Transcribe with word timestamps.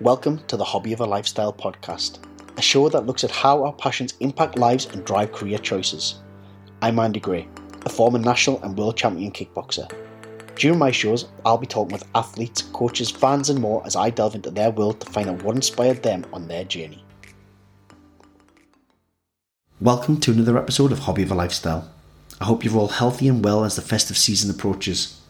Welcome 0.00 0.38
to 0.46 0.56
the 0.56 0.62
Hobby 0.62 0.92
of 0.92 1.00
a 1.00 1.04
Lifestyle 1.04 1.52
podcast, 1.52 2.20
a 2.56 2.62
show 2.62 2.88
that 2.88 3.04
looks 3.04 3.24
at 3.24 3.32
how 3.32 3.64
our 3.64 3.72
passions 3.72 4.14
impact 4.20 4.56
lives 4.56 4.86
and 4.86 5.04
drive 5.04 5.32
career 5.32 5.58
choices. 5.58 6.20
I'm 6.80 7.00
Andy 7.00 7.18
Gray, 7.18 7.48
a 7.84 7.88
former 7.88 8.20
national 8.20 8.62
and 8.62 8.78
world 8.78 8.96
champion 8.96 9.32
kickboxer. 9.32 9.90
During 10.54 10.78
my 10.78 10.92
shows, 10.92 11.26
I'll 11.44 11.58
be 11.58 11.66
talking 11.66 11.92
with 11.92 12.06
athletes, 12.14 12.62
coaches, 12.62 13.10
fans, 13.10 13.50
and 13.50 13.60
more 13.60 13.84
as 13.84 13.96
I 13.96 14.10
delve 14.10 14.36
into 14.36 14.52
their 14.52 14.70
world 14.70 15.00
to 15.00 15.10
find 15.10 15.28
out 15.28 15.42
what 15.42 15.56
inspired 15.56 16.04
them 16.04 16.24
on 16.32 16.46
their 16.46 16.62
journey. 16.62 17.04
Welcome 19.80 20.20
to 20.20 20.30
another 20.30 20.58
episode 20.58 20.92
of 20.92 21.00
Hobby 21.00 21.24
of 21.24 21.32
a 21.32 21.34
Lifestyle. 21.34 21.90
I 22.40 22.44
hope 22.44 22.64
you're 22.64 22.78
all 22.78 22.86
healthy 22.86 23.26
and 23.26 23.44
well 23.44 23.64
as 23.64 23.74
the 23.74 23.82
festive 23.82 24.16
season 24.16 24.48
approaches. 24.48 25.20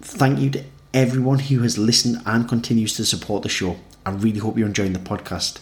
Thank 0.00 0.38
you 0.38 0.50
to 0.50 0.64
everyone 0.94 1.40
who 1.40 1.62
has 1.62 1.76
listened 1.76 2.22
and 2.24 2.48
continues 2.48 2.94
to 2.94 3.04
support 3.04 3.42
the 3.42 3.48
show. 3.48 3.76
I 4.08 4.12
really 4.12 4.38
hope 4.38 4.56
you're 4.56 4.66
enjoying 4.66 4.94
the 4.94 4.98
podcast. 4.98 5.60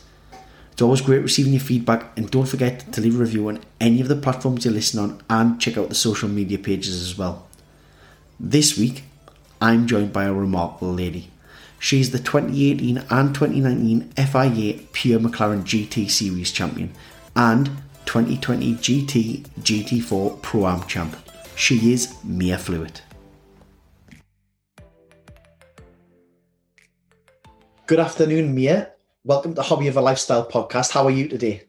It's 0.71 0.81
always 0.81 1.01
great 1.01 1.23
receiving 1.23 1.53
your 1.53 1.61
feedback, 1.61 2.17
and 2.17 2.31
don't 2.31 2.47
forget 2.47 2.93
to 2.93 3.01
leave 3.01 3.17
a 3.17 3.19
review 3.19 3.49
on 3.49 3.61
any 3.81 4.01
of 4.01 4.07
the 4.07 4.15
platforms 4.15 4.65
you 4.65 4.71
listen 4.71 5.01
on 5.01 5.21
and 5.29 5.61
check 5.61 5.77
out 5.77 5.89
the 5.89 5.97
social 5.97 6.29
media 6.29 6.57
pages 6.57 7.03
as 7.03 7.19
well. 7.19 7.49
This 8.39 8.79
week, 8.79 9.03
I'm 9.61 9.89
joined 9.89 10.13
by 10.13 10.25
a 10.25 10.33
remarkable 10.33 10.93
lady. 10.93 11.31
She's 11.81 12.13
the 12.13 12.19
2018 12.19 12.99
and 13.11 13.35
2019 13.35 14.13
FIA 14.13 14.81
Pure 14.93 15.21
McLaren 15.21 15.63
GT 15.65 16.09
Series 16.09 16.53
champion 16.53 16.93
and 17.35 17.67
2020 18.05 18.75
GT 18.75 19.43
GT4 19.61 20.41
Pro 20.41 20.67
Am 20.69 20.87
champ. 20.87 21.17
She 21.57 21.93
is 21.93 22.15
Mia 22.23 22.59
Flewitt. 22.59 23.01
Good 27.87 28.01
afternoon, 28.01 28.53
Mia. 28.53 28.91
Welcome 29.23 29.55
to 29.55 29.63
Hobby 29.63 29.87
of 29.87 29.97
a 29.97 30.01
Lifestyle 30.01 30.45
podcast. 30.45 30.91
How 30.91 31.05
are 31.05 31.11
you 31.11 31.29
today? 31.29 31.63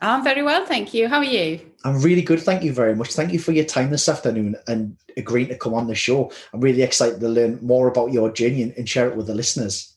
I'm 0.00 0.22
very 0.22 0.44
well, 0.44 0.64
thank 0.64 0.94
you. 0.94 1.08
How 1.08 1.16
are 1.16 1.24
you? 1.24 1.58
I'm 1.82 2.00
really 2.00 2.22
good. 2.22 2.38
Thank 2.38 2.62
you 2.62 2.72
very 2.72 2.94
much. 2.94 3.14
Thank 3.14 3.32
you 3.32 3.40
for 3.40 3.50
your 3.50 3.64
time 3.64 3.90
this 3.90 4.08
afternoon 4.08 4.54
and 4.68 4.96
agreeing 5.16 5.48
to 5.48 5.58
come 5.58 5.74
on 5.74 5.88
the 5.88 5.94
show. 5.96 6.30
I'm 6.52 6.60
really 6.60 6.82
excited 6.82 7.18
to 7.18 7.28
learn 7.28 7.58
more 7.62 7.88
about 7.88 8.12
your 8.12 8.30
journey 8.30 8.62
and, 8.62 8.72
and 8.74 8.88
share 8.88 9.08
it 9.08 9.16
with 9.16 9.26
the 9.26 9.34
listeners. 9.34 9.92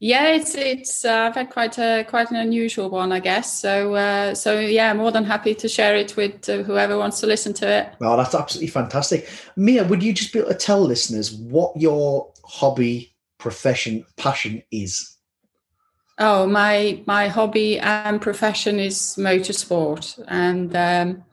Yeah, 0.00 0.26
it's 0.26 0.56
it's 0.56 1.04
uh, 1.04 1.28
I've 1.28 1.36
had 1.36 1.50
quite 1.50 1.78
a 1.78 2.04
quite 2.08 2.30
an 2.30 2.36
unusual 2.36 2.90
one, 2.90 3.12
I 3.12 3.20
guess. 3.20 3.60
So 3.60 3.94
uh, 3.94 4.34
so 4.34 4.58
yeah, 4.58 4.92
more 4.92 5.12
than 5.12 5.24
happy 5.24 5.54
to 5.54 5.68
share 5.68 5.94
it 5.94 6.16
with 6.16 6.48
uh, 6.48 6.64
whoever 6.64 6.98
wants 6.98 7.20
to 7.20 7.28
listen 7.28 7.52
to 7.54 7.68
it. 7.68 7.94
Well, 8.00 8.16
that's 8.16 8.34
absolutely 8.34 8.70
fantastic. 8.70 9.28
Mia, 9.54 9.84
would 9.84 10.02
you 10.02 10.12
just 10.12 10.32
be 10.32 10.40
able 10.40 10.48
to 10.48 10.56
tell 10.56 10.80
listeners 10.80 11.32
what 11.32 11.76
your 11.76 12.32
hobby 12.44 13.07
profession 13.38 14.04
passion 14.16 14.62
is? 14.70 15.16
Oh, 16.18 16.46
my 16.46 17.02
my 17.06 17.28
hobby 17.28 17.78
and 17.78 18.20
profession 18.20 18.78
is 18.80 19.16
motorsport, 19.18 20.22
and 20.28 20.74
um, 20.74 21.24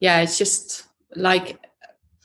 yeah, 0.00 0.20
it's 0.20 0.38
just 0.38 0.84
like 1.14 1.58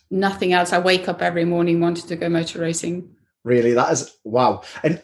nothing 0.10 0.54
else. 0.54 0.74
I 0.74 0.80
wake 0.80 1.10
up 1.10 1.22
every 1.22 1.46
morning 1.46 1.80
wanting 1.82 2.08
to 2.08 2.16
go 2.16 2.30
motor 2.30 2.62
racing. 2.62 3.14
Really, 3.44 3.74
that 3.74 3.92
is 3.92 4.18
wow. 4.24 4.64
And 4.84 5.02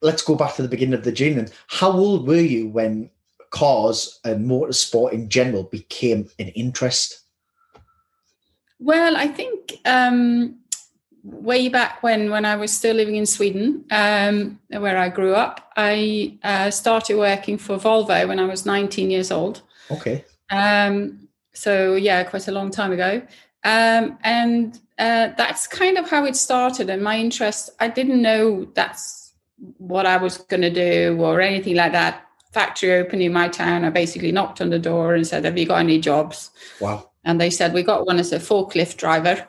let's 0.00 0.22
go 0.22 0.34
back 0.36 0.54
to 0.54 0.62
the 0.62 0.68
beginning 0.68 0.94
of 0.94 1.04
the 1.04 1.12
journey. 1.12 1.46
How 1.66 1.90
old 1.90 2.26
were 2.26 2.36
you 2.36 2.68
when 2.68 3.10
cars 3.50 4.20
and 4.24 4.48
motorsport 4.48 5.12
in 5.12 5.28
general 5.28 5.64
became 5.64 6.28
an 6.38 6.48
interest? 6.48 7.20
Well, 8.78 9.16
I 9.16 9.26
think 9.26 9.80
um, 9.84 10.60
way 11.22 11.68
back 11.68 12.02
when 12.02 12.30
when 12.30 12.44
I 12.44 12.56
was 12.56 12.72
still 12.72 12.96
living 12.96 13.16
in 13.16 13.26
Sweden, 13.26 13.84
um, 13.90 14.58
where 14.68 14.96
I 14.96 15.08
grew 15.08 15.34
up, 15.34 15.72
I 15.76 16.38
uh, 16.42 16.70
started 16.70 17.16
working 17.16 17.58
for 17.58 17.76
Volvo 17.76 18.26
when 18.28 18.38
I 18.38 18.44
was 18.44 18.66
19 18.66 19.10
years 19.10 19.30
old. 19.30 19.62
Okay. 19.90 20.24
Um, 20.50 21.28
so 21.52 21.94
yeah, 21.94 22.22
quite 22.24 22.48
a 22.48 22.52
long 22.52 22.70
time 22.70 22.92
ago, 22.92 23.22
um, 23.64 24.18
and 24.22 24.78
uh, 24.98 25.28
that's 25.36 25.66
kind 25.66 25.98
of 25.98 26.08
how 26.08 26.24
it 26.24 26.36
started. 26.36 26.90
And 26.90 27.02
my 27.02 27.18
interest, 27.18 27.70
I 27.80 27.88
didn't 27.88 28.22
know 28.22 28.66
that's 28.74 29.32
what 29.78 30.06
I 30.06 30.16
was 30.16 30.38
going 30.38 30.62
to 30.62 30.70
do 30.70 31.16
or 31.20 31.40
anything 31.40 31.76
like 31.76 31.92
that. 31.92 32.24
Factory 32.52 32.92
opened 32.92 33.22
in 33.22 33.32
my 33.32 33.48
town. 33.48 33.84
I 33.84 33.90
basically 33.90 34.32
knocked 34.32 34.60
on 34.60 34.70
the 34.70 34.78
door 34.78 35.14
and 35.14 35.26
said, 35.26 35.44
"Have 35.44 35.58
you 35.58 35.66
got 35.66 35.80
any 35.80 35.98
jobs?" 36.00 36.50
Wow. 36.80 37.10
And 37.24 37.40
they 37.40 37.50
said, 37.50 37.74
"We 37.74 37.82
got 37.82 38.06
one 38.06 38.18
as 38.18 38.32
a 38.32 38.38
forklift 38.38 38.96
driver." 38.96 39.46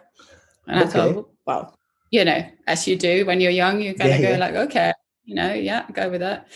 And 0.68 0.84
okay. 0.84 0.88
I 0.88 1.14
thought, 1.14 1.29
well, 1.50 1.76
you 2.12 2.24
know, 2.24 2.46
as 2.68 2.88
you 2.88 2.96
do 2.96 3.26
when 3.26 3.42
you're 3.42 3.52
young, 3.52 3.82
you're 3.82 3.96
yeah, 3.98 4.22
go 4.22 4.30
yeah. 4.30 4.38
like, 4.38 4.56
okay, 4.56 4.94
you 5.26 5.34
know, 5.34 5.52
yeah, 5.54 5.86
go 5.92 6.10
with 6.10 6.22
that. 6.22 6.48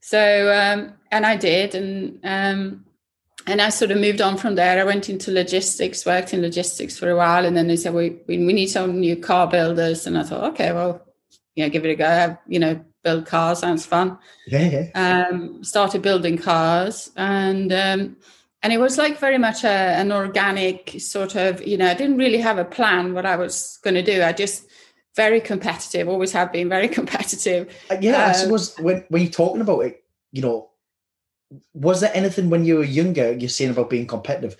So, 0.00 0.18
um, 0.52 0.94
and 1.10 1.26
I 1.26 1.36
did, 1.36 1.74
and 1.74 2.18
um, 2.24 2.84
and 3.46 3.60
I 3.60 3.68
sort 3.68 3.90
of 3.90 3.98
moved 3.98 4.22
on 4.22 4.38
from 4.38 4.54
there. 4.54 4.80
I 4.80 4.84
went 4.84 5.10
into 5.10 5.30
logistics, 5.32 6.06
worked 6.06 6.32
in 6.32 6.40
logistics 6.40 6.98
for 6.98 7.10
a 7.10 7.16
while, 7.16 7.44
and 7.44 7.54
then 7.56 7.68
they 7.68 7.76
said 7.76 7.92
we 7.94 8.20
we, 8.26 8.38
we 8.38 8.52
need 8.52 8.68
some 8.68 9.00
new 9.00 9.16
car 9.16 9.46
builders, 9.48 10.06
and 10.06 10.16
I 10.16 10.22
thought, 10.22 10.52
okay, 10.52 10.72
well, 10.72 11.06
know, 11.64 11.68
give 11.68 11.84
it 11.84 11.90
a 11.90 11.94
go. 11.94 12.38
You 12.48 12.58
know, 12.58 12.84
build 13.04 13.26
cars 13.26 13.60
sounds 13.60 13.84
fun. 13.84 14.18
Yeah. 14.46 14.88
yeah. 14.94 15.28
Um, 15.28 15.62
started 15.62 16.00
building 16.00 16.38
cars, 16.38 17.10
and 17.16 17.70
um, 17.72 18.16
and 18.62 18.72
it 18.72 18.78
was 18.78 18.96
like 18.96 19.18
very 19.18 19.38
much 19.38 19.64
a, 19.64 19.68
an 19.68 20.12
organic 20.12 20.94
sort 20.98 21.34
of. 21.34 21.66
You 21.66 21.76
know, 21.76 21.90
I 21.90 21.94
didn't 21.94 22.16
really 22.16 22.38
have 22.38 22.58
a 22.58 22.64
plan 22.64 23.14
what 23.14 23.26
I 23.26 23.36
was 23.36 23.78
going 23.82 23.94
to 23.94 24.02
do. 24.02 24.22
I 24.22 24.32
just 24.32 24.66
very 25.16 25.40
competitive, 25.40 26.08
always 26.08 26.32
have 26.32 26.52
been 26.52 26.68
very 26.68 26.88
competitive. 26.98 27.74
Uh, 27.90 27.96
yeah, 28.00 28.24
um, 28.24 28.30
I 28.30 28.32
suppose 28.32 28.78
when, 28.78 29.04
when 29.08 29.22
you're 29.22 29.30
talking 29.30 29.60
about 29.60 29.80
it, 29.80 30.04
you 30.32 30.42
know, 30.42 30.70
was 31.74 32.00
there 32.00 32.12
anything 32.14 32.50
when 32.50 32.64
you 32.64 32.76
were 32.76 32.84
younger, 32.84 33.32
you're 33.32 33.48
saying 33.48 33.72
about 33.72 33.90
being 33.90 34.06
competitive? 34.06 34.56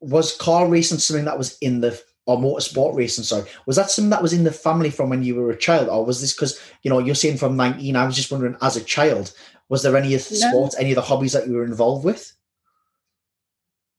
Was 0.00 0.36
car 0.36 0.68
racing 0.68 0.98
something 0.98 1.24
that 1.24 1.38
was 1.38 1.56
in 1.58 1.80
the 1.80 2.00
or 2.26 2.36
motorsport 2.36 2.96
racing, 2.96 3.22
sorry, 3.22 3.48
was 3.66 3.76
that 3.76 3.88
something 3.88 4.10
that 4.10 4.22
was 4.22 4.32
in 4.32 4.42
the 4.42 4.50
family 4.50 4.90
from 4.90 5.10
when 5.10 5.22
you 5.22 5.36
were 5.36 5.50
a 5.50 5.56
child, 5.56 5.88
or 5.88 6.04
was 6.04 6.20
this 6.20 6.34
because 6.34 6.60
you 6.82 6.90
know 6.90 6.98
you're 6.98 7.14
saying 7.14 7.36
from 7.36 7.56
19? 7.56 7.94
I 7.94 8.04
was 8.04 8.16
just 8.16 8.32
wondering, 8.32 8.56
as 8.60 8.76
a 8.76 8.82
child, 8.82 9.32
was 9.68 9.82
there 9.82 9.96
any 9.96 10.12
of 10.14 10.28
the 10.28 10.38
no. 10.40 10.50
sports, 10.50 10.76
any 10.76 10.90
of 10.90 10.96
the 10.96 11.02
hobbies 11.02 11.32
that 11.34 11.46
you 11.46 11.54
were 11.54 11.64
involved 11.64 12.04
with? 12.04 12.32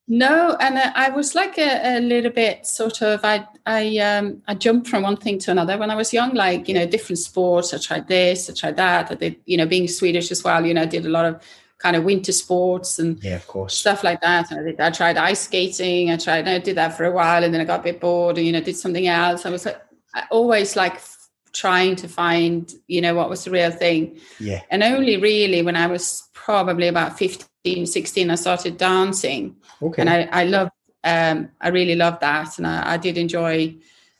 No, 0.09 0.55
and 0.61 0.79
I 0.79 1.09
was 1.09 1.35
like 1.35 1.57
a, 1.57 1.97
a, 1.97 1.99
little 1.99 2.31
bit 2.31 2.65
sort 2.65 3.01
of 3.01 3.19
I 3.25 3.45
I 3.65 3.97
um 3.97 4.41
I 4.47 4.53
jumped 4.53 4.87
from 4.87 5.03
one 5.03 5.17
thing 5.17 5.37
to 5.39 5.51
another 5.51 5.77
when 5.77 5.91
I 5.91 5.95
was 5.95 6.13
young, 6.13 6.33
like 6.33 6.69
you 6.69 6.73
know 6.73 6.85
different 6.85 7.19
sports. 7.19 7.73
I 7.73 7.77
tried 7.77 8.07
this, 8.07 8.49
I 8.49 8.53
tried 8.53 8.77
that. 8.77 9.11
I 9.11 9.15
did 9.15 9.35
you 9.45 9.57
know 9.57 9.65
being 9.65 9.87
Swedish 9.87 10.31
as 10.31 10.45
well. 10.45 10.65
You 10.65 10.73
know, 10.73 10.83
I 10.83 10.85
did 10.85 11.05
a 11.05 11.09
lot 11.09 11.25
of 11.25 11.41
kind 11.79 11.97
of 11.97 12.05
winter 12.05 12.31
sports 12.31 12.99
and 12.99 13.21
yeah, 13.21 13.35
of 13.35 13.47
course, 13.47 13.77
stuff 13.77 14.01
like 14.01 14.21
that. 14.21 14.49
I, 14.49 14.63
did, 14.63 14.79
I 14.79 14.91
tried 14.91 15.17
ice 15.17 15.41
skating. 15.41 16.09
I 16.09 16.15
tried 16.15 16.47
I 16.47 16.59
did 16.59 16.77
that 16.77 16.95
for 16.95 17.03
a 17.03 17.11
while, 17.11 17.43
and 17.43 17.53
then 17.53 17.59
I 17.59 17.65
got 17.65 17.81
a 17.81 17.83
bit 17.83 17.99
bored, 17.99 18.37
and 18.37 18.45
you 18.45 18.53
know 18.53 18.61
did 18.61 18.77
something 18.77 19.07
else. 19.07 19.45
I 19.45 19.49
was 19.49 19.65
like 19.65 19.81
I 20.13 20.23
always 20.31 20.77
like 20.77 21.01
trying 21.51 21.97
to 21.97 22.07
find 22.07 22.73
you 22.87 23.01
know 23.01 23.13
what 23.13 23.29
was 23.29 23.43
the 23.43 23.51
real 23.51 23.71
thing. 23.71 24.19
Yeah, 24.39 24.61
and 24.69 24.83
only 24.83 25.17
really 25.17 25.63
when 25.63 25.75
I 25.75 25.87
was 25.87 26.29
probably 26.33 26.87
about 26.87 27.17
15, 27.19 27.45
16, 27.85 28.29
I 28.29 28.35
started 28.35 28.77
dancing 28.77 29.55
Okay. 29.81 30.01
And 30.01 30.09
I, 30.09 30.27
I 30.31 30.43
love, 30.45 30.69
um, 31.03 31.49
I 31.61 31.69
really 31.69 31.95
love 31.95 32.19
that. 32.21 32.57
And 32.57 32.67
I, 32.67 32.93
I 32.93 32.97
did 32.97 33.17
enjoy 33.17 33.75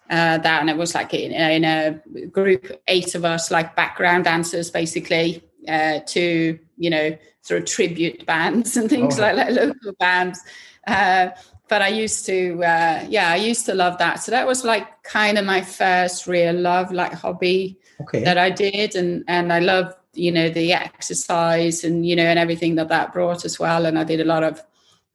uh, 0.10 0.38
that. 0.38 0.62
And 0.62 0.70
it 0.70 0.78
was 0.78 0.94
like 0.96 1.14
in, 1.14 1.32
in, 1.32 1.64
a 1.64 2.00
group, 2.28 2.82
eight 2.88 3.16
of 3.16 3.26
us, 3.26 3.52
like 3.52 3.76
background 3.76 4.26
dancers, 4.26 4.70
basically, 4.70 5.44
uh, 5.68 6.00
to, 6.08 6.60
you 6.78 6.90
know, 6.90 7.18
sort 7.42 7.62
of 7.62 7.68
tribute 7.68 8.26
bands 8.26 8.78
and 8.78 8.90
things 8.90 9.20
oh. 9.20 9.24
like, 9.24 9.36
like 9.36 9.52
local 9.52 9.94
bands. 10.00 10.40
Uh, 10.86 11.30
but 11.70 11.82
I 11.82 11.90
used 11.90 12.26
to, 12.28 12.64
uh, 12.64 13.06
yeah, 13.10 13.32
I 13.32 13.36
used 13.36 13.66
to 13.66 13.74
love 13.74 13.98
that. 13.98 14.24
So 14.24 14.32
that 14.32 14.48
was 14.48 14.64
like 14.64 15.04
kind 15.04 15.38
of 15.38 15.46
my 15.46 15.62
first 15.62 16.26
real 16.26 16.54
love, 16.54 16.94
like 16.94 17.12
hobby 17.12 17.78
okay. 18.02 18.24
that 18.24 18.38
I 18.38 18.50
did. 18.52 18.96
And, 18.96 19.26
and 19.28 19.52
I 19.52 19.60
loved, 19.60 19.97
you 20.18 20.32
know, 20.32 20.50
the 20.50 20.74
exercise 20.74 21.84
and, 21.84 22.06
you 22.06 22.16
know, 22.16 22.24
and 22.24 22.40
everything 22.40 22.76
that 22.76 22.90
that 22.90 23.14
brought 23.14 23.46
as 23.46 23.60
well. 23.60 23.86
And 23.86 23.98
I 23.98 24.04
did 24.04 24.22
a 24.22 24.26
lot 24.26 24.44
of, 24.44 24.62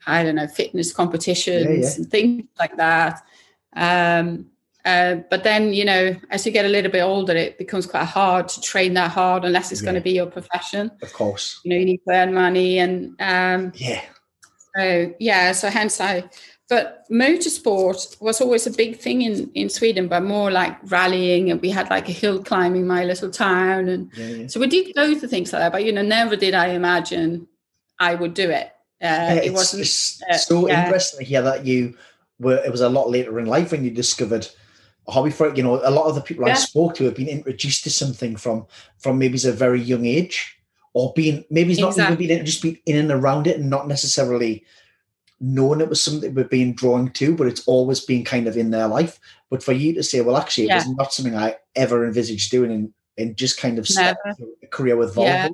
I 0.07 0.23
don't 0.23 0.37
know, 0.37 0.47
fitness 0.47 0.93
competitions 0.93 1.67
yeah, 1.67 1.91
yeah. 1.91 1.95
and 1.97 2.11
things 2.11 2.45
like 2.59 2.77
that. 2.77 3.23
Um, 3.75 4.47
uh, 4.85 5.17
but 5.31 5.45
then, 5.45 5.73
you 5.73 5.85
know, 5.85 6.17
as 6.31 6.45
you 6.45 6.53
get 6.53 6.65
a 6.65 6.69
little 6.69 6.91
bit 6.91 7.03
older, 7.03 7.37
it 7.37 7.57
becomes 7.57 7.87
quite 7.87 8.05
hard 8.05 8.49
to 8.49 8.61
train 8.61 8.95
that 8.95 9.11
hard 9.11 9.45
unless 9.45 9.71
it's 9.71 9.81
yeah. 9.81 9.87
going 9.87 9.95
to 9.95 10.01
be 10.01 10.13
your 10.13 10.27
profession. 10.27 10.91
Of 11.03 11.13
course. 11.13 11.61
You 11.65 11.71
know, 11.71 11.77
you 11.77 11.85
need 11.85 12.01
to 12.09 12.15
earn 12.15 12.35
money 12.35 12.79
and 12.79 13.15
um, 13.21 13.73
yeah. 13.77 14.03
So 14.77 15.15
yeah, 15.21 15.53
so 15.53 15.69
hence 15.69 16.01
I. 16.01 16.25
But 16.73 17.05
motorsport 17.11 18.19
was 18.23 18.41
always 18.41 18.67
a 18.67 18.71
big 18.71 18.99
thing 18.99 19.21
in 19.21 19.51
in 19.53 19.69
Sweden, 19.69 20.09
but 20.09 20.23
more 20.23 20.51
like 20.51 20.75
rallying, 20.91 21.51
and 21.51 21.61
we 21.61 21.69
had 21.69 21.91
like 21.91 22.09
a 22.09 22.13
hill 22.13 22.43
climbing 22.43 22.87
my 22.87 23.05
little 23.05 23.29
town, 23.29 23.91
and 23.91 24.11
yeah, 24.17 24.27
yeah. 24.29 24.47
so 24.47 24.59
we 24.59 24.69
did 24.69 24.95
go 24.95 25.13
to 25.13 25.29
things 25.29 25.53
like 25.53 25.61
that. 25.61 25.73
But 25.73 25.85
you 25.85 25.93
know, 25.93 26.01
never 26.01 26.35
did 26.35 26.55
I 26.55 26.69
imagine 26.69 27.47
I 27.99 28.15
would 28.15 28.33
do 28.33 28.49
it. 28.49 28.73
Uh, 29.03 29.39
it 29.45 29.53
wasn't 29.53 29.83
it's 29.83 30.23
uh, 30.23 30.39
so 30.39 30.67
yeah. 30.67 30.87
interesting 30.87 31.19
to 31.19 31.27
hear 31.27 31.43
that 31.43 31.67
you 31.67 31.95
were. 32.39 32.65
It 32.65 32.71
was 32.71 32.81
a 32.81 32.89
lot 32.89 33.11
later 33.11 33.39
in 33.39 33.45
life 33.45 33.71
when 33.71 33.85
you 33.85 33.91
discovered 33.91 34.49
a 35.07 35.13
hobby 35.13 35.31
for 35.31 35.49
it. 35.49 35.59
You 35.59 35.65
know, 35.65 35.79
a 35.85 35.91
lot 35.91 36.07
of 36.07 36.15
the 36.15 36.23
people. 36.23 36.47
I 36.47 36.55
spoke 36.55 36.95
to 36.95 37.05
have 37.05 37.17
been 37.17 37.29
introduced 37.29 37.85
to 37.85 37.91
something 37.91 38.35
from 38.35 38.67
from 38.97 39.19
maybe 39.19 39.37
a 39.47 39.53
very 39.53 39.83
young 39.83 40.07
age, 40.07 40.57
or 40.95 41.13
being 41.15 41.45
maybe 41.51 41.73
it's 41.73 41.83
not 41.83 41.89
exactly. 41.89 42.25
even 42.25 42.37
being 42.37 42.47
just 42.47 42.63
being 42.63 42.79
in 42.87 42.97
and 42.97 43.11
around 43.11 43.47
it, 43.47 43.59
and 43.59 43.69
not 43.69 43.89
necessarily 43.89 44.65
knowing 45.43 45.81
it 45.81 45.89
was 45.89 46.03
something 46.03 46.35
we're 46.35 46.45
being 46.45 46.73
drawn 46.73 47.11
to, 47.11 47.35
but 47.35 47.49
it's 47.49 47.67
always 47.67 48.01
been 48.01 48.25
kind 48.25 48.47
of 48.47 48.57
in 48.57 48.71
their 48.71 48.87
life. 48.87 49.19
But 49.51 49.63
for 49.63 49.73
you 49.73 49.93
to 49.95 50.03
say, 50.03 50.21
well, 50.21 50.37
actually, 50.37 50.69
yeah. 50.69 50.75
it 50.75 50.87
was 50.87 50.97
not 50.97 51.13
something 51.13 51.37
I 51.37 51.57
ever 51.75 52.07
envisaged 52.07 52.51
doing, 52.51 52.71
and 52.71 52.95
and 53.19 53.37
just 53.37 53.59
kind 53.59 53.79
of 53.79 53.87
start 53.87 54.17
a 54.63 54.67
career 54.69 54.97
with 54.97 55.15
Volvo. 55.15 55.25
Yeah. 55.25 55.49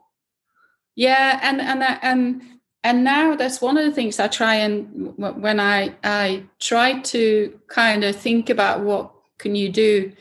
yeah, 0.94 1.40
and 1.42 1.60
and 1.60 1.82
and 2.02 2.42
and 2.84 3.02
now 3.02 3.34
that's 3.34 3.60
one 3.60 3.76
of 3.76 3.84
the 3.84 3.92
things 3.92 4.20
I 4.20 4.28
try 4.28 4.56
and 4.56 5.16
when 5.16 5.58
I 5.58 5.94
I 6.04 6.44
try 6.60 7.00
to 7.00 7.58
kind 7.68 8.04
of 8.04 8.14
think 8.14 8.50
about 8.50 8.82
what 8.82 9.10
can 9.38 9.54
you 9.54 9.70
do 9.70 10.12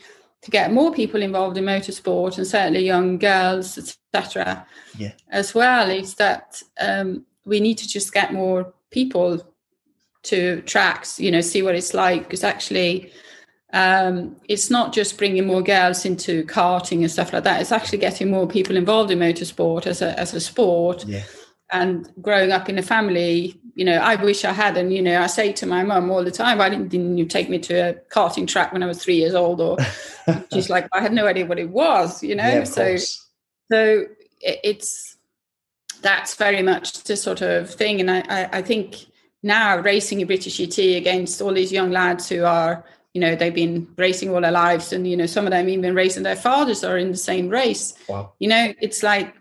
to 0.42 0.50
get 0.50 0.72
more 0.72 0.92
people 0.92 1.22
involved 1.22 1.56
in 1.58 1.64
motorsport 1.64 2.38
and 2.38 2.46
certainly 2.46 2.84
young 2.84 3.18
girls, 3.18 3.76
etc. 3.76 4.66
Yeah. 4.96 5.12
As 5.30 5.54
well, 5.54 5.90
is 5.90 6.14
that 6.14 6.62
um, 6.80 7.26
we 7.44 7.60
need 7.60 7.78
to 7.78 7.88
just 7.88 8.12
get 8.12 8.32
more 8.32 8.72
people 8.90 9.42
to 10.24 10.60
tracks, 10.62 11.18
you 11.18 11.30
know, 11.30 11.40
see 11.40 11.62
what 11.62 11.74
it's 11.74 11.94
like. 11.94 12.24
Because 12.24 12.44
actually, 12.44 13.12
um, 13.72 14.36
it's 14.48 14.70
not 14.70 14.92
just 14.92 15.18
bringing 15.18 15.46
more 15.46 15.62
girls 15.62 16.04
into 16.04 16.44
karting 16.44 17.00
and 17.00 17.10
stuff 17.10 17.32
like 17.32 17.44
that. 17.44 17.60
It's 17.60 17.72
actually 17.72 17.98
getting 17.98 18.30
more 18.30 18.46
people 18.46 18.76
involved 18.76 19.10
in 19.10 19.18
motorsport 19.18 19.86
as 19.86 20.02
a 20.02 20.18
as 20.18 20.34
a 20.34 20.40
sport. 20.40 21.04
Yeah. 21.06 21.24
And 21.70 22.10
growing 22.22 22.50
up 22.50 22.70
in 22.70 22.78
a 22.78 22.82
family, 22.82 23.60
you 23.74 23.84
know, 23.84 23.98
I 23.98 24.16
wish 24.16 24.44
I 24.44 24.52
had. 24.52 24.76
And 24.76 24.92
you 24.92 25.02
know, 25.02 25.20
I 25.20 25.26
say 25.26 25.52
to 25.52 25.66
my 25.66 25.84
mum 25.84 26.10
all 26.10 26.24
the 26.24 26.30
time, 26.30 26.58
"Why 26.58 26.68
didn't, 26.68 26.88
didn't 26.88 27.18
you 27.18 27.26
take 27.26 27.50
me 27.50 27.58
to 27.60 27.74
a 27.74 27.94
karting 28.10 28.48
track 28.48 28.72
when 28.72 28.82
I 28.82 28.86
was 28.86 29.02
three 29.02 29.16
years 29.16 29.34
old?" 29.34 29.60
Or 29.60 29.76
she's 30.52 30.70
like, 30.70 30.88
"I 30.92 31.00
had 31.00 31.12
no 31.12 31.26
idea 31.26 31.46
what 31.46 31.58
it 31.58 31.68
was," 31.68 32.22
you 32.22 32.34
know. 32.34 32.48
Yeah, 32.48 32.64
so, 32.64 32.86
course. 32.86 33.26
so 33.70 34.04
it's 34.40 35.16
that's 36.00 36.34
very 36.34 36.62
much 36.62 37.04
the 37.04 37.16
sort 37.16 37.40
of 37.40 37.70
thing. 37.70 38.00
And 38.00 38.10
I, 38.10 38.24
I, 38.28 38.58
I 38.58 38.62
think 38.62 39.06
now 39.42 39.78
racing 39.78 40.22
a 40.22 40.26
British 40.26 40.58
GT 40.58 40.96
against 40.96 41.40
all 41.40 41.52
these 41.52 41.72
young 41.72 41.90
lads 41.90 42.28
who 42.28 42.44
are, 42.44 42.84
you 43.14 43.20
know, 43.20 43.36
they've 43.36 43.54
been 43.54 43.88
racing 43.96 44.30
all 44.30 44.40
their 44.40 44.50
lives, 44.50 44.92
and 44.92 45.06
you 45.06 45.16
know, 45.16 45.26
some 45.26 45.46
of 45.46 45.50
them 45.50 45.68
even 45.68 45.94
racing 45.94 46.22
their 46.22 46.36
fathers 46.36 46.84
are 46.84 46.98
in 46.98 47.10
the 47.10 47.16
same 47.16 47.48
race. 47.48 47.94
Wow. 48.08 48.32
You 48.38 48.48
know, 48.48 48.72
it's 48.80 49.02
like, 49.02 49.34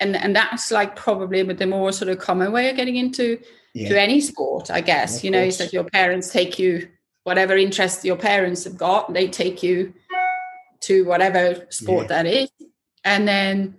and 0.00 0.16
and 0.16 0.36
that's 0.36 0.70
like 0.70 0.96
probably 0.96 1.42
the 1.42 1.66
more 1.66 1.92
sort 1.92 2.10
of 2.10 2.18
common 2.18 2.52
way 2.52 2.70
of 2.70 2.76
getting 2.76 2.96
into 2.96 3.38
yeah. 3.74 3.88
to 3.88 4.00
any 4.00 4.20
sport, 4.20 4.70
I 4.70 4.80
guess. 4.80 5.24
you 5.24 5.30
know, 5.30 5.42
is 5.42 5.58
that 5.58 5.72
your 5.72 5.84
parents 5.84 6.30
take 6.30 6.58
you 6.58 6.88
whatever 7.24 7.56
interest 7.56 8.04
your 8.04 8.16
parents 8.16 8.64
have 8.64 8.78
got, 8.78 9.12
they 9.12 9.28
take 9.28 9.62
you 9.62 9.92
to 10.80 11.04
whatever 11.04 11.66
sport 11.68 12.04
yeah. 12.04 12.22
that 12.22 12.26
is, 12.26 12.50
and 13.04 13.26
then 13.26 13.76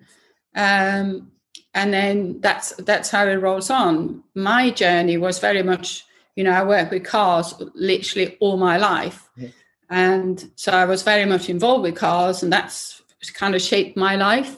um 0.56 1.32
and 1.74 1.94
then 1.94 2.40
that's 2.42 2.74
that's 2.78 3.10
how 3.10 3.28
it 3.28 3.36
rolls 3.36 3.70
on. 3.70 4.24
My 4.36 4.70
journey 4.72 5.18
was 5.18 5.40
very 5.40 5.64
much 5.64 6.06
you 6.40 6.46
know 6.46 6.52
i 6.52 6.64
worked 6.64 6.92
with 6.92 7.04
cars 7.04 7.54
literally 7.76 8.38
all 8.40 8.56
my 8.58 8.78
life. 8.78 9.30
Yeah. 9.36 9.50
and 9.90 10.52
so 10.56 10.72
i 10.72 10.86
was 10.86 11.04
very 11.04 11.26
much 11.26 11.50
involved 11.50 11.84
with 11.84 11.96
cars 11.96 12.44
and 12.44 12.54
that's 12.54 13.02
kind 13.34 13.56
of 13.56 13.62
shaped 13.62 13.98
my 13.98 14.16
life. 14.16 14.58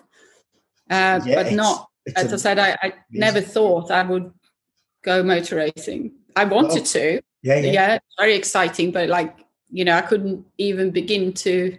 Uh, 0.90 1.20
yeah, 1.26 1.36
but 1.36 1.54
not 1.54 1.90
it's 2.06 2.20
as 2.20 2.32
a, 2.32 2.36
i 2.36 2.38
said 2.38 2.60
i, 2.60 2.78
I 2.84 2.94
never 3.10 3.42
thought 3.42 3.90
i 3.90 4.04
would 4.04 4.32
go 5.04 5.24
motor 5.24 5.56
racing. 5.56 6.12
I 6.36 6.44
wanted 6.46 6.84
oh. 6.84 6.94
to. 6.96 7.22
yeah, 7.42 7.56
yeah. 7.56 7.72
Yeah 7.72 8.00
very 8.20 8.36
exciting 8.36 8.92
but 8.92 9.10
like 9.10 9.34
you 9.72 9.84
know 9.84 9.96
i 9.98 10.02
couldn't 10.02 10.46
even 10.60 10.92
begin 10.92 11.34
to 11.46 11.78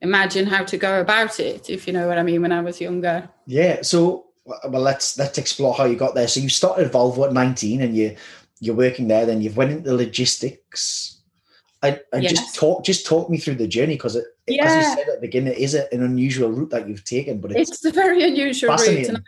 imagine 0.00 0.46
how 0.46 0.62
to 0.64 0.76
go 0.76 1.00
about 1.00 1.40
it 1.40 1.68
if 1.68 1.86
you 1.86 1.92
know 1.92 2.06
what 2.06 2.18
i 2.18 2.22
mean 2.22 2.42
when 2.42 2.52
i 2.52 2.60
was 2.60 2.80
younger. 2.80 3.28
Yeah 3.46 3.82
so 3.82 4.26
well 4.44 4.82
let's 4.82 5.18
let's 5.18 5.38
explore 5.38 5.74
how 5.74 5.84
you 5.84 5.96
got 5.96 6.14
there 6.14 6.28
so 6.28 6.40
you 6.40 6.48
started 6.48 6.90
volvo 6.90 7.26
at 7.26 7.32
19 7.32 7.82
and 7.82 7.96
you 7.96 8.16
you're 8.60 8.74
working 8.74 9.08
there 9.08 9.26
then 9.26 9.40
you've 9.40 9.56
went 9.56 9.70
into 9.72 9.94
logistics 9.94 11.20
and, 11.82 12.00
and 12.12 12.22
yes. 12.22 12.32
just 12.32 12.54
talk 12.54 12.84
just 12.84 13.06
talk 13.06 13.28
me 13.28 13.38
through 13.38 13.54
the 13.54 13.66
journey 13.66 13.94
because 13.94 14.16
it 14.16 14.24
yeah. 14.46 14.64
as 14.64 14.76
you 14.76 14.94
said 14.94 15.08
at 15.08 15.14
the 15.16 15.20
beginning 15.20 15.52
it 15.52 15.58
is 15.58 15.74
an 15.74 16.02
unusual 16.02 16.50
route 16.50 16.70
that 16.70 16.88
you've 16.88 17.04
taken 17.04 17.40
but 17.40 17.52
it's, 17.52 17.70
it's 17.70 17.84
a 17.84 17.90
very 17.92 18.22
unusual 18.22 18.74
route 18.74 19.08
and 19.08 19.22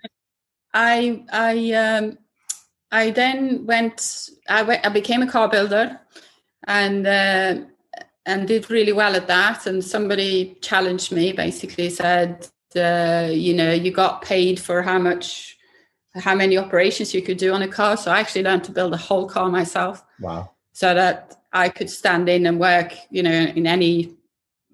i 0.72 1.22
i 1.32 1.72
um 1.72 2.18
i 2.90 3.10
then 3.10 3.64
went 3.66 4.30
i 4.48 4.62
went 4.62 4.84
i 4.84 4.88
became 4.88 5.22
a 5.22 5.30
car 5.30 5.48
builder 5.48 6.00
and 6.66 7.06
uh, 7.06 7.56
and 8.26 8.48
did 8.48 8.70
really 8.70 8.92
well 8.92 9.14
at 9.14 9.26
that 9.26 9.66
and 9.66 9.84
somebody 9.84 10.56
challenged 10.62 11.12
me 11.12 11.32
basically 11.32 11.90
said 11.90 12.48
uh, 12.76 13.28
you 13.30 13.54
know, 13.54 13.72
you 13.72 13.90
got 13.90 14.22
paid 14.22 14.60
for 14.60 14.82
how 14.82 14.98
much, 14.98 15.56
how 16.14 16.34
many 16.34 16.56
operations 16.56 17.14
you 17.14 17.22
could 17.22 17.36
do 17.36 17.52
on 17.52 17.62
a 17.62 17.68
car. 17.68 17.96
So 17.96 18.10
I 18.10 18.20
actually 18.20 18.44
learned 18.44 18.64
to 18.64 18.72
build 18.72 18.92
a 18.92 18.98
whole 18.98 19.28
car 19.28 19.48
myself. 19.48 20.04
Wow. 20.20 20.50
So 20.72 20.94
that 20.94 21.36
I 21.52 21.68
could 21.68 21.88
stand 21.88 22.28
in 22.28 22.46
and 22.46 22.58
work, 22.58 22.92
you 23.10 23.22
know, 23.22 23.30
in 23.30 23.66
any 23.66 24.16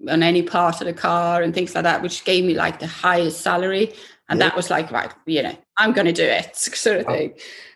on 0.09 0.23
any 0.23 0.41
part 0.41 0.81
of 0.81 0.87
the 0.87 0.93
car 0.93 1.41
and 1.41 1.53
things 1.53 1.75
like 1.75 1.83
that, 1.83 2.01
which 2.01 2.23
gave 2.23 2.43
me 2.43 2.55
like 2.55 2.79
the 2.79 2.87
highest 2.87 3.41
salary. 3.41 3.93
And 4.29 4.39
yeah. 4.39 4.47
that 4.47 4.55
was 4.55 4.69
like, 4.69 4.91
right, 4.91 5.13
you 5.25 5.43
know, 5.43 5.55
I'm 5.77 5.93
going 5.93 6.07
to 6.07 6.13
do 6.13 6.23
it, 6.23 6.55
sort 6.55 7.01
of 7.01 7.05
wow. 7.05 7.13
thing. 7.13 7.33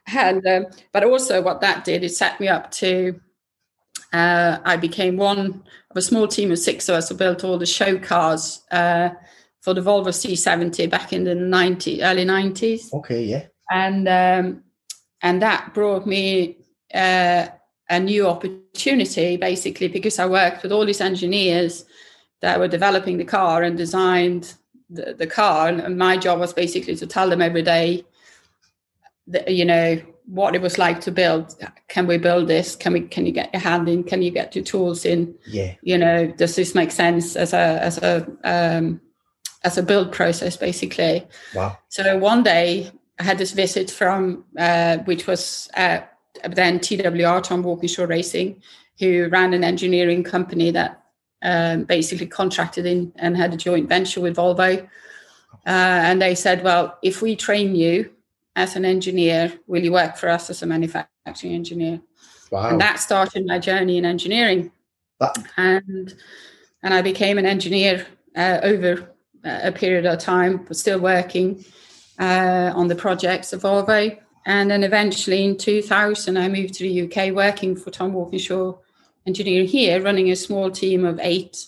And 0.07 0.45
um, 0.47 0.65
but 0.91 1.03
also 1.03 1.41
what 1.41 1.61
that 1.61 1.83
did 1.83 2.03
is 2.03 2.17
set 2.17 2.39
me 2.39 2.47
up 2.47 2.71
to. 2.71 3.19
Uh, 4.13 4.59
I 4.63 4.77
became 4.77 5.17
one 5.17 5.63
of 5.91 5.97
a 5.97 6.01
small 6.01 6.27
team 6.27 6.51
of 6.51 6.59
six 6.59 6.87
of 6.87 6.95
us 6.95 7.09
who 7.09 7.15
built 7.15 7.43
all 7.43 7.57
the 7.57 7.65
show 7.65 7.97
cars 7.97 8.61
uh, 8.71 9.09
for 9.65 9.73
the 9.73 9.81
Volvo 9.81 10.09
C70 10.09 10.87
back 10.91 11.11
in 11.11 11.23
the 11.23 11.33
90s, 11.33 11.99
early 12.03 12.23
90s. 12.23 12.93
Okay, 12.93 13.23
yeah. 13.23 13.47
And 13.71 14.07
um, 14.07 14.63
and 15.23 15.41
that 15.41 15.73
brought 15.73 16.05
me 16.05 16.57
uh, 16.93 17.47
a 17.89 17.99
new 17.99 18.27
opportunity, 18.27 19.37
basically, 19.37 19.87
because 19.87 20.19
I 20.19 20.27
worked 20.27 20.61
with 20.61 20.71
all 20.71 20.85
these 20.85 21.01
engineers 21.01 21.83
that 22.41 22.59
were 22.59 22.67
developing 22.67 23.17
the 23.17 23.25
car 23.25 23.63
and 23.63 23.75
designed 23.75 24.53
the, 24.91 25.15
the 25.17 25.25
car, 25.25 25.67
and, 25.67 25.97
my 25.97 26.15
job 26.15 26.39
was 26.39 26.53
basically 26.53 26.95
to 26.97 27.07
tell 27.07 27.27
them 27.27 27.41
every 27.41 27.63
day, 27.63 28.05
that, 29.25 29.51
you 29.51 29.65
know, 29.65 29.99
what 30.27 30.53
it 30.53 30.61
was 30.61 30.77
like 30.77 31.01
to 31.01 31.11
build. 31.11 31.55
Can 31.87 32.05
we 32.05 32.19
build 32.19 32.47
this? 32.47 32.75
Can 32.75 32.93
we? 32.93 33.01
Can 33.01 33.25
you 33.25 33.31
get 33.31 33.51
your 33.51 33.63
hand 33.63 33.89
in? 33.89 34.03
Can 34.03 34.21
you 34.21 34.29
get 34.29 34.55
your 34.55 34.63
tools 34.63 35.05
in? 35.05 35.33
Yeah. 35.47 35.73
You 35.81 35.97
know, 35.97 36.27
does 36.27 36.55
this 36.55 36.75
make 36.75 36.91
sense 36.91 37.35
as 37.35 37.51
a 37.53 37.79
as 37.81 37.97
a 37.97 38.27
um, 38.43 39.01
as 39.65 39.77
a 39.77 39.83
build 39.83 40.11
process, 40.11 40.55
basically. 40.55 41.27
Wow. 41.53 41.77
So 41.89 42.17
one 42.17 42.43
day 42.43 42.91
I 43.19 43.23
had 43.23 43.37
this 43.37 43.51
visit 43.51 43.89
from, 43.89 44.45
uh, 44.57 44.99
which 44.99 45.25
was 45.27 45.69
uh, 45.75 46.01
then 46.49 46.79
TWR, 46.79 47.41
Tom 47.41 47.63
Walkinshaw 47.63 48.05
Racing, 48.05 48.61
who 48.99 49.27
ran 49.29 49.53
an 49.53 49.63
engineering 49.63 50.23
company 50.23 50.71
that 50.71 51.01
um, 51.41 51.83
basically 51.83 52.27
contracted 52.27 52.85
in 52.85 53.11
and 53.17 53.35
had 53.35 53.53
a 53.53 53.57
joint 53.57 53.89
venture 53.89 54.21
with 54.21 54.37
Volvo. 54.37 54.83
Uh, 55.65 55.99
and 56.07 56.21
they 56.21 56.35
said, 56.35 56.63
well, 56.63 56.97
if 57.01 57.21
we 57.21 57.35
train 57.35 57.75
you 57.75 58.11
as 58.55 58.75
an 58.75 58.85
engineer, 58.85 59.51
will 59.67 59.83
you 59.83 59.91
work 59.91 60.15
for 60.15 60.29
us 60.29 60.49
as 60.49 60.61
a 60.61 60.65
manufacturing 60.65 61.53
engineer? 61.53 61.99
Wow. 62.51 62.69
And 62.69 62.79
that 62.79 62.99
started 62.99 63.47
my 63.47 63.57
journey 63.57 63.97
in 63.97 64.05
engineering. 64.05 64.71
That- 65.19 65.37
and 65.57 66.13
and 66.83 66.93
I 66.93 67.01
became 67.01 67.39
an 67.39 67.47
engineer 67.47 68.05
uh, 68.35 68.59
over 68.61 69.14
a 69.45 69.71
period 69.71 70.05
of 70.05 70.19
time, 70.19 70.65
but 70.67 70.75
still 70.75 70.99
working 70.99 71.63
uh, 72.19 72.71
on 72.75 72.87
the 72.87 72.95
projects 72.95 73.53
of 73.53 73.61
Volvo. 73.61 74.17
And 74.45 74.69
then 74.69 74.83
eventually 74.83 75.43
in 75.43 75.57
2000, 75.57 76.37
I 76.37 76.47
moved 76.47 76.75
to 76.75 76.83
the 76.83 77.03
UK 77.03 77.33
working 77.33 77.75
for 77.75 77.91
Tom 77.91 78.13
Walkinshaw 78.13 78.77
Engineering 79.25 79.67
here, 79.67 80.01
running 80.01 80.29
a 80.29 80.35
small 80.35 80.69
team 80.69 81.03
of 81.03 81.19
eight 81.19 81.65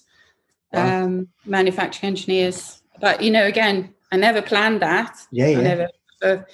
wow. 0.71 1.03
um, 1.03 1.27
manufacturing 1.45 2.11
engineers. 2.11 2.81
But, 3.01 3.23
you 3.23 3.31
know, 3.31 3.45
again, 3.45 3.93
I 4.11 4.17
never 4.17 4.41
planned 4.41 4.81
that. 4.81 5.17
Yeah, 5.31 5.47
yeah. 5.47 5.61
Never, 5.61 5.87
so 6.21 6.45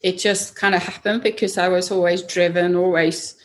it 0.00 0.18
just 0.18 0.54
kind 0.54 0.74
of 0.74 0.82
happened 0.82 1.22
because 1.22 1.58
I 1.58 1.68
was 1.68 1.90
always 1.90 2.22
driven, 2.22 2.76
always 2.76 3.36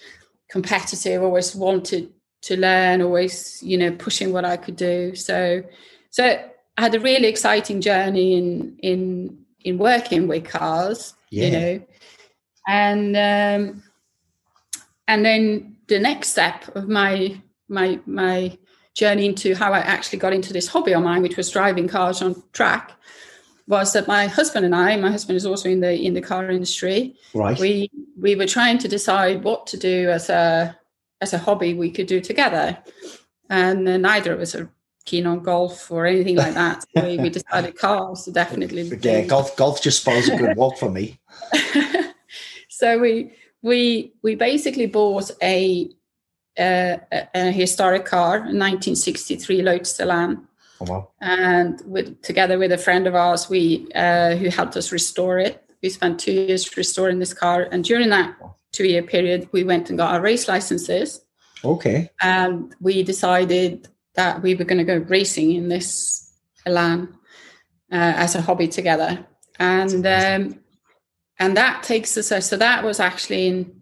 competitive, 0.50 1.24
always 1.24 1.56
wanted 1.56 2.12
to 2.44 2.60
learn, 2.60 3.01
always, 3.01 3.62
you 3.63 3.77
know, 3.77 3.91
pushing 3.91 4.32
what 4.32 4.46
I 4.46 4.58
could 4.58 4.75
do. 4.75 5.15
So, 5.15 5.63
so 6.12 6.39
I 6.78 6.82
had 6.82 6.96
a 6.96 7.00
really 7.00 7.28
exciting 7.28 7.82
journey 7.82 8.38
in 8.38 8.78
in 8.84 9.46
in 9.62 9.78
working 9.78 10.28
with 10.28 10.46
cars, 10.46 11.16
yeah. 11.32 11.46
you 11.46 11.52
know, 11.52 11.88
and 12.68 13.18
um, 13.18 13.84
and 15.08 15.26
then 15.26 15.78
the 15.88 16.00
next 16.00 16.30
step 16.30 16.76
of 16.76 16.88
my 16.88 17.42
my 17.68 18.00
my 18.06 18.58
journey 18.94 19.26
into 19.26 19.56
how 19.56 19.74
I 19.74 19.80
actually 19.80 20.20
got 20.20 20.34
into 20.34 20.54
this 20.54 20.68
hobby 20.68 20.94
of 20.94 21.04
mine, 21.04 21.22
which 21.22 21.38
was 21.38 21.50
driving 21.50 21.88
cars 21.88 22.22
on 22.22 22.42
track, 22.54 22.92
was 23.68 23.94
that 23.94 24.08
my 24.08 24.28
husband 24.28 24.66
and 24.66 24.76
I, 24.76 24.96
my 24.98 25.12
husband 25.12 25.38
is 25.38 25.46
also 25.46 25.70
in 25.70 25.80
the 25.80 25.94
in 26.00 26.14
the 26.14 26.22
car 26.22 26.50
industry. 26.52 27.16
Right. 27.34 27.60
We 27.60 27.90
we 28.20 28.36
were 28.36 28.48
trying 28.48 28.78
to 28.80 28.88
decide 28.88 29.44
what 29.44 29.66
to 29.68 29.78
do 29.78 30.10
as 30.10 30.30
a 30.30 30.78
as 31.22 31.34
a 31.34 31.40
hobby 31.40 31.74
we 31.74 31.90
could 31.90 32.08
do 32.08 32.22
together. 32.22 32.78
and 33.50 33.86
neither 34.02 34.34
of 34.34 34.42
us 34.42 34.56
are 34.56 34.70
keen 35.08 35.26
on 35.26 35.40
golf 35.40 35.90
or 35.90 36.06
anything 36.06 36.36
like 36.36 36.54
that. 36.54 36.84
So 36.96 37.04
we, 37.04 37.18
we 37.18 37.30
decided 37.40 37.76
cars 37.78 38.26
so 38.26 38.32
definitely. 38.32 38.84
Yeah, 39.02 39.22
golf 39.22 39.56
golf 39.56 39.82
just 39.82 40.02
spoils 40.02 40.28
a 40.30 40.38
good 40.38 40.56
walk 40.62 40.78
for 40.78 40.92
me. 40.92 41.20
so 42.70 43.00
we 43.00 43.32
we 43.64 44.14
we 44.22 44.36
basically 44.36 44.86
bought 44.86 45.32
a 45.42 45.90
a, 46.60 47.00
a 47.34 47.52
historic 47.52 48.06
car, 48.06 48.38
a 48.38 48.54
1963 48.54 49.62
Lotus 49.62 50.00
Elan. 50.00 50.48
Oh, 50.82 50.86
wow. 50.86 51.12
And 51.22 51.82
with 51.86 52.22
together 52.22 52.60
with 52.60 52.72
a 52.72 52.78
friend 52.78 53.08
of 53.08 53.16
ours, 53.16 53.50
we 53.50 53.88
uh, 53.96 54.36
who 54.36 54.50
helped 54.50 54.78
us 54.78 54.92
restore 54.92 55.40
it. 55.40 55.64
We 55.82 55.90
spent 55.90 56.20
two 56.20 56.32
years 56.32 56.76
restoring 56.76 57.20
this 57.20 57.34
car, 57.34 57.68
and 57.72 57.84
during 57.84 58.10
that 58.10 58.36
two-year 58.72 59.04
period, 59.04 59.50
we 59.52 59.64
went 59.64 59.90
and 59.90 59.98
got 59.98 60.14
our 60.14 60.22
race 60.22 60.48
licenses. 60.48 61.22
Okay. 61.64 62.10
And 62.22 62.76
we 62.80 63.04
decided 63.04 63.88
that 64.18 64.42
we 64.42 64.56
were 64.56 64.66
going 64.66 64.80
to 64.80 64.84
go 64.84 64.98
racing 64.98 65.54
in 65.54 65.70
this 65.70 66.34
Elan 66.66 67.08
uh, 67.92 68.14
as 68.18 68.36
a 68.36 68.42
hobby 68.42 68.68
together, 68.68 69.26
and 69.58 70.06
um, 70.06 70.60
and 71.40 71.56
that 71.56 71.84
takes 71.84 72.18
us. 72.18 72.46
So 72.46 72.58
that 72.58 72.84
was 72.84 73.00
actually 73.00 73.48
in 73.48 73.78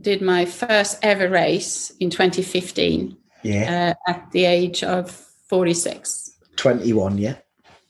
did 0.00 0.22
my 0.22 0.44
first 0.44 0.98
ever 1.02 1.28
race 1.28 1.90
in 2.00 2.10
2015. 2.10 3.16
Yeah. 3.42 3.94
Uh, 4.06 4.10
at 4.10 4.30
the 4.32 4.44
age 4.44 4.82
of 4.82 5.10
46. 5.48 6.36
21, 6.56 7.18
yeah. 7.18 7.36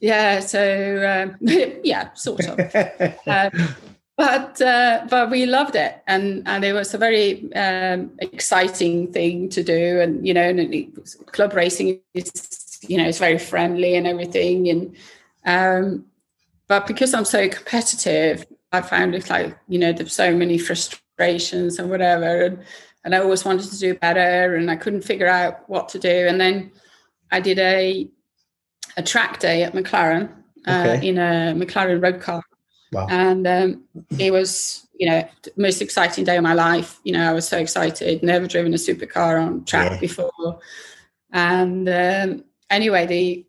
Yeah. 0.00 0.40
So 0.40 1.26
um, 1.30 1.36
yeah, 1.82 2.12
sort 2.14 2.46
of. 2.46 2.58
um, 3.26 3.74
but 4.18 4.60
uh, 4.60 5.06
but 5.08 5.30
we 5.30 5.46
loved 5.46 5.76
it, 5.76 6.02
and 6.06 6.46
and 6.46 6.62
it 6.64 6.74
was 6.74 6.92
a 6.92 6.98
very 6.98 7.50
um, 7.54 8.10
exciting 8.18 9.10
thing 9.10 9.48
to 9.48 9.62
do, 9.62 10.00
and 10.02 10.26
you 10.26 10.34
know, 10.34 10.46
and 10.46 10.60
it, 10.60 10.88
club 11.32 11.54
racing 11.54 12.00
is 12.12 12.78
you 12.86 12.98
know 12.98 13.08
it's 13.08 13.18
very 13.18 13.38
friendly 13.38 13.96
and 13.96 14.06
everything, 14.06 14.68
and 14.68 14.94
um, 15.46 16.04
but 16.66 16.86
because 16.86 17.14
I'm 17.14 17.24
so 17.24 17.48
competitive, 17.48 18.44
I 18.72 18.82
found 18.82 19.14
it 19.14 19.30
like 19.30 19.56
you 19.68 19.78
know 19.78 19.92
there's 19.94 20.12
so 20.12 20.34
many 20.34 20.58
frustrations 20.58 21.02
frustrations 21.18 21.78
and 21.78 21.90
whatever. 21.90 22.44
And, 22.44 22.58
and 23.04 23.14
I 23.14 23.18
always 23.18 23.44
wanted 23.44 23.70
to 23.70 23.78
do 23.78 23.94
better 23.94 24.54
and 24.54 24.70
I 24.70 24.76
couldn't 24.76 25.02
figure 25.02 25.26
out 25.26 25.68
what 25.68 25.88
to 25.90 25.98
do. 25.98 26.26
And 26.28 26.40
then 26.40 26.70
I 27.30 27.40
did 27.40 27.58
a 27.58 28.08
a 28.96 29.02
track 29.02 29.38
day 29.38 29.62
at 29.62 29.74
McLaren 29.74 30.32
uh, 30.66 30.84
okay. 30.86 31.08
in 31.08 31.18
a 31.18 31.54
McLaren 31.54 32.02
road 32.02 32.20
car. 32.20 32.42
Wow. 32.92 33.06
And 33.10 33.46
um, 33.46 33.84
it 34.18 34.32
was, 34.32 34.86
you 34.94 35.08
know, 35.08 35.28
the 35.42 35.52
most 35.56 35.82
exciting 35.82 36.24
day 36.24 36.36
of 36.36 36.42
my 36.42 36.54
life. 36.54 36.98
You 37.04 37.12
know, 37.12 37.28
I 37.28 37.32
was 37.32 37.46
so 37.46 37.58
excited, 37.58 38.22
never 38.22 38.46
driven 38.46 38.72
a 38.72 38.76
supercar 38.76 39.40
on 39.44 39.64
track 39.64 39.92
yeah. 39.92 40.00
before. 40.00 40.60
And 41.32 41.88
um, 41.88 42.44
anyway, 42.70 43.06
the 43.06 43.44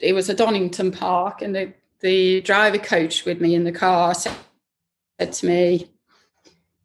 it 0.00 0.12
was 0.12 0.28
at 0.28 0.36
Donington 0.36 0.92
Park, 0.92 1.42
and 1.42 1.54
the, 1.54 1.72
the 2.00 2.40
driver 2.42 2.78
coach 2.78 3.24
with 3.24 3.40
me 3.40 3.54
in 3.54 3.64
the 3.64 3.72
car 3.72 4.14
said, 4.14 4.36
said 5.18 5.32
to 5.32 5.46
me, 5.46 5.90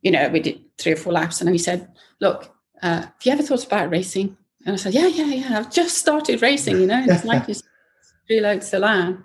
you 0.01 0.11
know, 0.11 0.29
we 0.29 0.39
did 0.39 0.61
three 0.77 0.93
or 0.93 0.95
four 0.95 1.13
laps, 1.13 1.41
and 1.41 1.49
he 1.49 1.57
said, 1.57 1.89
"Look, 2.21 2.55
uh, 2.81 3.01
have 3.01 3.13
you 3.23 3.31
ever 3.31 3.43
thought 3.43 3.65
about 3.65 3.89
racing?" 3.89 4.37
And 4.65 4.73
I 4.73 4.77
said, 4.77 4.93
"Yeah, 4.93 5.07
yeah, 5.07 5.25
yeah. 5.25 5.59
I've 5.59 5.71
just 5.71 5.97
started 5.97 6.41
racing, 6.41 6.79
you 6.79 6.87
know, 6.87 6.95
and 6.95 7.11
it's 7.11 7.25
like 7.25 7.45
this 7.45 7.61
reloads 8.29 8.69
the 8.71 8.79
land." 8.79 9.23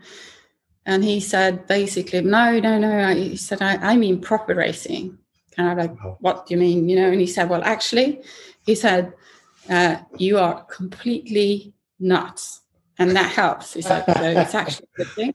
And 0.87 1.03
he 1.03 1.21
said, 1.21 1.67
basically, 1.67 2.21
"No, 2.21 2.59
no, 2.61 2.79
no." 2.79 2.99
I, 2.99 3.14
he 3.14 3.37
said, 3.37 3.62
I, 3.62 3.76
"I 3.76 3.97
mean 3.97 4.21
proper 4.21 4.55
racing." 4.55 5.19
And 5.57 5.69
I'm 5.69 5.79
like, 5.79 5.97
"What 6.21 6.47
do 6.47 6.55
you 6.55 6.61
mean?" 6.61 6.88
You 6.88 6.97
know? 6.97 7.11
And 7.11 7.21
he 7.21 7.26
said, 7.26 7.49
"Well, 7.49 7.62
actually," 7.64 8.23
he 8.67 8.75
said, 8.75 9.12
uh, 9.71 9.97
"You 10.19 10.38
are 10.38 10.64
completely 10.64 11.73
nuts." 11.99 12.61
And 12.99 13.17
that 13.17 13.33
helps. 13.33 13.75
He 13.75 13.83
said, 13.83 14.05
so 14.07 14.23
it's 14.23 14.55
actually 14.55 14.87
a 14.95 14.97
good 14.99 15.12
thing 15.14 15.35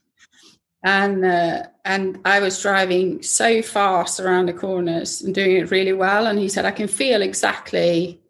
and 0.83 1.25
uh, 1.25 1.63
and 1.83 2.19
I 2.23 2.39
was 2.39 2.61
driving 2.61 3.21
so 3.21 3.61
fast 3.61 4.19
around 4.19 4.47
the 4.47 4.53
corners 4.53 5.21
and 5.21 5.35
doing 5.35 5.57
it 5.57 5.71
really 5.71 5.93
well. 5.93 6.27
And 6.27 6.39
he 6.39 6.47
said, 6.47 6.65
I 6.65 6.71
can 6.71 6.87
feel 6.87 7.21
exactly 7.21 8.21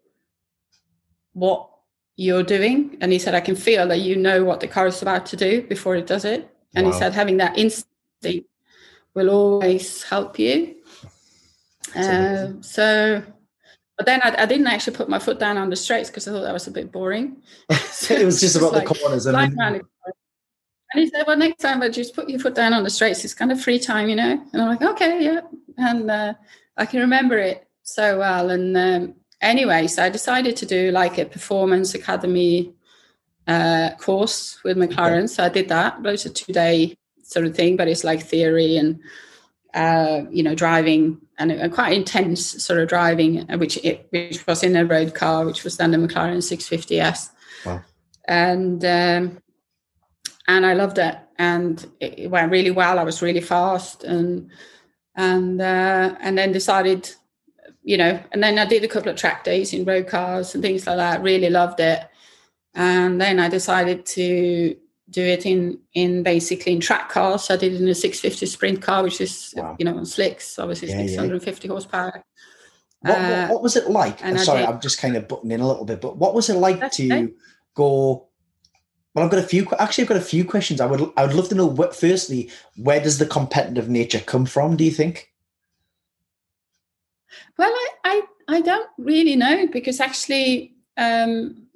what 1.32 1.68
you're 2.16 2.42
doing. 2.42 2.96
And 3.00 3.12
he 3.12 3.18
said, 3.18 3.34
I 3.34 3.40
can 3.40 3.54
feel 3.54 3.86
that 3.88 4.00
you 4.00 4.16
know 4.16 4.44
what 4.44 4.60
the 4.60 4.66
car 4.66 4.86
is 4.88 5.02
about 5.02 5.26
to 5.26 5.36
do 5.36 5.62
before 5.62 5.94
it 5.94 6.06
does 6.06 6.24
it. 6.24 6.49
And 6.74 6.86
wow. 6.86 6.92
he 6.92 6.98
said, 6.98 7.12
having 7.12 7.38
that 7.38 7.58
instinct 7.58 8.48
will 9.14 9.30
always 9.30 10.02
help 10.02 10.38
you. 10.38 10.76
Uh, 11.96 12.48
so, 12.60 13.22
but 13.96 14.06
then 14.06 14.20
I, 14.22 14.42
I, 14.42 14.46
didn't 14.46 14.68
actually 14.68 14.96
put 14.96 15.08
my 15.08 15.18
foot 15.18 15.40
down 15.40 15.56
on 15.56 15.70
the 15.70 15.76
straights 15.76 16.08
because 16.08 16.28
I 16.28 16.30
thought 16.30 16.42
that 16.42 16.52
was 16.52 16.68
a 16.68 16.70
bit 16.70 16.92
boring. 16.92 17.42
it 17.68 18.24
was 18.24 18.40
just 18.40 18.56
about 18.56 18.72
like 18.72 18.86
the 18.86 18.94
corners. 18.94 19.26
Mean, 19.26 19.82
and 20.92 21.02
he 21.04 21.08
said, 21.08 21.24
"Well, 21.26 21.36
next 21.36 21.60
time, 21.60 21.80
but 21.80 21.92
just 21.92 22.14
put 22.14 22.28
your 22.28 22.40
foot 22.40 22.54
down 22.54 22.72
on 22.72 22.82
the 22.82 22.90
straights. 22.90 23.24
It's 23.24 23.34
kind 23.34 23.52
of 23.52 23.60
free 23.60 23.78
time, 23.78 24.08
you 24.08 24.16
know." 24.16 24.44
And 24.52 24.62
I'm 24.62 24.68
like, 24.68 24.82
"Okay, 24.82 25.24
yeah." 25.24 25.40
And 25.78 26.10
uh, 26.10 26.34
I 26.76 26.86
can 26.86 27.00
remember 27.00 27.38
it 27.38 27.66
so 27.82 28.18
well. 28.18 28.50
And 28.50 28.76
um, 28.76 29.14
anyway, 29.40 29.86
so 29.86 30.02
I 30.02 30.08
decided 30.08 30.56
to 30.56 30.66
do 30.66 30.90
like 30.90 31.18
a 31.18 31.24
performance 31.24 31.94
academy 31.94 32.72
uh, 33.50 33.96
course 33.96 34.62
with 34.62 34.76
McLaren. 34.76 35.24
Okay. 35.24 35.26
So 35.26 35.44
I 35.44 35.48
did 35.48 35.68
that. 35.68 36.02
But 36.02 36.14
it's 36.14 36.26
a 36.26 36.30
two 36.30 36.52
day 36.52 36.96
sort 37.22 37.46
of 37.46 37.54
thing, 37.54 37.76
but 37.76 37.88
it's 37.88 38.04
like 38.04 38.22
theory 38.22 38.76
and 38.76 39.00
uh, 39.74 40.22
you 40.30 40.42
know 40.42 40.54
driving 40.54 41.20
and, 41.38 41.52
and, 41.52 41.72
quite 41.72 41.92
intense 41.92 42.62
sort 42.64 42.80
of 42.80 42.88
driving, 42.88 43.50
uh, 43.50 43.58
which 43.58 43.76
it 43.84 44.06
which 44.10 44.46
was 44.46 44.62
in 44.62 44.76
a 44.76 44.84
road 44.84 45.14
car, 45.14 45.44
which 45.44 45.64
was 45.64 45.76
then 45.76 45.90
the 45.90 45.98
McLaren 45.98 46.38
650S. 46.38 47.30
Wow. 47.66 47.82
And 48.26 48.84
um, 48.84 49.42
and 50.46 50.66
I 50.66 50.74
loved 50.74 50.98
it. 50.98 51.18
And 51.38 51.84
it 52.00 52.30
went 52.30 52.52
really 52.52 52.70
well. 52.70 52.98
I 52.98 53.02
was 53.02 53.22
really 53.22 53.40
fast, 53.40 54.04
and 54.04 54.50
and 55.16 55.60
uh, 55.60 56.14
and 56.20 56.36
then 56.36 56.52
decided, 56.52 57.10
you 57.82 57.96
know, 57.96 58.20
and 58.30 58.42
then 58.42 58.58
I 58.58 58.66
did 58.66 58.84
a 58.84 58.88
couple 58.88 59.10
of 59.10 59.16
track 59.16 59.42
days 59.42 59.72
in 59.72 59.86
road 59.86 60.06
cars 60.06 60.54
and 60.54 60.62
things 60.62 60.86
like 60.86 60.98
that. 60.98 61.22
Really 61.22 61.48
loved 61.48 61.80
it, 61.80 62.09
and 62.74 63.20
then 63.20 63.38
I 63.38 63.48
decided 63.48 64.06
to 64.06 64.76
do 65.10 65.22
it 65.22 65.44
in 65.44 65.78
in 65.94 66.22
basically 66.22 66.72
in 66.72 66.80
track 66.80 67.08
cars. 67.08 67.50
I 67.50 67.56
did 67.56 67.74
it 67.74 67.80
in 67.80 67.88
a 67.88 67.94
650 67.94 68.46
sprint 68.46 68.82
car, 68.82 69.02
which 69.02 69.20
is 69.20 69.54
wow. 69.56 69.76
you 69.78 69.84
know 69.84 69.96
on 69.96 70.06
slicks, 70.06 70.58
obviously 70.58 70.88
yeah, 70.88 71.06
650 71.06 71.66
yeah. 71.66 71.72
horsepower. 71.72 72.24
What, 73.02 73.18
uh, 73.18 73.48
what, 73.48 73.62
was 73.62 73.76
it 73.76 73.88
like? 73.88 74.18
Sorry, 74.38 74.62
I'm 74.62 74.80
just 74.80 75.00
kind 75.00 75.16
of 75.16 75.26
butting 75.26 75.50
in 75.50 75.60
a 75.60 75.66
little 75.66 75.86
bit, 75.86 76.02
but 76.02 76.18
what 76.18 76.34
was 76.34 76.50
it 76.50 76.54
like 76.54 76.90
to 76.92 77.06
okay. 77.06 77.32
go 77.74 78.28
well, 79.14 79.24
I've 79.24 79.30
got 79.30 79.40
a 79.40 79.46
few. 79.46 79.66
Actually, 79.78 80.02
I've 80.02 80.08
got 80.08 80.16
a 80.18 80.22
few 80.22 80.44
questions. 80.44 80.80
I 80.80 80.86
would. 80.86 81.10
I 81.16 81.26
would 81.26 81.34
love 81.34 81.48
to 81.48 81.54
know. 81.54 81.66
What, 81.66 81.96
firstly, 81.96 82.50
where 82.76 83.00
does 83.00 83.18
the 83.18 83.26
competitive 83.26 83.88
nature 83.88 84.20
come 84.20 84.46
from? 84.46 84.76
Do 84.76 84.84
you 84.84 84.92
think? 84.92 85.32
Well, 87.58 87.72
I 87.72 87.88
I, 88.04 88.22
I 88.48 88.60
don't 88.60 88.88
really 88.98 89.34
know 89.34 89.66
because 89.66 89.98
actually, 89.98 90.74
um, 90.96 91.66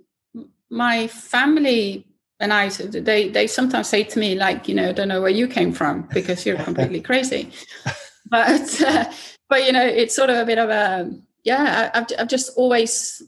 my 0.74 1.06
family 1.06 2.06
and 2.40 2.52
I 2.52 2.68
they 2.68 3.28
they 3.28 3.46
sometimes 3.46 3.88
say 3.88 4.02
to 4.04 4.18
me 4.18 4.34
like, 4.34 4.68
you 4.68 4.74
know, 4.74 4.88
I 4.88 4.92
don't 4.92 5.08
know 5.08 5.22
where 5.22 5.30
you 5.30 5.46
came 5.46 5.72
from 5.72 6.08
because 6.12 6.44
you're 6.44 6.58
completely 6.58 7.00
crazy. 7.08 7.52
But 8.28 8.82
uh, 8.82 9.04
but 9.48 9.64
you 9.64 9.72
know, 9.72 9.84
it's 9.84 10.14
sort 10.14 10.30
of 10.30 10.36
a 10.36 10.44
bit 10.44 10.58
of 10.58 10.68
a 10.68 11.10
yeah. 11.44 11.90
I've 11.94 12.06
I've 12.18 12.28
just 12.28 12.50
always 12.56 13.22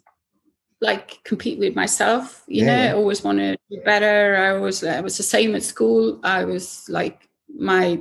like 0.83 1.23
compete 1.25 1.59
with 1.59 1.75
myself 1.75 2.45
you 2.47 2.63
yeah, 2.63 2.67
know 2.67 2.83
yeah. 2.83 2.91
i 2.91 2.95
always 2.95 3.25
want 3.25 3.39
to 3.39 3.57
do 3.71 3.81
better 3.85 4.37
i 4.37 4.53
was 4.53 4.85
i 4.85 5.01
was 5.01 5.17
the 5.17 5.23
same 5.23 5.55
at 5.55 5.63
school 5.63 6.21
i 6.23 6.45
was 6.45 6.87
like 6.91 7.31
my 7.59 7.99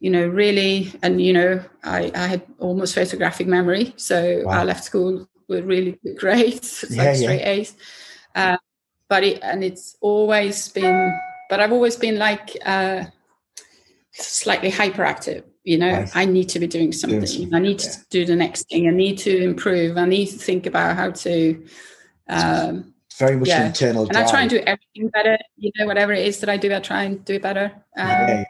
you 0.00 0.10
know 0.10 0.26
really 0.26 0.92
and 1.02 1.22
you 1.22 1.32
know 1.32 1.64
i 1.82 2.12
i 2.14 2.26
had 2.26 2.42
almost 2.58 2.94
photographic 2.94 3.46
memory 3.46 3.94
so 3.96 4.42
wow. 4.44 4.60
i 4.60 4.64
left 4.64 4.84
school 4.84 5.26
with 5.48 5.64
really 5.64 5.98
good 6.04 6.18
grades 6.18 6.84
yeah, 6.90 7.04
like 7.04 7.16
straight 7.16 7.42
a's 7.42 7.74
uh, 8.34 8.58
but 9.08 9.24
it 9.24 9.40
and 9.42 9.62
it's 9.62 9.96
always 10.00 10.68
been 10.68 11.18
but 11.48 11.60
i've 11.60 11.72
always 11.72 11.96
been 11.96 12.18
like 12.18 12.56
uh 12.64 13.04
slightly 14.12 14.70
hyperactive 14.70 15.44
you 15.64 15.78
know 15.78 15.90
nice. 15.90 16.14
i 16.14 16.24
need 16.24 16.48
to 16.48 16.58
be 16.58 16.66
doing 16.66 16.92
something, 16.92 17.20
doing 17.20 17.26
something 17.26 17.54
i 17.54 17.58
need 17.58 17.78
to 17.78 17.90
do 18.10 18.24
the 18.24 18.36
next 18.36 18.68
thing 18.68 18.86
i 18.86 18.90
need 18.90 19.18
to 19.18 19.36
improve 19.42 19.96
i 19.96 20.04
need 20.04 20.26
to 20.26 20.38
think 20.38 20.66
about 20.66 20.96
how 20.96 21.10
to 21.10 21.64
um, 22.28 22.94
very 23.18 23.36
much 23.36 23.48
yeah. 23.48 23.66
internal. 23.66 24.06
And 24.08 24.16
I 24.16 24.28
try 24.28 24.42
and 24.42 24.50
do 24.50 24.58
everything 24.58 25.08
better. 25.08 25.38
You 25.56 25.70
know, 25.78 25.86
whatever 25.86 26.12
it 26.12 26.26
is 26.26 26.40
that 26.40 26.48
I 26.48 26.56
do, 26.56 26.74
I 26.74 26.80
try 26.80 27.04
and 27.04 27.24
do 27.24 27.34
it 27.34 27.42
better. 27.42 27.72
Um, 27.96 28.08
yeah, 28.08 28.44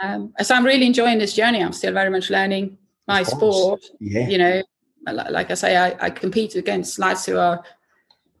yeah. 0.00 0.14
Um, 0.14 0.34
so 0.42 0.54
I'm 0.54 0.64
really 0.64 0.86
enjoying 0.86 1.18
this 1.18 1.34
journey. 1.34 1.62
I'm 1.62 1.72
still 1.72 1.92
very 1.92 2.10
much 2.10 2.30
learning 2.30 2.78
my 3.06 3.22
sport. 3.22 3.84
Yeah. 4.00 4.28
You 4.28 4.38
know, 4.38 4.62
like 5.06 5.50
I 5.50 5.54
say, 5.54 5.76
I, 5.76 6.06
I 6.06 6.10
compete 6.10 6.56
against 6.56 6.98
lads 6.98 7.26
who 7.26 7.38
are 7.38 7.62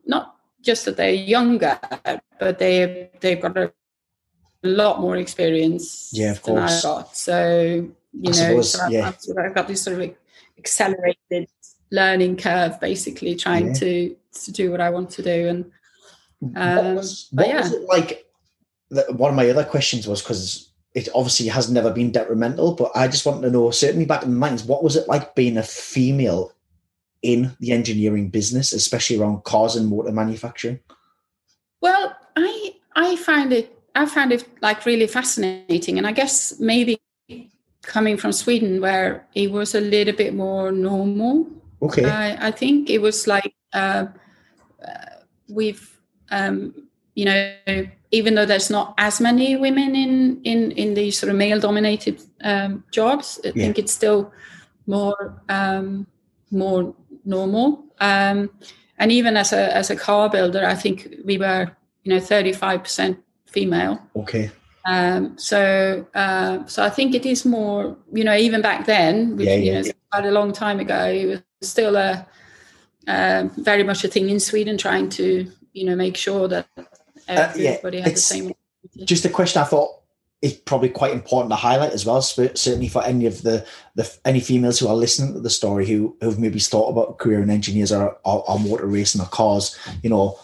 not 0.06 0.36
just 0.62 0.84
that 0.84 0.96
they're 0.96 1.12
younger, 1.12 1.78
but 2.38 2.58
they 2.58 3.10
they've 3.20 3.40
got 3.40 3.56
a 3.56 3.72
lot 4.62 5.00
more 5.00 5.16
experience 5.16 6.10
yeah, 6.12 6.32
of 6.32 6.42
than 6.42 6.56
course. 6.56 6.72
I've 6.72 6.82
got. 6.82 7.16
So 7.16 7.90
you 8.12 8.30
I 8.30 8.30
know, 8.30 8.32
suppose, 8.32 8.72
so. 8.72 8.84
I've, 8.84 9.16
I've, 9.38 9.54
got 9.54 9.68
this 9.68 9.82
sort 9.82 10.00
of 10.00 10.14
accelerated 10.58 11.48
learning 11.90 12.36
curve, 12.36 12.78
basically 12.80 13.34
trying 13.34 13.68
yeah. 13.68 13.74
to 13.74 14.16
to 14.44 14.52
do 14.52 14.70
what 14.70 14.80
I 14.80 14.90
want 14.90 15.10
to 15.10 15.22
do. 15.22 15.48
And 15.48 15.64
Um, 16.56 16.86
what 16.86 16.94
was, 16.96 17.28
what 17.32 17.48
yeah. 17.48 17.60
was 17.60 17.72
it 17.72 17.82
like? 17.88 18.26
One 19.10 19.30
of 19.30 19.36
my 19.36 19.48
other 19.48 19.64
questions 19.64 20.06
was 20.06 20.22
because 20.22 20.70
it 20.94 21.08
obviously 21.14 21.48
has 21.48 21.70
never 21.70 21.90
been 21.90 22.12
detrimental, 22.12 22.74
but 22.74 22.90
I 22.94 23.08
just 23.08 23.24
want 23.24 23.42
to 23.42 23.50
know, 23.50 23.70
certainly 23.70 24.04
back 24.04 24.22
in 24.22 24.30
the 24.30 24.36
mines, 24.36 24.64
what 24.64 24.84
was 24.84 24.96
it 24.96 25.08
like 25.08 25.34
being 25.34 25.56
a 25.56 25.62
female 25.62 26.52
in 27.22 27.56
the 27.60 27.72
engineering 27.72 28.28
business, 28.28 28.72
especially 28.72 29.18
around 29.18 29.44
cars 29.44 29.76
and 29.76 29.88
motor 29.88 30.12
manufacturing? 30.12 30.80
Well, 31.80 32.14
I 32.36 32.74
I 32.94 33.16
find 33.16 33.52
it 33.52 33.78
I 33.94 34.06
found 34.06 34.32
it 34.32 34.44
like 34.60 34.86
really 34.86 35.06
fascinating, 35.06 35.98
and 35.98 36.06
I 36.06 36.12
guess 36.12 36.58
maybe 36.58 37.00
coming 37.82 38.16
from 38.16 38.32
Sweden, 38.32 38.80
where 38.80 39.26
it 39.34 39.50
was 39.50 39.74
a 39.74 39.80
little 39.80 40.14
bit 40.14 40.34
more 40.34 40.72
normal. 40.72 41.46
Okay, 41.80 42.04
I, 42.04 42.48
I 42.48 42.50
think 42.50 42.90
it 42.90 42.98
was 43.00 43.26
like 43.26 43.54
uh, 43.72 44.06
uh, 44.86 45.16
we've 45.48 45.98
um, 46.30 46.74
you 47.14 47.24
know 47.24 47.54
even 48.10 48.34
though 48.34 48.46
there's 48.46 48.70
not 48.70 48.94
as 48.98 49.20
many 49.20 49.56
women 49.56 49.94
in 49.96 50.40
in 50.44 50.72
in 50.72 50.94
these 50.94 51.18
sort 51.18 51.30
of 51.30 51.36
male 51.36 51.60
dominated 51.60 52.22
um, 52.44 52.84
jobs, 52.90 53.40
I 53.44 53.48
Yeah. 53.48 53.64
think 53.64 53.78
it's 53.78 53.92
still 53.92 54.32
more 54.86 55.42
um, 55.48 56.06
more 56.50 56.94
normal. 57.24 57.84
Um, 58.00 58.50
and 58.98 59.10
even 59.12 59.36
as 59.36 59.52
a 59.52 59.74
as 59.76 59.90
a 59.90 59.96
car 59.96 60.28
builder, 60.30 60.64
I 60.64 60.74
think 60.74 61.08
we 61.24 61.38
were 61.38 61.70
you 62.04 62.12
know 62.14 62.20
35 62.20 62.82
percent 62.82 63.18
female. 63.46 63.98
okay, 64.16 64.50
Um, 64.84 65.36
so, 65.38 66.06
uh, 66.14 66.66
so 66.66 66.82
I 66.82 66.90
think 66.90 67.14
it 67.14 67.24
is 67.26 67.44
more, 67.44 67.96
you 68.12 68.24
know, 68.24 68.34
even 68.36 68.62
back 68.62 68.86
then, 68.86 69.36
which 69.36 69.46
Yeah, 69.46 69.56
you 69.56 69.64
yeah, 69.66 69.72
know, 69.74 69.80
is 69.80 69.94
quite 70.10 70.26
a 70.26 70.30
long 70.30 70.52
time 70.52 70.80
ago, 70.80 71.04
it 71.06 71.26
was 71.26 71.42
still 71.68 71.96
a 71.96 72.26
um 73.08 73.50
very 73.64 73.82
much 73.84 74.04
a 74.04 74.08
thing 74.08 74.28
in 74.30 74.40
Sweden, 74.40 74.76
trying 74.78 75.08
to, 75.10 75.50
you 75.72 75.84
know, 75.84 75.96
make 75.96 76.16
sure 76.16 76.48
that 76.48 76.66
Uh, 77.28 77.52
yeah, 77.56 77.70
everybody 77.70 78.00
had 78.00 78.12
the 78.14 78.20
same. 78.20 78.52
just 79.04 79.24
a 79.24 79.28
question 79.28 79.62
I 79.62 79.64
thought 79.64 80.01
is 80.42 80.54
probably 80.54 80.88
quite 80.88 81.12
important 81.12 81.50
to 81.50 81.56
highlight 81.56 81.92
as 81.92 82.04
well. 82.04 82.20
Certainly 82.20 82.88
for 82.88 83.02
any 83.04 83.26
of 83.26 83.42
the 83.42 83.64
the 83.94 84.12
any 84.24 84.40
females 84.40 84.78
who 84.78 84.88
are 84.88 84.96
listening 84.96 85.34
to 85.34 85.40
the 85.40 85.50
story 85.50 85.86
who 85.86 86.16
who've 86.20 86.38
maybe 86.38 86.58
thought 86.58 86.90
about 86.90 87.10
a 87.10 87.14
career 87.14 87.40
in 87.40 87.50
engineers 87.50 87.92
or, 87.92 88.16
or, 88.24 88.48
or 88.50 88.58
motor 88.58 88.86
racing 88.86 89.20
or 89.20 89.26
cars, 89.28 89.78
you 90.02 90.10
know, 90.10 90.38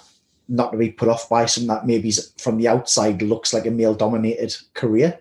not 0.49 0.73
to 0.73 0.78
be 0.78 0.90
put 0.90 1.09
off 1.09 1.28
by 1.28 1.45
something 1.47 1.69
that 1.69 1.87
maybe 1.87 2.12
from 2.38 2.57
the 2.57 2.69
outside 2.69 3.21
looks 3.23 3.52
like 3.52 3.67
a 3.67 3.71
male 3.71 3.95
dominated 3.95 4.57
career. 4.75 5.19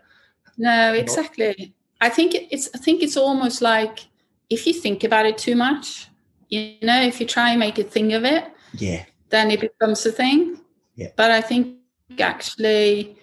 No, 0.57 0.93
exactly. 0.93 1.73
I 1.99 2.09
think 2.09 2.35
it's. 2.35 2.69
I 2.73 2.77
think 2.77 3.01
it's 3.01 3.17
almost 3.17 3.61
like 3.61 4.05
if 4.49 4.65
you 4.65 4.73
think 4.73 5.03
about 5.03 5.25
it 5.25 5.37
too 5.37 5.55
much, 5.55 6.07
you 6.49 6.75
know, 6.81 7.01
if 7.01 7.19
you 7.19 7.25
try 7.25 7.49
and 7.49 7.59
make 7.59 7.79
a 7.79 7.83
thing 7.83 8.13
of 8.13 8.23
it, 8.23 8.45
Yeah, 8.73 9.05
then 9.29 9.51
it 9.51 9.59
becomes 9.59 10.05
a 10.05 10.11
thing. 10.11 10.59
Yeah. 10.95 11.09
But 11.15 11.31
I 11.31 11.41
think 11.41 11.77
actually, 12.19 13.17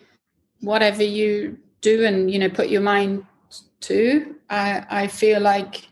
whatever 0.61 1.03
you 1.03 1.59
do 1.81 2.05
and 2.05 2.31
you 2.31 2.39
know 2.39 2.49
put 2.49 2.69
your 2.69 2.81
mind 2.81 3.25
to, 3.81 4.35
I 4.51 4.85
I 4.91 5.07
feel 5.07 5.41
like 5.41 5.89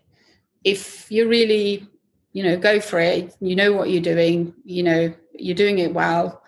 if 0.64 1.10
you 1.10 1.28
really 1.28 1.86
you 2.32 2.42
know 2.42 2.56
go 2.56 2.80
for 2.80 2.98
it, 2.98 3.34
you 3.40 3.56
know 3.56 3.72
what 3.72 3.90
you're 3.90 4.02
doing, 4.02 4.54
you 4.64 4.82
know 4.82 5.14
you're 5.34 5.56
doing 5.56 5.78
it 5.78 5.92
well, 5.94 6.42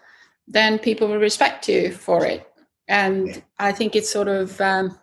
then 0.49 0.79
people 0.79 1.09
will 1.09 1.19
respect 1.19 1.69
you 1.69 1.93
for 1.93 2.25
it. 2.27 2.47
And 2.89 3.29
Yeah. 3.29 3.37
I 3.59 3.73
think 3.73 3.97
it's 3.97 4.11
sort 4.11 4.29
of 4.29 4.61
um, 4.61 4.99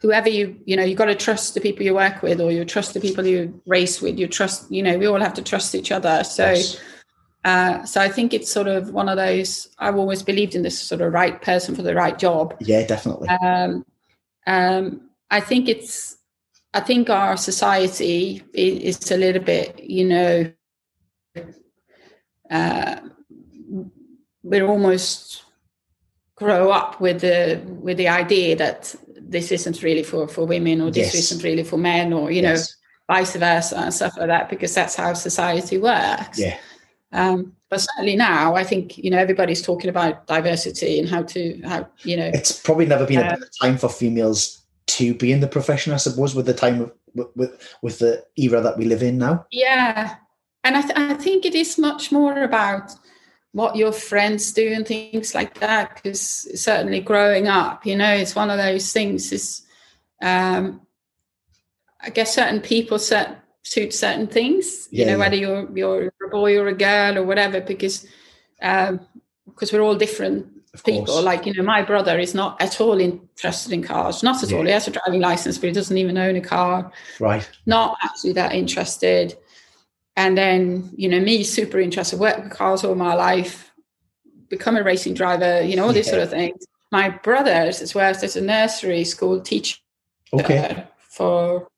whoever 0.00 0.28
you 0.28 0.58
you 0.64 0.76
know 0.76 0.84
you've 0.84 0.98
got 0.98 1.06
to 1.06 1.14
trust 1.14 1.54
the 1.54 1.60
people 1.60 1.84
you 1.84 1.94
work 1.94 2.22
with 2.22 2.40
or 2.40 2.52
you 2.52 2.64
trust 2.64 2.94
the 2.94 3.00
people 3.00 3.26
you 3.26 3.60
race 3.66 4.00
with. 4.02 4.18
You 4.18 4.28
trust 4.28 4.70
you 4.70 4.82
know 4.82 4.98
we 4.98 5.06
all 5.06 5.20
have 5.20 5.34
to 5.34 5.42
trust 5.42 5.74
each 5.74 5.92
other. 5.92 6.24
So. 6.24 6.50
Yes. 6.50 6.78
Uh, 7.46 7.84
so 7.84 8.00
I 8.00 8.08
think 8.08 8.34
it's 8.34 8.50
sort 8.50 8.66
of 8.66 8.90
one 8.90 9.08
of 9.08 9.16
those. 9.16 9.68
I've 9.78 9.94
always 9.96 10.20
believed 10.20 10.56
in 10.56 10.62
this 10.62 10.76
sort 10.80 11.00
of 11.00 11.12
right 11.12 11.40
person 11.40 11.76
for 11.76 11.82
the 11.82 11.94
right 11.94 12.18
job. 12.18 12.56
yeah, 12.60 12.84
definitely. 12.84 13.28
Um, 13.28 13.86
um, 14.48 15.10
I 15.30 15.38
think 15.40 15.68
it's. 15.68 16.16
I 16.74 16.80
think 16.80 17.08
our 17.08 17.36
society 17.36 18.42
is, 18.52 19.10
a 19.12 19.16
little 19.16 19.42
bit, 19.42 19.78
you 19.82 20.04
know, 20.06 20.52
uh, 22.50 22.96
we're 24.42 24.66
almost 24.66 25.44
grow 26.34 26.70
up 26.70 27.00
with 27.00 27.20
the 27.20 27.62
with 27.80 27.96
the 27.96 28.08
idea 28.08 28.56
that 28.56 28.92
this 29.20 29.52
isn't 29.52 29.82
really 29.84 30.02
for 30.02 30.26
for 30.28 30.44
women 30.44 30.80
or 30.80 30.90
this 30.90 31.14
Yes. 31.14 31.30
isn't 31.30 31.44
really 31.44 31.64
for 31.64 31.78
men 31.78 32.12
or 32.12 32.30
you 32.30 32.42
Yes. 32.42 32.58
know 33.08 33.14
vice 33.14 33.36
versa 33.36 33.78
and 33.78 33.94
stuff 33.94 34.16
like 34.18 34.26
that 34.26 34.50
because 34.50 34.74
that's 34.74 34.96
how 34.96 35.14
society 35.14 35.78
works. 35.78 36.38
yeah, 36.40 36.58
Um, 37.12 37.52
but 37.70 37.80
certainly 37.80 38.16
now, 38.16 38.54
I 38.54 38.64
think 38.64 38.98
you 38.98 39.10
know 39.10 39.18
everybody's 39.18 39.62
talking 39.62 39.90
about 39.90 40.26
diversity 40.26 40.98
and 40.98 41.08
how 41.08 41.22
to 41.22 41.60
how 41.64 41.88
you 42.04 42.16
know 42.16 42.30
it's 42.32 42.60
probably 42.60 42.86
never 42.86 43.06
been 43.06 43.20
a 43.20 43.22
Uh, 43.22 43.30
better 43.30 43.50
time 43.60 43.78
for 43.78 43.88
females 43.88 44.62
to 44.86 45.14
be 45.14 45.32
in 45.32 45.40
the 45.40 45.48
profession, 45.48 45.92
I 45.92 45.96
suppose, 45.96 46.34
with 46.34 46.46
the 46.46 46.54
time 46.54 46.80
of, 46.80 46.92
with, 47.34 47.76
with 47.82 47.98
the 47.98 48.24
era 48.36 48.60
that 48.60 48.78
we 48.78 48.84
live 48.84 49.02
in 49.02 49.18
now. 49.18 49.46
yeah, 49.50 50.16
and 50.62 50.76
I, 50.76 50.82
th- 50.82 50.96
I 50.96 51.14
think 51.14 51.44
it 51.44 51.54
is 51.54 51.78
much 51.78 52.12
more 52.12 52.42
about 52.42 52.92
what 53.52 53.76
your 53.76 53.92
friends 53.92 54.52
do 54.52 54.72
and 54.72 54.86
things 54.86 55.34
like 55.34 55.58
that. 55.60 55.94
Because 55.96 56.60
certainly 56.60 57.00
growing 57.00 57.48
up, 57.48 57.86
you 57.86 57.96
know, 57.96 58.12
it's 58.14 58.36
one 58.36 58.50
of 58.50 58.58
those 58.58 58.92
things. 58.92 59.32
Is 59.32 59.62
um, 60.22 60.82
I 62.00 62.10
guess 62.10 62.34
certain 62.34 62.60
people 62.60 62.98
set 62.98 63.42
suit 63.66 63.92
certain 63.92 64.28
things. 64.28 64.88
You 64.92 65.04
know, 65.04 65.12
yeah. 65.12 65.18
whether 65.18 65.36
you're 65.36 65.68
you're 65.76 66.12
a 66.24 66.28
boy 66.30 66.56
or 66.58 66.68
a 66.68 66.74
girl 66.74 67.18
or 67.18 67.24
whatever, 67.24 67.60
because 67.60 68.06
um, 68.62 69.00
because 69.46 69.72
we're 69.72 69.80
all 69.82 69.96
different 69.96 70.46
Of 70.74 70.84
people. 70.84 71.06
course, 71.06 71.24
Like, 71.24 71.46
you 71.46 71.54
know, 71.54 71.62
my 71.62 71.82
brother 71.82 72.18
is 72.18 72.34
not 72.34 72.60
at 72.62 72.80
all 72.80 73.00
interested 73.00 73.72
in 73.72 73.82
cars, 73.82 74.22
not 74.22 74.42
at 74.42 74.50
Yeah. 74.50 74.58
all. 74.58 74.64
He 74.66 74.72
has 74.72 74.86
a 74.88 74.90
driving 74.92 75.20
license, 75.20 75.58
but 75.58 75.66
he 75.68 75.72
doesn't 75.72 75.98
even 75.98 76.16
own 76.18 76.36
a 76.36 76.40
car, 76.40 76.92
right? 77.20 77.48
not 77.66 77.96
actually 78.04 78.34
that 78.34 78.52
interested. 78.52 79.36
And 80.16 80.36
then, 80.38 80.90
you 80.96 81.08
know, 81.08 81.20
me 81.20 81.44
super 81.44 81.78
interested, 81.80 82.18
worked 82.20 82.44
with 82.44 82.52
cars 82.52 82.84
all 82.84 82.94
my 82.94 83.14
life, 83.14 83.72
become 84.48 84.76
a 84.76 84.82
racing 84.82 85.14
driver, 85.14 85.60
you 85.62 85.74
know, 85.76 85.84
all 85.86 85.92
these 85.92 86.06
Yeah. 86.06 86.12
sort 86.14 86.22
of 86.22 86.30
things. 86.30 86.64
My 86.92 87.08
brother 87.10 87.54
has 87.66 87.94
worked 87.94 88.22
as 88.22 88.36
a 88.36 88.40
nursery 88.40 89.04
school 89.04 89.40
teacher 89.40 89.78
Okay, 90.32 90.84
for 90.98 91.68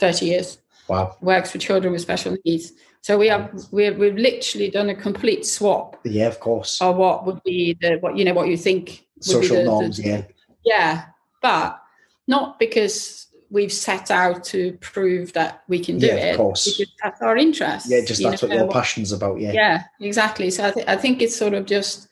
30 0.00 0.26
years 0.26 0.58
wow, 0.88 1.16
works 1.20 1.50
for 1.50 1.58
children 1.58 1.92
with 1.92 2.02
special 2.02 2.36
needs. 2.44 2.72
So 3.00 3.18
we 3.18 3.28
have 3.28 3.50
we've, 3.72 3.96
we've 3.96 4.16
literally 4.16 4.70
done 4.70 4.90
a 4.90 4.94
complete 4.94 5.44
swap 5.44 6.00
yeah, 6.04 6.26
of 6.26 6.38
course. 6.38 6.80
of 6.80 6.96
what 6.96 7.26
would 7.26 7.42
be 7.42 7.76
the 7.80 7.96
what 7.96 8.16
you 8.16 8.24
know 8.24 8.34
what 8.34 8.48
you 8.48 8.56
think 8.56 9.04
would 9.26 9.40
be 9.40 9.46
Social 9.46 9.56
the, 9.56 9.64
norms, 9.64 9.96
the, 9.96 10.08
yeah, 10.08 10.22
yeah, 10.64 11.04
but 11.40 11.80
not 12.28 12.58
because 12.58 13.26
we've 13.50 13.72
set 13.72 14.10
out 14.10 14.42
to 14.42 14.72
prove 14.80 15.32
that 15.34 15.62
we 15.68 15.78
can 15.78 15.98
do 15.98 16.06
Yeah, 16.06 16.14
of 16.14 16.34
it. 16.34 16.36
course. 16.38 16.64
Because 16.64 16.92
that's 17.02 17.20
our 17.20 17.36
interest. 17.36 17.86
yeah. 17.88 18.00
Just 18.04 18.22
that's 18.22 18.42
know, 18.42 18.48
what 18.48 18.56
your 18.56 18.68
passion's 18.68 19.12
about. 19.12 19.40
Yeah, 19.40 19.52
yeah, 19.52 19.82
exactly. 20.00 20.50
So 20.50 20.68
I, 20.68 20.70
th- 20.70 20.88
I 20.88 20.96
think 20.96 21.20
it's 21.20 21.36
sort 21.36 21.52
of 21.52 21.66
just 21.66 22.08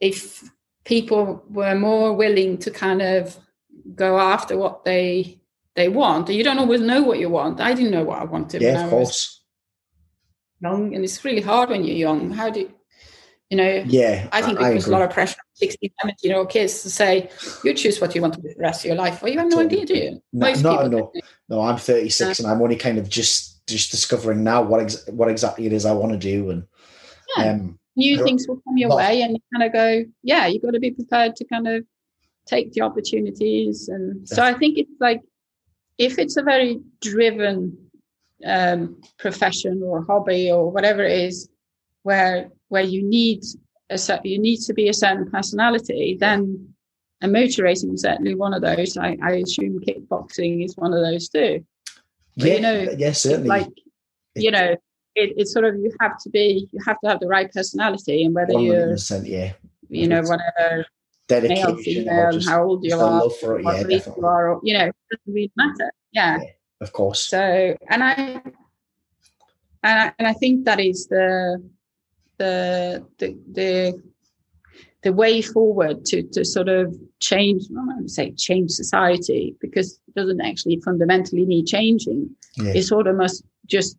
if 0.00 0.48
people 0.84 1.44
were 1.50 1.74
more 1.74 2.12
willing 2.12 2.58
to 2.58 2.70
kind 2.70 3.02
of 3.02 3.36
go 3.96 4.18
after 4.20 4.56
what 4.56 4.84
they 4.84 5.40
they 5.74 5.88
want. 5.88 6.28
You 6.28 6.44
don't 6.44 6.58
always 6.58 6.80
know 6.80 7.02
what 7.02 7.18
you 7.18 7.28
want. 7.30 7.60
I 7.60 7.74
didn't 7.74 7.92
know 7.92 8.04
what 8.04 8.20
I 8.20 8.24
wanted 8.24 8.62
when 8.62 8.74
yeah, 8.74 8.82
I 8.82 8.84
of 8.86 8.92
was 8.92 9.08
course. 9.08 9.42
young, 10.60 10.94
and 10.94 11.04
it's 11.04 11.24
really 11.24 11.40
hard 11.40 11.70
when 11.70 11.84
you're 11.84 11.96
young. 11.96 12.30
How 12.30 12.50
do 12.50 12.60
you, 12.60 12.72
you 13.50 13.56
know? 13.56 13.84
Yeah, 13.86 14.28
I 14.32 14.42
think 14.42 14.60
it 14.60 14.72
puts 14.72 14.86
a 14.86 14.90
lot 14.90 15.02
of 15.02 15.10
pressure 15.10 15.38
on 15.38 15.54
16, 15.54 15.90
17 16.02 16.30
year 16.30 16.38
old 16.38 16.50
kids 16.50 16.82
to 16.82 16.90
say, 16.90 17.30
you 17.64 17.74
choose 17.74 18.00
what 18.00 18.14
you 18.14 18.20
want 18.20 18.34
to 18.34 18.42
do 18.42 18.48
for 18.48 18.54
the 18.56 18.62
rest 18.62 18.84
of 18.84 18.88
your 18.88 18.96
life. 18.96 19.22
Well, 19.22 19.32
you 19.32 19.38
have 19.38 19.48
no 19.48 19.62
Totally. 19.62 19.82
idea, 19.82 19.86
do 19.86 19.94
you? 19.94 20.10
No, 20.32 20.46
Most 20.46 20.62
no, 20.62 20.86
no. 20.88 21.12
No, 21.48 21.60
I'm 21.62 21.78
36, 21.78 22.40
and 22.40 22.48
I'm 22.48 22.62
only 22.62 22.76
kind 22.76 22.98
of 22.98 23.08
just 23.08 23.66
just 23.66 23.90
discovering 23.92 24.42
now 24.42 24.60
what 24.62 24.80
ex- 24.82 25.06
what 25.08 25.28
exactly 25.28 25.66
it 25.66 25.72
is 25.72 25.86
I 25.86 25.92
want 25.92 26.12
to 26.12 26.18
do, 26.18 26.50
and 26.50 26.64
Yeah. 27.36 27.52
um, 27.52 27.78
New 27.94 28.22
things 28.24 28.46
will 28.48 28.60
come 28.66 28.76
your 28.78 28.88
Lot. 28.88 28.96
way, 28.96 29.22
and 29.22 29.32
you 29.32 29.38
kind 29.54 29.66
of 29.66 29.72
go, 29.72 30.04
yeah, 30.22 30.46
you've 30.46 30.62
got 30.62 30.70
to 30.72 30.80
be 30.80 30.90
prepared 30.90 31.36
to 31.36 31.44
kind 31.44 31.68
of 31.68 31.84
take 32.46 32.72
the 32.72 32.80
opportunities. 32.80 33.88
And 33.88 34.26
so 34.28 34.42
I 34.42 34.54
think 34.54 34.78
it's 34.78 34.90
like, 34.98 35.20
if 35.98 36.18
it's 36.18 36.36
a 36.36 36.42
very 36.42 36.80
driven 37.00 37.76
um, 38.44 39.00
profession 39.18 39.82
or 39.84 40.04
hobby 40.04 40.50
or 40.50 40.70
whatever 40.70 41.02
it 41.02 41.18
is, 41.20 41.48
where 42.02 42.48
where 42.68 42.82
you 42.82 43.02
need 43.02 43.42
a 43.90 43.98
cer- 43.98 44.20
you 44.24 44.38
need 44.38 44.58
to 44.58 44.74
be 44.74 44.88
a 44.88 44.94
certain 44.94 45.30
personality, 45.30 46.16
then 46.18 46.74
and 47.20 47.32
motor 47.32 47.62
racing 47.62 47.94
is 47.94 48.02
certainly 48.02 48.34
one 48.34 48.52
of 48.52 48.62
those. 48.62 48.96
I, 48.96 49.16
I 49.22 49.34
assume 49.34 49.80
kickboxing 49.80 50.64
is 50.64 50.76
one 50.76 50.92
of 50.92 51.00
those 51.00 51.28
too. 51.28 51.64
But, 52.36 52.46
yeah, 52.46 52.54
you 52.54 52.60
know, 52.60 52.94
yeah, 52.98 53.12
certainly. 53.12 53.48
Like 53.48 53.68
you 54.34 54.50
know, 54.50 54.72
it, 55.14 55.34
it's 55.36 55.52
sort 55.52 55.64
of 55.64 55.76
you 55.76 55.92
have 56.00 56.18
to 56.18 56.30
be 56.30 56.68
you 56.72 56.80
have 56.86 56.98
to 57.00 57.08
have 57.08 57.20
the 57.20 57.28
right 57.28 57.52
personality, 57.52 58.24
and 58.24 58.34
whether 58.34 58.58
you're 58.58 58.94
100%, 58.94 59.28
yeah, 59.28 59.52
you 59.88 60.08
know 60.08 60.22
whatever 60.22 60.86
dedication, 61.40 61.74
male, 61.74 61.76
female, 61.76 62.32
just, 62.32 62.48
how 62.48 62.64
old 62.64 62.84
you 62.84 62.98
are, 62.98 63.30
for 63.30 63.58
it, 63.58 63.64
yeah, 63.64 63.98
you 64.16 64.26
are, 64.26 64.60
you 64.62 64.78
know, 64.78 64.86
it 64.86 64.94
doesn't 65.10 65.34
really 65.34 65.52
matter. 65.56 65.90
Yeah. 66.12 66.38
Yeah. 66.40 66.50
of 66.80 66.92
course. 66.92 67.22
So, 67.28 67.76
and 67.88 68.04
I, 68.04 68.12
and 68.14 68.50
I, 69.84 70.12
and 70.18 70.28
I 70.28 70.32
think 70.34 70.64
that 70.66 70.80
is 70.80 71.06
the, 71.08 71.62
the 72.38 73.04
the 73.18 73.38
the 73.52 74.02
the 75.02 75.12
way 75.12 75.42
forward 75.42 76.04
to 76.06 76.22
to 76.22 76.44
sort 76.44 76.68
of 76.68 76.94
change 77.20 77.64
I 77.70 77.94
don't 77.94 78.08
say 78.08 78.32
change 78.32 78.70
society 78.70 79.56
because 79.60 80.00
it 80.08 80.14
doesn't 80.14 80.40
actually 80.40 80.80
fundamentally 80.84 81.44
need 81.44 81.66
changing. 81.66 82.30
Yeah. 82.56 82.72
It 82.74 82.82
sort 82.82 83.06
of 83.06 83.16
must 83.16 83.44
just 83.66 83.96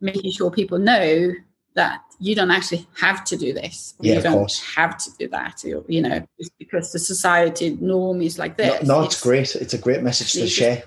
making 0.00 0.32
sure 0.32 0.50
people 0.50 0.78
know 0.78 1.32
that 1.74 2.02
you 2.18 2.34
don't 2.34 2.50
actually 2.50 2.86
have 2.98 3.24
to 3.24 3.36
do 3.36 3.52
this. 3.52 3.94
Yeah, 4.00 4.16
you 4.16 4.22
don't 4.22 4.34
course. 4.34 4.62
have 4.74 4.96
to 4.98 5.10
do 5.18 5.28
that. 5.28 5.62
You 5.64 6.02
know, 6.02 6.26
just 6.38 6.56
because 6.58 6.92
the 6.92 6.98
society 6.98 7.76
norm 7.80 8.22
is 8.22 8.38
like 8.38 8.56
this. 8.56 8.82
No, 8.82 8.98
no 8.98 9.04
it's, 9.04 9.14
it's, 9.14 9.22
great. 9.22 9.56
It's 9.56 9.74
a 9.74 9.78
great 9.78 10.02
message 10.02 10.32
to 10.32 10.46
share. 10.46 10.84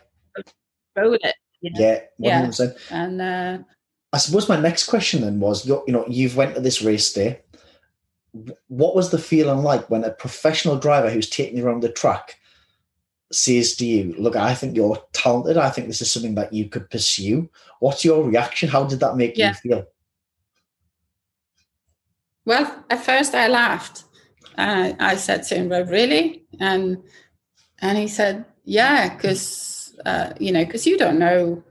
With 0.96 1.22
it. 1.24 1.36
You 1.62 1.72
know? 1.72 1.80
Yeah, 2.20 2.46
100%. 2.48 2.60
Yeah. 2.60 3.04
And 3.04 3.22
uh, 3.22 3.58
I 4.14 4.18
suppose 4.18 4.48
my 4.48 4.60
next 4.60 4.88
question 4.88 5.22
then 5.22 5.40
was, 5.40 5.66
you 5.66 5.84
know, 5.88 6.06
you've 6.08 6.38
went 6.38 6.56
to 6.56 6.62
this 6.62 6.82
race 6.82 7.12
day. 7.12 7.42
What 8.68 8.96
was 8.96 9.10
the 9.10 9.18
feeling 9.18 9.60
like 9.60 9.90
when 9.90 10.04
a 10.04 10.12
professional 10.12 10.78
driver 10.78 11.10
who's 11.10 11.30
taking 11.30 11.58
you 11.58 11.66
around 11.66 11.82
the 11.82 11.90
track 11.90 12.38
says 13.32 13.76
to 13.78 13.86
you, 13.86 14.14
"Look, 14.18 14.36
I 14.36 14.54
think 14.54 14.76
you're 14.76 15.02
talented. 15.14 15.58
I 15.58 15.70
think 15.70 15.88
this 15.88 16.02
is 16.02 16.12
something 16.12 16.36
that 16.36 16.54
you 16.54 16.70
could 16.70 16.90
pursue." 16.90 17.50
What's 17.80 18.06
your 18.06 18.24
reaction? 18.24 18.70
How 18.70 18.84
did 18.84 19.00
that 19.00 19.16
make 19.16 19.38
yeah. 19.38 19.50
you 19.50 19.54
feel? 19.56 19.86
Well, 22.46 22.84
at 22.90 23.04
first 23.04 23.34
I 23.34 23.48
laughed. 23.48 24.04
Uh, 24.58 24.94
I 25.00 25.16
said 25.16 25.44
to 25.44 25.56
him, 25.56 25.70
"Really?" 25.70 26.44
and 26.60 27.04
and 27.80 27.98
he 27.98 28.08
said, 28.08 28.46
"Yeah, 28.64 29.14
because 29.14 29.96
uh, 30.06 30.34
you 30.40 30.52
know, 30.52 30.64
because 30.64 30.88
you 30.88 30.98
don't 30.98 31.20
know." 31.20 31.64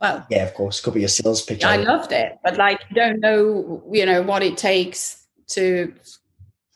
Well, 0.00 0.26
yeah, 0.30 0.44
of 0.44 0.54
course, 0.54 0.80
could 0.80 0.94
be 0.94 1.00
your 1.00 1.08
sales 1.08 1.42
pitch. 1.42 1.62
I 1.62 1.76
loved 1.76 2.12
it, 2.12 2.38
but 2.42 2.56
like 2.56 2.80
you 2.88 2.96
don't 2.96 3.20
know, 3.20 3.82
you 3.92 4.06
know, 4.06 4.22
what 4.22 4.42
it 4.42 4.56
takes 4.56 5.26
to 5.48 5.92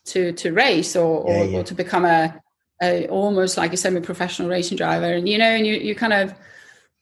to 0.06 0.32
to 0.32 0.52
race 0.52 0.94
or 0.94 1.24
yeah, 1.26 1.40
or, 1.40 1.44
yeah. 1.46 1.58
or, 1.58 1.62
to 1.64 1.74
become 1.74 2.04
a, 2.04 2.40
a, 2.82 3.08
almost 3.08 3.56
like 3.56 3.72
a 3.72 3.76
semi-professional 3.76 4.48
racing 4.48 4.76
driver, 4.76 5.12
and 5.12 5.28
you 5.28 5.38
know, 5.38 5.46
and 5.46 5.66
you 5.66 5.74
you 5.74 5.94
kind 5.94 6.12
of 6.12 6.34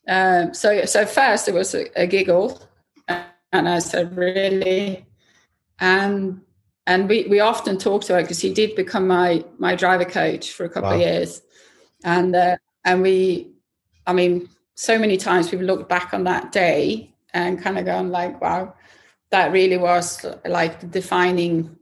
uh, 0.09 0.53
so 0.53 0.85
so 0.85 1.05
first 1.05 1.49
it 1.49 1.55
was 1.55 1.75
a, 1.75 1.87
a 2.01 2.07
giggle, 2.07 2.63
and 3.09 3.69
I 3.69 3.81
said, 3.81 4.17
"Really." 4.17 5.07
And 5.81 6.41
and 6.87 7.09
we, 7.09 7.27
we 7.29 7.41
often 7.41 7.79
talk 7.79 8.03
to 8.05 8.15
her 8.15 8.23
because 8.23 8.41
he 8.41 8.53
did 8.53 8.75
become 8.75 9.07
my 9.07 9.45
my 9.59 9.75
driver 9.75 10.05
coach 10.05 10.53
for 10.53 10.65
a 10.65 10.69
couple 10.69 10.91
wow. 10.91 10.97
of 10.97 11.01
years 11.01 11.43
and 12.05 12.35
uh, 12.35 12.57
and 12.85 13.03
we 13.03 13.53
i 14.07 14.13
mean 14.13 14.49
so 14.75 14.99
many 14.99 15.17
times 15.17 15.51
we've 15.53 15.61
looked 15.61 15.89
back 15.89 16.13
on 16.13 16.25
that 16.25 16.53
day 16.53 17.15
and 17.35 17.63
kind 17.63 17.79
of 17.79 17.85
gone 17.85 18.11
like 18.11 18.41
wow 18.41 18.75
that 19.31 19.53
really 19.53 19.79
was 19.79 20.25
like 20.45 20.81
the 20.81 20.87
defining 20.87 21.77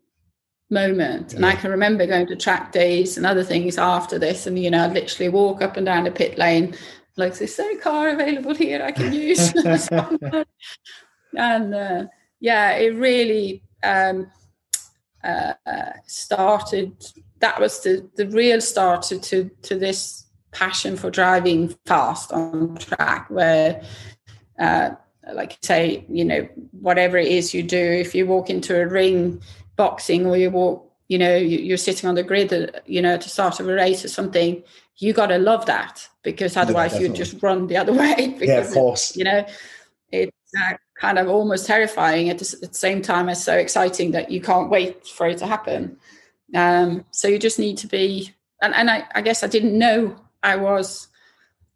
moment 0.71 1.31
yeah. 1.31 1.37
and 1.37 1.47
i 1.47 1.55
can 1.55 1.71
remember 1.71 2.07
going 2.07 2.27
to 2.27 2.37
track 2.37 2.73
days 2.73 3.17
and 3.17 3.27
other 3.27 3.43
things 3.43 3.79
after 3.79 4.19
this 4.19 4.47
and 4.47 4.59
you 4.59 4.71
know 4.71 4.85
I'd 4.85 4.93
literally 4.93 5.29
walk 5.29 5.63
up 5.63 5.77
and 5.77 5.87
down 5.87 6.05
the 6.05 6.11
pit 6.11 6.39
lane 6.39 6.75
like 7.17 7.41
is 7.41 7.57
there 7.57 7.73
a 7.73 7.81
car 7.81 8.11
available 8.11 8.55
here 8.55 8.83
i 8.83 8.93
can 8.93 9.13
use 9.13 9.53
and 11.37 11.75
uh, 11.75 12.05
yeah 12.39 12.73
it 12.73 12.95
really 12.95 13.63
um, 13.83 14.31
uh, 15.23 15.55
started. 16.07 16.93
That 17.41 17.61
was 17.61 17.81
the 17.81 18.09
the 18.17 18.27
real 18.29 18.61
start 18.61 19.03
to, 19.03 19.51
to 19.63 19.79
this 19.79 20.27
passion 20.53 20.97
for 20.97 21.11
driving 21.11 21.75
fast 21.87 22.33
on 22.33 22.77
track, 22.77 23.31
where. 23.31 23.83
Uh, 24.59 24.91
like 25.35 25.53
you 25.53 25.59
say, 25.63 26.05
you 26.09 26.25
know, 26.25 26.49
whatever 26.73 27.17
it 27.17 27.29
is 27.29 27.55
you 27.55 27.63
do, 27.63 27.79
if 27.79 28.15
you 28.15 28.27
walk 28.27 28.51
into 28.51 28.81
a 28.81 28.87
ring 28.87 29.41
boxing 29.77 30.27
or 30.27 30.37
you 30.37 30.51
walk, 30.51 30.91
you 31.09 31.19
know, 31.19 31.37
you're 31.37 31.77
sitting 31.77 32.09
on 32.09 32.15
the 32.15 32.23
grid, 32.23 32.81
you 32.87 33.03
know, 33.03 33.17
to 33.17 33.29
start 33.29 33.61
of 33.61 33.69
a 33.69 33.73
race 33.73 34.05
or 34.05 34.09
something, 34.09 34.63
you 34.97 35.13
got 35.13 35.27
to 35.27 35.39
love 35.39 35.67
that 35.67 36.07
because 36.23 36.57
otherwise 36.57 36.95
yeah, 36.95 37.01
you 37.01 37.09
just 37.09 37.43
run 37.43 37.67
the 37.67 37.77
other 37.77 37.93
way. 38.03 38.35
Because, 38.39 38.49
yeah, 38.49 38.59
of 38.59 38.71
course. 38.71 39.17
you 39.17 39.25
know, 39.25 39.45
it's 40.13 40.53
uh, 40.59 40.75
kind 41.01 41.19
of 41.19 41.29
almost 41.29 41.67
terrifying 41.67 42.29
at 42.29 42.39
the, 42.39 42.59
at 42.63 42.73
the 42.73 42.79
same 42.79 43.01
time 43.03 43.29
as 43.29 43.43
so 43.43 43.57
exciting 43.57 44.11
that 44.13 44.31
you 44.31 44.41
can't 44.41 44.71
wait 44.71 45.07
for 45.07 45.27
it 45.27 45.39
to 45.39 45.47
happen. 45.47 45.97
Um, 46.55 47.05
so 47.11 47.27
you 47.27 47.39
just 47.39 47.59
need 47.59 47.79
to 47.79 47.87
be, 47.87 48.35
and, 48.61 48.75
and 48.75 48.91
I, 48.91 49.07
I 49.15 49.23
guess 49.23 49.43
I 49.43 49.47
didn't 49.47 49.77
know 49.79 50.15
I 50.43 50.57
was 50.57 51.09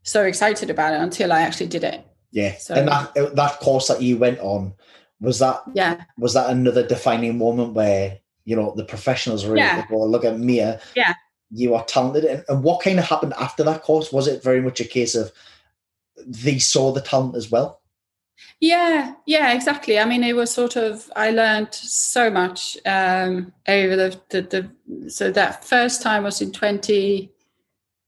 so 0.02 0.24
excited 0.24 0.68
about 0.68 0.92
it 0.92 1.00
until 1.00 1.32
I 1.32 1.40
actually 1.40 1.68
did 1.68 1.84
it. 1.84 2.06
Yeah. 2.30 2.56
So, 2.58 2.74
and 2.74 2.88
that 2.88 3.16
uh, 3.16 3.30
that 3.30 3.60
course 3.60 3.88
that 3.88 4.02
you 4.02 4.18
went 4.18 4.40
on 4.40 4.74
was 5.20 5.38
that 5.38 5.62
yeah 5.72 6.02
was 6.18 6.34
that 6.34 6.50
another 6.50 6.86
defining 6.86 7.38
moment 7.38 7.74
where 7.74 8.18
you 8.44 8.56
know 8.56 8.74
the 8.76 8.84
professionals 8.84 9.46
really 9.46 9.60
yeah. 9.60 9.84
well 9.88 10.10
look 10.10 10.24
at 10.24 10.38
Mia 10.38 10.80
yeah 10.96 11.14
you 11.50 11.74
are 11.74 11.84
talented 11.84 12.24
and, 12.24 12.44
and 12.48 12.64
what 12.64 12.82
kind 12.82 12.98
of 12.98 13.04
happened 13.04 13.32
after 13.38 13.62
that 13.62 13.82
course 13.82 14.12
was 14.12 14.26
it 14.26 14.42
very 14.42 14.60
much 14.60 14.80
a 14.80 14.84
case 14.84 15.14
of 15.14 15.32
they 16.26 16.58
saw 16.58 16.90
the 16.90 17.00
talent 17.00 17.36
as 17.36 17.50
well 17.50 17.80
yeah, 18.60 19.14
yeah, 19.26 19.52
exactly. 19.52 19.98
I 19.98 20.04
mean, 20.04 20.24
it 20.24 20.34
was 20.34 20.52
sort 20.52 20.76
of 20.76 21.10
I 21.16 21.30
learned 21.30 21.74
so 21.74 22.30
much 22.30 22.76
um, 22.86 23.52
over 23.68 23.96
the, 23.96 24.20
the, 24.30 24.42
the 24.42 25.10
so 25.10 25.30
that 25.30 25.64
first 25.64 26.02
time 26.02 26.24
was 26.24 26.40
in 26.40 26.52
twenty 26.52 27.32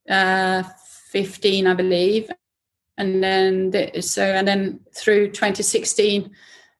uh, 0.08 0.62
fifteen, 1.10 1.66
I 1.66 1.74
believe, 1.74 2.30
and 2.96 3.22
then 3.22 3.70
the, 3.70 4.00
so 4.02 4.24
and 4.24 4.46
then 4.46 4.80
through 4.94 5.32
twenty 5.32 5.62
sixteen, 5.62 6.30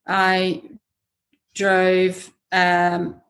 I 0.06 0.62
drove 1.54 2.32
um, 2.52 3.20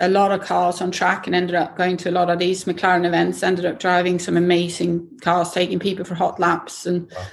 a 0.00 0.08
lot 0.08 0.32
of 0.32 0.42
cars 0.42 0.80
on 0.80 0.90
track 0.90 1.26
and 1.26 1.34
ended 1.34 1.56
up 1.56 1.76
going 1.76 1.96
to 1.98 2.10
a 2.10 2.12
lot 2.12 2.30
of 2.30 2.38
these 2.38 2.64
McLaren 2.64 3.06
events. 3.06 3.42
Ended 3.42 3.64
up 3.64 3.78
driving 3.78 4.18
some 4.18 4.36
amazing 4.36 5.18
cars, 5.22 5.52
taking 5.52 5.78
people 5.78 6.04
for 6.04 6.14
hot 6.14 6.38
laps 6.38 6.84
and. 6.84 7.10
Wow 7.10 7.26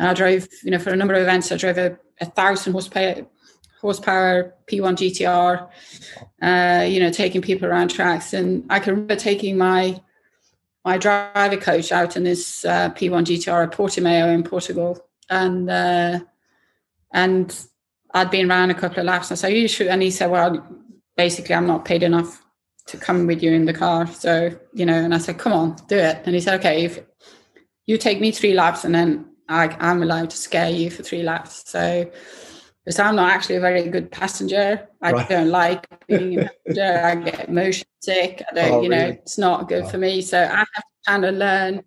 and 0.00 0.08
I 0.08 0.14
drove, 0.14 0.48
you 0.64 0.70
know, 0.70 0.78
for 0.78 0.90
a 0.90 0.96
number 0.96 1.12
of 1.12 1.20
events, 1.20 1.52
I 1.52 1.58
drove 1.58 1.76
a, 1.76 1.98
a 2.22 2.24
thousand 2.24 2.72
horsepower, 2.72 3.26
horsepower 3.82 4.54
P1 4.66 4.96
GTR, 4.96 5.68
uh, 6.40 6.84
you 6.86 7.00
know, 7.00 7.10
taking 7.10 7.42
people 7.42 7.68
around 7.68 7.90
tracks. 7.90 8.32
And 8.32 8.64
I 8.70 8.80
can 8.80 8.94
remember 8.94 9.14
taking 9.14 9.58
my 9.58 10.00
my 10.86 10.96
driver 10.96 11.58
coach 11.58 11.92
out 11.92 12.16
in 12.16 12.24
this 12.24 12.64
uh, 12.64 12.88
P1 12.90 13.26
GTR 13.26 13.64
at 13.64 13.72
Portimao 13.72 14.32
in 14.32 14.42
Portugal, 14.42 14.98
and 15.28 15.68
uh, 15.68 16.20
and 17.12 17.66
I'd 18.14 18.30
been 18.30 18.50
around 18.50 18.70
a 18.70 18.74
couple 18.74 19.00
of 19.00 19.04
laps. 19.04 19.30
And 19.30 19.36
I 19.36 19.38
said, 19.38 19.52
"You 19.52 19.68
should," 19.68 19.88
and 19.88 20.00
he 20.00 20.10
said, 20.10 20.30
"Well, 20.30 20.66
basically, 21.18 21.54
I'm 21.54 21.66
not 21.66 21.84
paid 21.84 22.02
enough 22.02 22.42
to 22.86 22.96
come 22.96 23.26
with 23.26 23.42
you 23.42 23.52
in 23.52 23.66
the 23.66 23.74
car, 23.74 24.06
so 24.06 24.58
you 24.72 24.86
know." 24.86 24.94
And 24.94 25.14
I 25.14 25.18
said, 25.18 25.36
"Come 25.36 25.52
on, 25.52 25.76
do 25.88 25.98
it." 25.98 26.22
And 26.24 26.34
he 26.34 26.40
said, 26.40 26.58
"Okay, 26.60 26.86
if 26.86 27.00
you 27.84 27.98
take 27.98 28.18
me 28.18 28.30
three 28.30 28.54
laps, 28.54 28.86
and 28.86 28.94
then 28.94 29.29
I, 29.50 29.76
am 29.90 30.02
allowed 30.02 30.30
to 30.30 30.36
scare 30.36 30.70
you 30.70 30.90
for 30.90 31.02
three 31.02 31.22
laps. 31.22 31.68
So, 31.68 32.10
because 32.84 32.98
I'm 32.98 33.16
not 33.16 33.32
actually 33.32 33.56
a 33.56 33.60
very 33.60 33.88
good 33.88 34.10
passenger, 34.10 34.88
I 35.02 35.12
right. 35.12 35.28
don't 35.28 35.50
like 35.50 35.86
being 36.06 36.38
a 36.38 36.50
passenger. 36.66 37.02
I 37.04 37.14
get 37.16 37.52
motion 37.52 37.86
sick. 38.00 38.42
I 38.50 38.54
don't, 38.54 38.72
oh, 38.72 38.82
you 38.82 38.88
know, 38.88 38.96
really? 38.96 39.12
it's 39.12 39.38
not 39.38 39.68
good 39.68 39.84
oh. 39.84 39.88
for 39.88 39.98
me. 39.98 40.22
So 40.22 40.40
I 40.40 40.56
have 40.56 40.66
to 40.66 40.82
kind 41.06 41.24
of 41.24 41.34
learn 41.34 41.82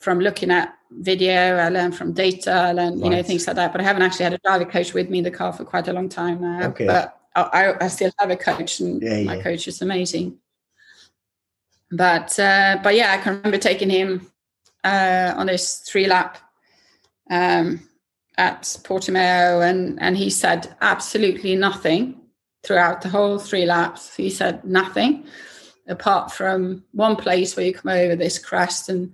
from 0.00 0.20
looking 0.20 0.50
at 0.50 0.74
video. 0.90 1.56
I 1.56 1.68
learn 1.70 1.92
from 1.92 2.12
data. 2.12 2.52
I 2.52 2.72
learn, 2.72 3.00
right. 3.00 3.04
you 3.04 3.10
know, 3.10 3.22
things 3.22 3.46
like 3.46 3.56
that. 3.56 3.72
But 3.72 3.80
I 3.80 3.84
haven't 3.84 4.02
actually 4.02 4.24
had 4.24 4.34
a 4.34 4.38
driver 4.38 4.66
coach 4.66 4.94
with 4.94 5.10
me 5.10 5.18
in 5.18 5.24
the 5.24 5.30
car 5.30 5.52
for 5.52 5.64
quite 5.64 5.88
a 5.88 5.92
long 5.92 6.08
time 6.08 6.40
now. 6.40 6.68
Okay. 6.68 6.86
But 6.86 7.18
I, 7.34 7.74
I 7.80 7.88
still 7.88 8.10
have 8.18 8.30
a 8.30 8.36
coach, 8.36 8.80
and 8.80 9.02
yeah, 9.02 9.22
my 9.24 9.36
yeah. 9.36 9.42
coach 9.42 9.68
is 9.68 9.82
amazing. 9.82 10.38
But 11.90 12.38
uh, 12.38 12.78
but 12.82 12.94
yeah, 12.94 13.12
I 13.12 13.18
can 13.18 13.36
remember 13.36 13.58
taking 13.58 13.90
him 13.90 14.30
uh, 14.84 15.34
on 15.36 15.46
this 15.46 15.80
three 15.80 16.06
lap 16.06 16.38
um, 17.30 17.80
at 18.38 18.62
Portimao, 18.84 19.68
and 19.68 20.00
and 20.00 20.16
he 20.16 20.30
said 20.30 20.74
absolutely 20.80 21.56
nothing 21.56 22.20
throughout 22.64 23.02
the 23.02 23.08
whole 23.08 23.38
three 23.38 23.64
laps. 23.64 24.14
He 24.14 24.30
said 24.30 24.64
nothing 24.64 25.26
apart 25.88 26.32
from 26.32 26.84
one 26.92 27.16
place 27.16 27.56
where 27.56 27.64
you 27.64 27.72
come 27.72 27.92
over 27.92 28.16
this 28.16 28.38
crest, 28.38 28.88
and 28.88 29.12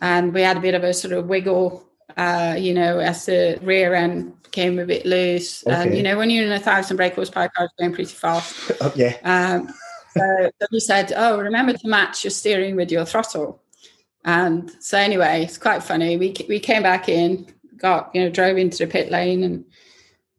and 0.00 0.34
we 0.34 0.42
had 0.42 0.56
a 0.56 0.60
bit 0.60 0.74
of 0.74 0.84
a 0.84 0.92
sort 0.92 1.12
of 1.12 1.26
wiggle, 1.26 1.86
uh, 2.16 2.56
you 2.58 2.74
know, 2.74 2.98
as 2.98 3.26
the 3.26 3.58
rear 3.62 3.94
end 3.94 4.42
became 4.42 4.78
a 4.78 4.86
bit 4.86 5.06
loose, 5.06 5.66
okay. 5.66 5.76
and 5.76 5.96
you 5.96 6.02
know 6.02 6.16
when 6.16 6.30
you're 6.30 6.44
in 6.44 6.52
a 6.52 6.60
thousand 6.60 6.96
brake 6.96 7.14
horsepower 7.14 7.50
car, 7.56 7.66
it's 7.66 7.74
going 7.78 7.92
pretty 7.92 8.12
fast. 8.12 8.72
oh, 8.80 8.92
yeah. 8.96 9.16
Um, 9.24 9.72
so, 10.16 10.50
so 10.60 10.66
he 10.70 10.80
said, 10.80 11.12
"Oh, 11.16 11.38
remember 11.38 11.72
to 11.72 11.88
match 11.88 12.24
your 12.24 12.30
steering 12.30 12.76
with 12.76 12.90
your 12.90 13.04
throttle." 13.04 13.62
And 14.24 14.70
so 14.80 14.98
anyway, 14.98 15.42
it's 15.44 15.58
quite 15.58 15.82
funny. 15.82 16.16
We 16.16 16.34
we 16.48 16.60
came 16.60 16.82
back 16.82 17.08
in, 17.08 17.46
got 17.76 18.10
you 18.14 18.22
know 18.22 18.30
drove 18.30 18.58
into 18.58 18.84
the 18.84 18.86
pit 18.86 19.10
lane 19.10 19.42
and 19.42 19.64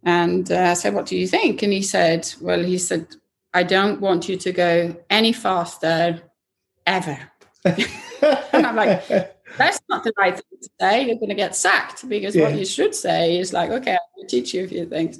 and 0.03 0.51
uh, 0.51 0.69
I 0.71 0.73
said, 0.73 0.93
"What 0.93 1.05
do 1.05 1.17
you 1.17 1.27
think?" 1.27 1.61
And 1.61 1.73
he 1.73 1.81
said, 1.81 2.31
"Well, 2.41 2.63
he 2.63 2.77
said 2.77 3.07
I 3.53 3.63
don't 3.63 3.99
want 4.01 4.29
you 4.29 4.37
to 4.37 4.51
go 4.51 4.95
any 5.09 5.33
faster 5.33 6.21
ever." 6.85 7.19
and 7.65 8.65
I'm 8.65 8.75
like, 8.75 9.07
"That's 9.57 9.79
not 9.89 10.03
the 10.03 10.13
right 10.17 10.35
thing 10.35 10.59
to 10.61 10.69
say. 10.79 11.05
You're 11.05 11.15
going 11.15 11.29
to 11.29 11.35
get 11.35 11.55
sacked 11.55 12.07
because 12.07 12.35
yeah. 12.35 12.43
what 12.43 12.55
you 12.55 12.65
should 12.65 12.95
say 12.95 13.37
is 13.37 13.53
like, 13.53 13.69
okay, 13.69 13.93
I'll 13.93 14.27
teach 14.27 14.53
you 14.53 14.65
a 14.65 14.67
few 14.67 14.85
things." 14.85 15.19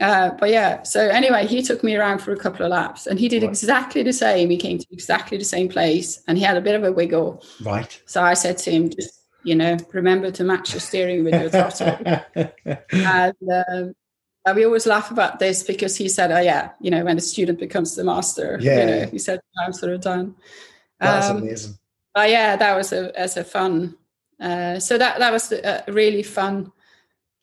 Uh, 0.00 0.30
but 0.40 0.50
yeah, 0.50 0.82
so 0.82 1.08
anyway, 1.08 1.46
he 1.46 1.62
took 1.62 1.84
me 1.84 1.94
around 1.94 2.18
for 2.18 2.32
a 2.32 2.36
couple 2.36 2.66
of 2.66 2.70
laps 2.70 3.06
and 3.06 3.18
he 3.18 3.28
did 3.28 3.42
right. 3.42 3.48
exactly 3.48 4.02
the 4.02 4.12
same. 4.12 4.50
He 4.50 4.56
came 4.56 4.78
to 4.78 4.86
exactly 4.90 5.38
the 5.38 5.44
same 5.44 5.68
place 5.68 6.20
and 6.26 6.36
he 6.36 6.42
had 6.42 6.56
a 6.56 6.60
bit 6.60 6.74
of 6.74 6.82
a 6.82 6.92
wiggle. 6.92 7.44
Right. 7.62 8.00
So 8.06 8.22
I 8.22 8.34
said 8.34 8.58
to 8.58 8.70
him, 8.72 8.90
just, 8.90 9.22
you 9.44 9.54
know, 9.54 9.76
remember 9.92 10.30
to 10.32 10.42
match 10.42 10.72
your 10.72 10.80
steering 10.80 11.22
with 11.22 11.34
your 11.34 11.48
throttle. 11.48 11.96
and 12.92 13.36
um, 13.68 13.94
we 14.56 14.64
always 14.64 14.86
laugh 14.86 15.12
about 15.12 15.38
this 15.38 15.62
because 15.62 15.96
he 15.96 16.08
said, 16.08 16.32
oh, 16.32 16.40
yeah, 16.40 16.70
you 16.80 16.90
know, 16.90 17.04
when 17.04 17.16
a 17.16 17.20
student 17.20 17.60
becomes 17.60 17.94
the 17.94 18.02
master, 18.02 18.58
yeah. 18.60 18.80
you 18.80 18.86
know, 18.86 19.06
he 19.06 19.18
said, 19.18 19.40
I'm 19.64 19.72
sort 19.72 19.92
of 19.92 20.00
done. 20.00 20.34
That's 20.98 21.28
um, 21.28 21.38
amazing. 21.38 21.78
But 22.14 22.30
yeah, 22.30 22.56
that 22.56 22.76
was 22.76 22.92
a, 22.92 23.16
as 23.18 23.36
a 23.36 23.44
fun. 23.44 23.96
Uh, 24.40 24.80
so 24.80 24.98
that, 24.98 25.20
that 25.20 25.32
was 25.32 25.52
a 25.52 25.84
really 25.86 26.24
fun 26.24 26.72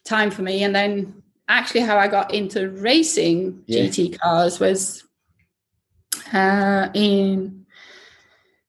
time 0.04 0.32
for 0.32 0.42
me. 0.42 0.64
And 0.64 0.76
then 0.76 1.21
actually 1.52 1.82
how 1.82 1.98
I 1.98 2.08
got 2.08 2.34
into 2.34 2.70
racing 2.70 3.64
yeah. 3.68 3.86
GT 3.86 4.20
cars 4.20 4.60
was 4.60 5.04
uh, 6.34 6.90
in 6.94 7.66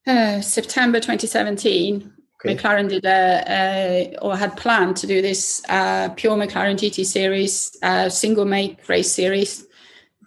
uh, 0.05 0.41
September 0.41 0.99
2017. 0.99 2.11
Okay. 2.45 2.55
McLaren 2.55 2.89
did 2.89 3.05
a, 3.05 3.43
a, 3.47 4.17
or 4.21 4.35
had 4.35 4.57
planned 4.57 4.97
to 4.97 5.07
do 5.07 5.21
this 5.21 5.61
uh, 5.69 6.09
pure 6.09 6.35
McLaren 6.35 6.75
GT 6.75 7.05
series, 7.05 7.77
uh, 7.81 8.09
single 8.09 8.43
make 8.43 8.87
race 8.89 9.11
series 9.11 9.65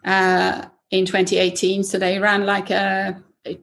uh, 0.05 0.64
in 0.90 1.05
2018. 1.05 1.85
So 1.85 1.99
they 1.99 2.19
ran 2.19 2.47
like 2.47 2.71
a, 2.71 3.23
a 3.47 3.61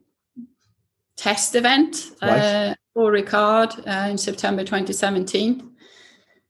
test 1.18 1.56
event 1.56 2.12
right. 2.22 2.40
Uh, 2.40 2.76
Paul 2.94 3.12
Ricard 3.12 4.10
in 4.12 4.20
September 4.20 4.64
2017 4.64 5.74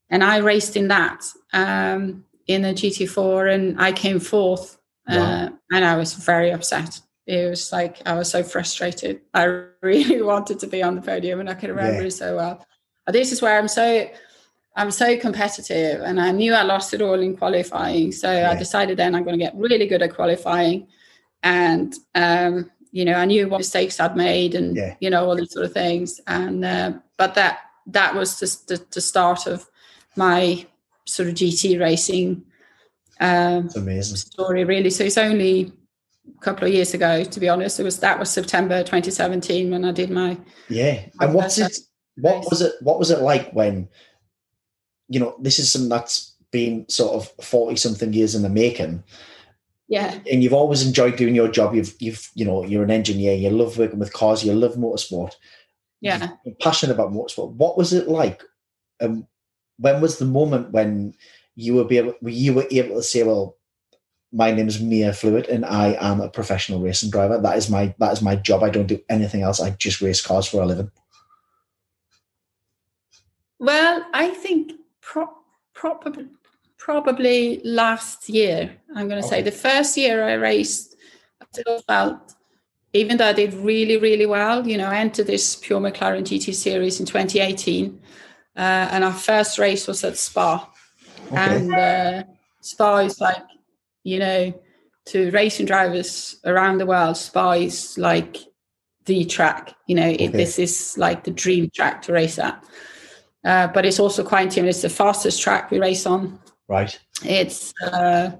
and 0.10 0.24
I 0.24 0.38
raced 0.38 0.76
in 0.76 0.90
that. 0.90 1.24
Um, 1.54 2.26
in 2.48 2.66
a 2.66 2.74
GT4 2.74 3.54
and 3.54 3.82
I 3.82 3.92
came 3.92 4.20
fourth. 4.20 4.78
Wow. 5.08 5.16
Uh, 5.16 5.50
and 5.72 5.86
I 5.86 5.98
was 5.98 6.14
very 6.14 6.52
upset. 6.52 7.00
It 7.26 7.50
was 7.50 7.72
like 7.72 8.02
I 8.06 8.16
was 8.16 8.30
so 8.30 8.44
frustrated. 8.44 9.22
I 9.34 9.46
really 9.82 10.22
wanted 10.22 10.60
to 10.60 10.68
be 10.68 10.84
on 10.84 10.96
the 10.96 11.02
podium 11.02 11.40
and 11.40 11.50
I 11.50 11.54
can 11.54 11.70
remember 11.70 12.02
yeah. 12.02 12.08
it 12.08 12.12
so 12.12 12.36
well. 12.36 12.66
This 13.08 13.32
is 13.32 13.42
where 13.42 13.58
I'm 13.58 13.68
so 13.68 14.10
I'm 14.76 14.92
so 14.92 15.18
competitive 15.18 16.02
and 16.02 16.20
I 16.20 16.32
knew 16.32 16.54
I 16.54 16.64
lost 16.64 16.94
it 16.94 17.02
all 17.02 17.20
in 17.20 17.38
qualifying. 17.38 18.12
So 18.12 18.32
yeah. 18.32 18.50
I 18.50 18.56
decided 18.56 18.98
then 18.98 19.14
I'm 19.14 19.24
going 19.24 19.38
to 19.38 19.44
get 19.44 19.56
really 19.56 19.88
good 19.88 20.02
at 20.02 20.16
qualifying. 20.16 20.88
And 21.44 21.94
um, 22.16 22.72
you 22.92 23.06
know, 23.06 23.14
I 23.14 23.26
knew 23.26 23.48
what 23.50 23.60
mistakes 23.60 24.00
I'd 24.00 24.16
made 24.16 24.56
and 24.56 24.76
yeah. 24.76 24.96
you 25.00 25.10
know, 25.10 25.28
all 25.28 25.36
these 25.36 25.52
sort 25.52 25.66
of 25.66 25.74
things. 25.74 26.22
And 26.28 26.64
uh, 26.64 26.94
but 27.18 27.36
that 27.36 27.60
that 27.88 28.16
was 28.16 28.40
just 28.40 28.68
the, 28.68 28.84
the 28.92 29.02
start 29.02 29.48
of 29.48 29.70
my 30.16 30.66
sort 31.06 31.30
of 31.30 31.36
GT 31.36 31.80
racing 31.80 32.44
um, 33.20 33.70
amazing 33.76 34.18
story, 34.18 34.64
really. 34.64 34.90
So 34.90 35.04
it's 35.04 35.18
only 35.18 35.72
a 36.28 36.42
couple 36.42 36.68
of 36.68 36.74
years 36.74 36.94
ago, 36.94 37.24
to 37.24 37.40
be 37.40 37.50
honest. 37.50 37.80
It 37.80 37.84
was 37.84 38.00
that 38.00 38.20
was 38.20 38.30
September 38.30 38.80
2017 38.80 39.72
when 39.72 39.86
I 39.86 39.92
did 39.92 40.10
my 40.10 40.38
yeah. 40.70 41.06
And 41.20 41.34
what's 41.34 41.58
it? 41.58 41.78
What 42.18 42.38
race. 42.38 42.48
was 42.50 42.62
it? 42.62 42.74
What 42.82 43.00
was 43.00 43.12
it 43.12 43.22
like 43.22 43.52
when 43.52 43.88
you 45.10 45.20
know 45.20 45.36
this 45.40 45.60
is 45.60 45.72
something 45.72 45.90
that's 45.90 46.36
been 46.52 46.88
sort 46.90 47.14
of 47.16 47.46
40 47.46 47.76
something 47.78 48.14
years 48.14 48.36
in 48.36 48.42
the 48.42 48.50
making? 48.50 49.04
Yeah. 49.88 50.20
And 50.32 50.42
you've 50.42 50.54
always 50.54 50.86
enjoyed 50.86 51.18
doing 51.18 51.36
your 51.36 51.50
job. 51.50 51.76
You've 51.76 51.96
you've 52.00 52.30
you 52.34 52.46
know 52.46 52.66
you're 52.66 52.84
an 52.84 52.92
engineer. 52.92 53.36
You 53.36 53.52
love 53.52 53.78
working 53.78 54.00
with 54.00 54.14
cars. 54.14 54.44
You 54.44 54.54
love 54.54 54.74
motorsport. 54.74 55.34
Yeah. 56.02 56.32
You're 56.44 56.56
passionate 56.56 56.94
about 56.94 57.14
motorsport. 57.14 57.54
What 57.54 57.78
was 57.78 57.94
it 57.94 58.10
like? 58.10 58.44
Um, 59.00 59.28
when 59.78 60.02
was 60.02 60.18
the 60.18 60.26
moment 60.26 60.72
when 60.72 61.14
you 61.56 61.76
were 61.76 61.84
be 61.84 61.98
able 61.98 62.16
you 62.22 62.54
were 62.54 62.68
able 62.72 62.96
to 62.96 63.04
say, 63.04 63.24
well, 63.24 63.58
my 64.32 64.52
name 64.52 64.68
is 64.68 64.82
Mia 64.82 65.12
Flewitt 65.12 65.48
and 65.48 65.64
I 65.66 65.96
am 66.00 66.20
a 66.20 66.30
professional 66.30 66.82
racing 66.82 67.12
driver. 67.12 67.38
That 67.40 67.58
is 67.58 67.70
my 67.70 67.94
that 68.00 68.14
is 68.14 68.22
my 68.22 68.36
job. 68.36 68.64
I 68.64 68.70
don't 68.70 68.88
do 68.88 69.00
anything 69.10 69.42
else. 69.42 69.62
I 69.62 69.72
just 69.72 70.02
race 70.02 70.22
cars 70.22 70.48
for 70.48 70.62
a 70.62 70.66
living. 70.66 70.92
Well, 73.60 74.06
I 74.14 74.30
think 74.30 74.74
pro- 75.02 75.38
probably 75.74 76.28
probably 76.78 77.62
last 77.64 78.28
year. 78.28 78.76
I'm 78.96 79.08
going 79.08 79.22
to 79.22 79.28
okay. 79.28 79.38
say 79.38 79.42
the 79.42 79.52
first 79.52 79.96
year 79.96 80.24
I 80.28 80.34
raced, 80.34 80.96
I 81.42 81.46
still 81.52 81.80
felt 81.88 82.36
even 82.96 83.18
though 83.18 83.28
I 83.28 83.34
did 83.34 83.54
really 83.54 83.98
really 83.98 84.26
well. 84.26 84.68
You 84.68 84.78
know, 84.78 84.88
I 84.88 84.98
entered 84.98 85.28
this 85.28 85.56
pure 85.56 85.80
McLaren 85.80 86.24
GT 86.24 86.54
series 86.56 87.00
in 87.00 87.06
2018 87.06 88.00
uh, 88.56 88.88
and 88.92 89.04
our 89.04 89.14
first 89.14 89.58
race 89.58 89.88
was 89.88 90.04
at 90.04 90.18
Spa. 90.18 90.70
Okay. 91.28 91.36
And 91.36 91.74
uh, 91.74 92.24
Spa 92.62 92.98
is 92.98 93.20
like, 93.20 93.44
you 94.04 94.20
know, 94.20 94.54
to 95.06 95.32
racing 95.32 95.66
drivers 95.66 96.40
around 96.46 96.78
the 96.78 96.86
world, 96.86 97.18
Spa 97.18 97.54
is 97.54 97.98
like 97.98 98.38
the 99.06 99.26
track. 99.26 99.76
You 99.88 99.96
know, 99.96 100.10
okay. 100.10 100.26
it, 100.26 100.32
this 100.32 100.60
is 100.60 100.98
like 100.98 101.24
the 101.24 101.32
dream 101.32 101.70
track 101.74 102.02
to 102.04 102.14
race 102.14 102.40
at. 102.40 102.64
Uh, 103.44 103.68
but 103.68 103.86
it's 103.86 104.00
also 104.00 104.24
quite 104.24 104.44
intimate. 104.44 104.70
It's 104.70 104.82
the 104.82 104.90
fastest 104.90 105.42
track 105.42 105.70
we 105.70 105.80
race 105.80 106.06
on. 106.06 106.40
Right. 106.70 106.98
It's 107.26 107.74
uh, 107.84 108.32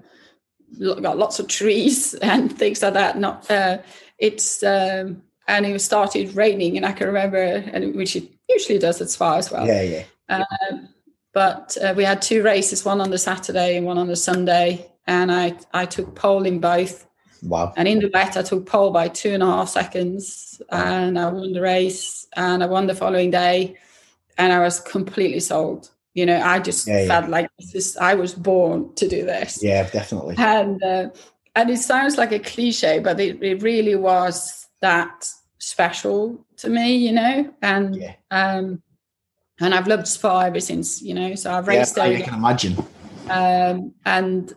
got 0.80 1.18
lots 1.18 1.40
of 1.40 1.48
trees 1.48 2.14
and 2.22 2.56
things 2.58 2.82
like 2.82 2.94
that. 2.94 3.18
Not 3.18 3.50
uh, 3.50 3.80
it's 4.18 4.64
um, 4.64 5.24
and 5.48 5.66
it 5.66 5.82
started 5.82 6.36
raining, 6.36 6.78
and 6.78 6.86
I 6.86 6.94
can 6.94 7.08
remember, 7.08 7.38
and 7.38 7.96
which 7.96 8.16
it 8.16 8.33
usually 8.54 8.80
does 8.80 9.02
at 9.02 9.10
Spa 9.10 9.36
as 9.36 9.52
well. 9.52 9.68
Yeah, 9.68 9.82
yeah. 9.82 10.04
Um, 10.30 10.90
but 11.34 11.76
uh, 11.82 11.94
we 11.96 12.04
had 12.04 12.22
two 12.22 12.44
races, 12.44 12.86
one 12.86 13.02
on 13.02 13.10
the 13.10 13.18
Saturday 13.18 13.78
and 13.78 13.86
one 13.86 13.98
on 13.98 14.08
the 14.08 14.16
Sunday, 14.16 14.92
and 15.08 15.32
I 15.32 15.58
I 15.74 15.86
took 15.86 16.16
pole 16.16 16.46
in 16.46 16.60
both. 16.60 17.08
Wow! 17.42 17.74
And 17.76 17.88
in 17.88 18.00
the 18.00 18.10
wet, 18.14 18.38
I 18.38 18.44
took 18.44 18.66
pole 18.66 18.92
by 18.92 19.10
two 19.10 19.32
and 19.32 19.44
a 19.44 19.48
half 19.48 19.70
seconds, 19.70 20.62
and 20.70 21.20
I 21.20 21.30
won 21.30 21.52
the 21.52 21.62
race, 21.62 22.28
and 22.36 22.64
I 22.64 22.68
won 22.68 22.88
the 22.88 22.96
following 22.96 23.32
day, 23.32 23.76
and 24.38 24.54
I 24.54 24.60
was 24.60 24.80
completely 24.80 25.40
sold. 25.40 25.90
You 26.14 26.28
know, 26.28 26.40
I 26.40 26.60
just 26.60 26.88
yeah, 26.88 27.08
felt 27.08 27.26
yeah. 27.26 27.32
like 27.32 27.50
this 27.58 27.74
is 27.74 27.98
I 27.98 28.14
was 28.14 28.36
born 28.36 28.94
to 28.96 29.08
do 29.08 29.26
this. 29.26 29.62
Yeah, 29.64 29.90
definitely. 29.90 30.36
And 30.38 30.82
uh, 30.84 31.10
and 31.56 31.70
it 31.70 31.80
sounds 31.80 32.18
like 32.18 32.32
a 32.32 32.40
cliche, 32.40 33.00
but 33.00 33.20
it, 33.20 33.42
it 33.44 33.62
really 33.64 33.96
was 33.96 34.68
that 34.82 35.28
special 35.64 36.46
to 36.58 36.70
me, 36.70 36.96
you 36.96 37.12
know, 37.12 37.54
and 37.62 37.96
yeah. 37.96 38.16
um 38.32 38.82
and 39.60 39.74
I've 39.74 39.88
loved 39.88 40.08
Spa 40.08 40.42
ever 40.42 40.60
since, 40.60 41.02
you 41.02 41.14
know. 41.14 41.36
So 41.36 41.54
I've 41.54 41.68
raced 41.68 41.98
yeah, 41.98 42.04
I 42.04 42.22
can 42.22 42.34
imagine. 42.34 42.76
Um, 43.30 43.94
and 44.06 44.54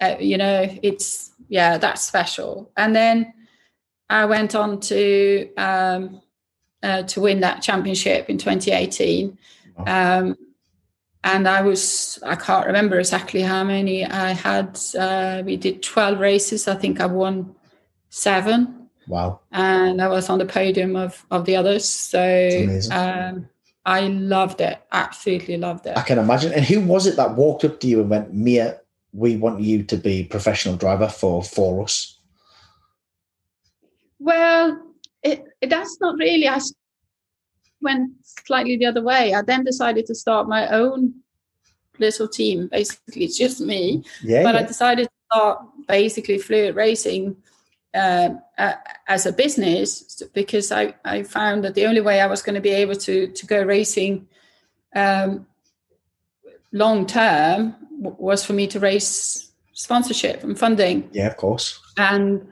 uh, 0.00 0.16
you 0.20 0.36
know, 0.36 0.68
it's 0.82 1.32
yeah, 1.48 1.78
that's 1.78 2.04
special. 2.04 2.70
And 2.76 2.94
then 2.94 3.32
I 4.10 4.26
went 4.26 4.54
on 4.54 4.80
to 4.80 5.54
um, 5.56 6.20
uh, 6.82 7.04
to 7.04 7.20
win 7.20 7.40
that 7.40 7.62
championship 7.62 8.28
in 8.28 8.38
2018. 8.38 9.38
Um, 9.86 10.36
and 11.24 11.46
I 11.46 11.62
was 11.62 12.18
I 12.24 12.34
can't 12.34 12.66
remember 12.66 12.98
exactly 12.98 13.42
how 13.42 13.64
many 13.64 14.04
I 14.04 14.32
had. 14.32 14.78
Uh, 14.98 15.42
we 15.44 15.56
did 15.56 15.82
12 15.82 16.18
races. 16.18 16.68
I 16.68 16.74
think 16.74 17.00
I 17.00 17.06
won 17.06 17.54
seven. 18.10 18.81
Wow! 19.12 19.40
And 19.50 20.00
I 20.00 20.08
was 20.08 20.30
on 20.30 20.38
the 20.38 20.46
podium 20.46 20.96
of 20.96 21.26
of 21.30 21.44
the 21.44 21.54
others. 21.54 21.86
So 21.86 22.18
um, 22.90 23.46
I 23.84 24.08
loved 24.08 24.62
it. 24.62 24.80
Absolutely 24.90 25.58
loved 25.58 25.84
it. 25.86 25.98
I 25.98 26.00
can 26.00 26.18
imagine. 26.18 26.50
And 26.54 26.64
who 26.64 26.80
was 26.80 27.06
it 27.06 27.16
that 27.16 27.36
walked 27.36 27.62
up 27.62 27.78
to 27.80 27.86
you 27.86 28.00
and 28.00 28.08
went, 28.08 28.32
Mia, 28.32 28.80
we 29.12 29.36
want 29.36 29.60
you 29.60 29.82
to 29.82 29.98
be 29.98 30.24
professional 30.24 30.76
driver 30.76 31.08
for 31.08 31.42
for 31.42 31.82
us? 31.82 32.16
Well, 34.18 34.80
it, 35.22 35.44
it 35.60 35.68
that's 35.68 36.00
not 36.00 36.16
really. 36.16 36.48
I 36.48 36.58
went 37.82 38.12
slightly 38.46 38.78
the 38.78 38.86
other 38.86 39.02
way. 39.02 39.34
I 39.34 39.42
then 39.42 39.62
decided 39.62 40.06
to 40.06 40.14
start 40.14 40.48
my 40.48 40.66
own 40.68 41.12
little 41.98 42.28
team. 42.28 42.68
Basically, 42.68 43.24
it's 43.24 43.36
just 43.36 43.60
me. 43.60 44.04
Yeah. 44.22 44.42
But 44.42 44.54
yeah. 44.54 44.60
I 44.60 44.62
decided 44.62 45.04
to 45.04 45.14
start 45.30 45.58
basically 45.86 46.38
Flewitt 46.38 46.76
racing 46.76 47.36
uh, 47.94 48.30
uh, 48.62 48.74
as 49.08 49.26
a 49.26 49.32
business 49.32 50.22
because 50.32 50.70
I, 50.70 50.94
I 51.04 51.24
found 51.24 51.64
that 51.64 51.74
the 51.74 51.86
only 51.86 52.00
way 52.00 52.20
I 52.20 52.26
was 52.26 52.42
going 52.42 52.54
to 52.54 52.60
be 52.60 52.70
able 52.70 52.94
to 52.94 53.26
to 53.26 53.46
go 53.46 53.60
racing 53.62 54.28
um, 54.94 55.46
long 56.72 57.06
term 57.06 57.74
w- 58.00 58.16
was 58.18 58.44
for 58.44 58.52
me 58.52 58.66
to 58.68 58.78
raise 58.78 59.50
sponsorship 59.72 60.44
and 60.44 60.56
funding. 60.56 61.10
Yeah, 61.12 61.26
of 61.26 61.36
course. 61.36 61.80
And 61.96 62.46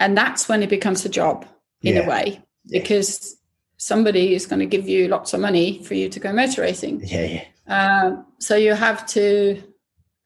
and 0.00 0.16
that's 0.16 0.48
when 0.48 0.62
it 0.62 0.70
becomes 0.70 1.04
a 1.04 1.08
job 1.08 1.46
in 1.82 1.94
yeah. 1.94 2.02
a 2.02 2.08
way 2.08 2.42
because 2.68 3.36
somebody 3.76 4.34
is 4.34 4.46
going 4.46 4.60
to 4.60 4.66
give 4.66 4.88
you 4.88 5.06
lots 5.08 5.34
of 5.34 5.40
money 5.40 5.82
for 5.84 5.94
you 5.94 6.08
to 6.08 6.18
go 6.18 6.32
motor 6.32 6.62
racing. 6.62 7.00
Yeah, 7.04 7.26
yeah. 7.26 7.44
Uh, 7.66 8.22
so 8.38 8.56
you 8.56 8.74
have 8.74 9.06
to, 9.08 9.62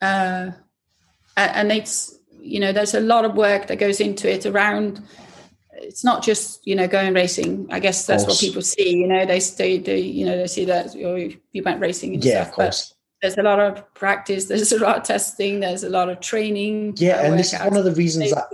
uh, 0.01 0.51
and 1.37 1.73
it's 1.73 2.17
you 2.49 2.61
know 2.61 2.73
there's 2.73 2.95
a 2.95 3.01
lot 3.01 3.25
of 3.25 3.35
work 3.35 3.67
that 3.67 3.79
goes 3.79 4.01
into 4.01 4.31
it 4.31 4.47
around 4.47 5.03
it's 5.73 6.03
not 6.03 6.23
just 6.23 6.67
you 6.67 6.75
know 6.75 6.89
going 6.89 7.15
racing 7.15 7.67
i 7.71 7.79
guess 7.79 8.07
that's 8.07 8.27
what 8.27 8.39
people 8.39 8.63
see 8.63 8.97
you 8.97 9.07
know 9.07 9.25
they 9.25 9.39
stay 9.41 9.79
they 9.79 10.01
you 10.01 10.27
know 10.27 10.37
they 10.37 10.47
see 10.47 10.65
that 10.65 10.95
oh, 11.05 11.15
you 11.15 11.63
went 11.65 11.81
racing 11.81 12.15
and 12.15 12.25
yeah 12.25 12.43
stuff. 12.43 12.49
of 12.49 12.55
course 12.55 12.95
there's 13.21 13.37
a 13.37 13.43
lot 13.43 13.59
of 13.61 13.95
practice, 13.95 14.45
there's 14.49 14.73
a 14.73 14.79
lot 14.79 14.97
of 14.99 15.03
testing, 15.03 15.61
there's 15.61 15.85
a 15.85 15.91
lot 15.91 16.09
of 16.09 16.21
training. 16.21 16.95
Yeah, 16.99 17.23
and 17.23 17.39
this 17.39 17.53
is 17.53 17.61
one 17.61 17.77
of 17.77 17.85
the 17.85 17.93
reasons 17.93 18.31
that 18.31 18.47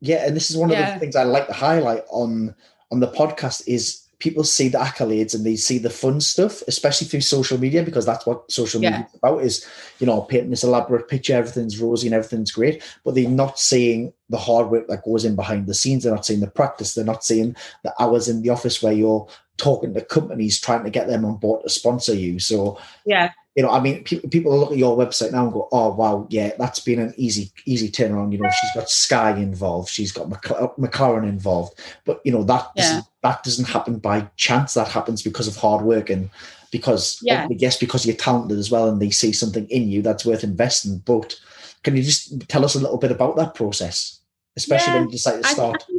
yeah, 0.00 0.26
and 0.26 0.36
this 0.36 0.50
is 0.50 0.56
one 0.56 0.70
of 0.70 0.76
yeah. 0.76 0.94
the 0.94 1.00
things 1.00 1.16
I 1.16 1.22
like 1.22 1.46
to 1.46 1.52
highlight 1.52 2.02
on 2.10 2.54
on 2.90 3.00
the 3.00 3.08
podcast 3.08 3.66
is 3.66 4.03
people 4.18 4.44
see 4.44 4.68
the 4.68 4.78
accolades 4.78 5.34
and 5.34 5.44
they 5.44 5.56
see 5.56 5.78
the 5.78 5.90
fun 5.90 6.20
stuff, 6.20 6.62
especially 6.68 7.06
through 7.06 7.20
social 7.20 7.58
media, 7.58 7.82
because 7.82 8.06
that's 8.06 8.26
what 8.26 8.50
social 8.50 8.80
media 8.80 8.98
yeah. 8.98 9.06
is 9.06 9.14
about 9.14 9.42
is, 9.42 9.66
you 9.98 10.06
know, 10.06 10.22
painting 10.22 10.50
this 10.50 10.64
elaborate 10.64 11.08
picture, 11.08 11.34
everything's 11.34 11.80
rosy 11.80 12.06
and 12.06 12.14
everything's 12.14 12.52
great, 12.52 12.82
but 13.04 13.14
they're 13.14 13.28
not 13.28 13.58
seeing 13.58 14.12
the 14.30 14.38
hard 14.38 14.70
work 14.70 14.86
that 14.88 15.04
goes 15.04 15.24
in 15.24 15.36
behind 15.36 15.66
the 15.66 15.74
scenes. 15.74 16.02
They're 16.02 16.14
not 16.14 16.26
seeing 16.26 16.40
the 16.40 16.46
practice. 16.46 16.94
They're 16.94 17.04
not 17.04 17.24
seeing 17.24 17.54
the 17.82 17.94
hours 18.00 18.28
in 18.28 18.42
the 18.42 18.50
office 18.50 18.82
where 18.82 18.92
you're 18.92 19.26
talking 19.56 19.94
to 19.94 20.00
companies 20.00 20.60
trying 20.60 20.84
to 20.84 20.90
get 20.90 21.06
them 21.06 21.24
on 21.24 21.36
board 21.36 21.62
to 21.62 21.68
sponsor 21.68 22.14
you. 22.14 22.38
So 22.38 22.78
yeah, 23.04 23.32
you 23.54 23.62
know, 23.62 23.70
I 23.70 23.80
mean, 23.80 24.02
people, 24.02 24.28
people 24.28 24.58
look 24.58 24.72
at 24.72 24.78
your 24.78 24.96
website 24.96 25.30
now 25.30 25.44
and 25.44 25.52
go, 25.52 25.68
"Oh, 25.70 25.94
wow, 25.94 26.26
yeah, 26.28 26.52
that's 26.58 26.80
been 26.80 26.98
an 26.98 27.14
easy, 27.16 27.52
easy 27.66 27.88
turnaround." 27.88 28.32
You 28.32 28.38
know, 28.38 28.50
she's 28.50 28.70
got 28.74 28.90
Sky 28.90 29.36
involved, 29.36 29.88
she's 29.88 30.10
got 30.10 30.28
McLaren 30.28 31.28
involved, 31.28 31.78
but 32.04 32.20
you 32.24 32.32
know 32.32 32.42
that 32.44 32.70
yeah. 32.74 32.82
doesn't, 32.82 33.06
that 33.22 33.42
doesn't 33.44 33.68
happen 33.68 33.98
by 33.98 34.28
chance. 34.36 34.74
That 34.74 34.88
happens 34.88 35.22
because 35.22 35.46
of 35.46 35.56
hard 35.56 35.84
work 35.84 36.10
and 36.10 36.30
because, 36.72 37.20
yeah. 37.22 37.46
yes, 37.50 37.76
because 37.76 38.04
you're 38.04 38.16
talented 38.16 38.58
as 38.58 38.72
well, 38.72 38.88
and 38.88 39.00
they 39.00 39.10
see 39.10 39.32
something 39.32 39.68
in 39.68 39.88
you 39.88 40.02
that's 40.02 40.26
worth 40.26 40.42
investing. 40.42 40.98
But 40.98 41.38
can 41.84 41.96
you 41.96 42.02
just 42.02 42.48
tell 42.48 42.64
us 42.64 42.74
a 42.74 42.80
little 42.80 42.98
bit 42.98 43.12
about 43.12 43.36
that 43.36 43.54
process, 43.54 44.18
especially 44.56 44.94
yeah, 44.94 44.98
when 44.98 45.04
you 45.04 45.12
decide 45.12 45.42
to 45.42 45.48
start? 45.48 45.84
I, 45.88 45.92
I, 45.92 45.98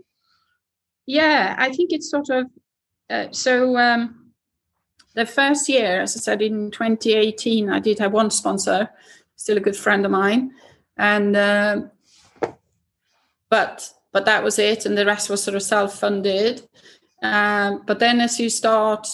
yeah, 1.05 1.55
I 1.57 1.71
think 1.71 1.93
it's 1.93 2.09
sort 2.09 2.29
of 2.29 2.47
uh, 3.09 3.27
so. 3.31 3.77
Um, 3.77 4.24
the 5.15 5.25
first 5.25 5.67
year, 5.69 6.01
as 6.01 6.15
I 6.15 6.19
said, 6.19 6.41
in 6.41 6.71
2018, 6.71 7.69
I 7.69 7.79
did 7.79 7.99
have 7.99 8.11
one 8.11 8.29
sponsor, 8.29 8.89
still 9.35 9.57
a 9.57 9.61
good 9.61 9.75
friend 9.75 10.05
of 10.05 10.11
mine, 10.11 10.51
and 10.97 11.35
uh, 11.35 11.81
but 13.49 13.89
but 14.11 14.25
that 14.25 14.43
was 14.43 14.59
it, 14.59 14.85
and 14.85 14.97
the 14.97 15.05
rest 15.05 15.29
was 15.29 15.43
sort 15.43 15.55
of 15.55 15.63
self-funded. 15.63 16.67
Um, 17.21 17.83
but 17.85 17.99
then, 17.99 18.19
as 18.19 18.39
you 18.39 18.49
start 18.49 19.07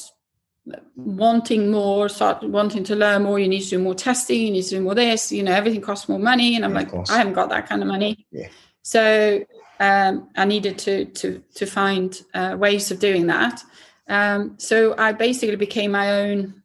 wanting 0.95 1.71
more, 1.71 2.09
start 2.09 2.43
wanting 2.43 2.83
to 2.85 2.95
learn 2.95 3.23
more, 3.23 3.39
you 3.39 3.47
need 3.47 3.61
to 3.61 3.69
do 3.69 3.79
more 3.79 3.95
testing, 3.95 4.41
you 4.41 4.51
need 4.51 4.63
to 4.63 4.69
do 4.71 4.81
more 4.81 4.95
this. 4.95 5.31
You 5.31 5.43
know, 5.43 5.53
everything 5.53 5.81
costs 5.81 6.09
more 6.09 6.19
money, 6.19 6.55
and 6.55 6.65
I'm 6.65 6.73
yeah, 6.73 6.79
like, 6.91 7.09
I 7.09 7.17
haven't 7.17 7.33
got 7.33 7.49
that 7.49 7.69
kind 7.69 7.81
of 7.81 7.87
money. 7.87 8.25
Yeah. 8.31 8.47
So 8.81 9.45
um, 9.79 10.29
I 10.35 10.45
needed 10.45 10.79
to 10.79 11.05
to 11.05 11.43
to 11.55 11.65
find 11.67 12.19
uh, 12.33 12.55
ways 12.57 12.89
of 12.89 12.99
doing 12.99 13.27
that. 13.27 13.63
Um, 14.11 14.55
so 14.57 14.93
I 14.97 15.13
basically 15.13 15.55
became 15.55 15.91
my 15.91 16.11
own 16.19 16.61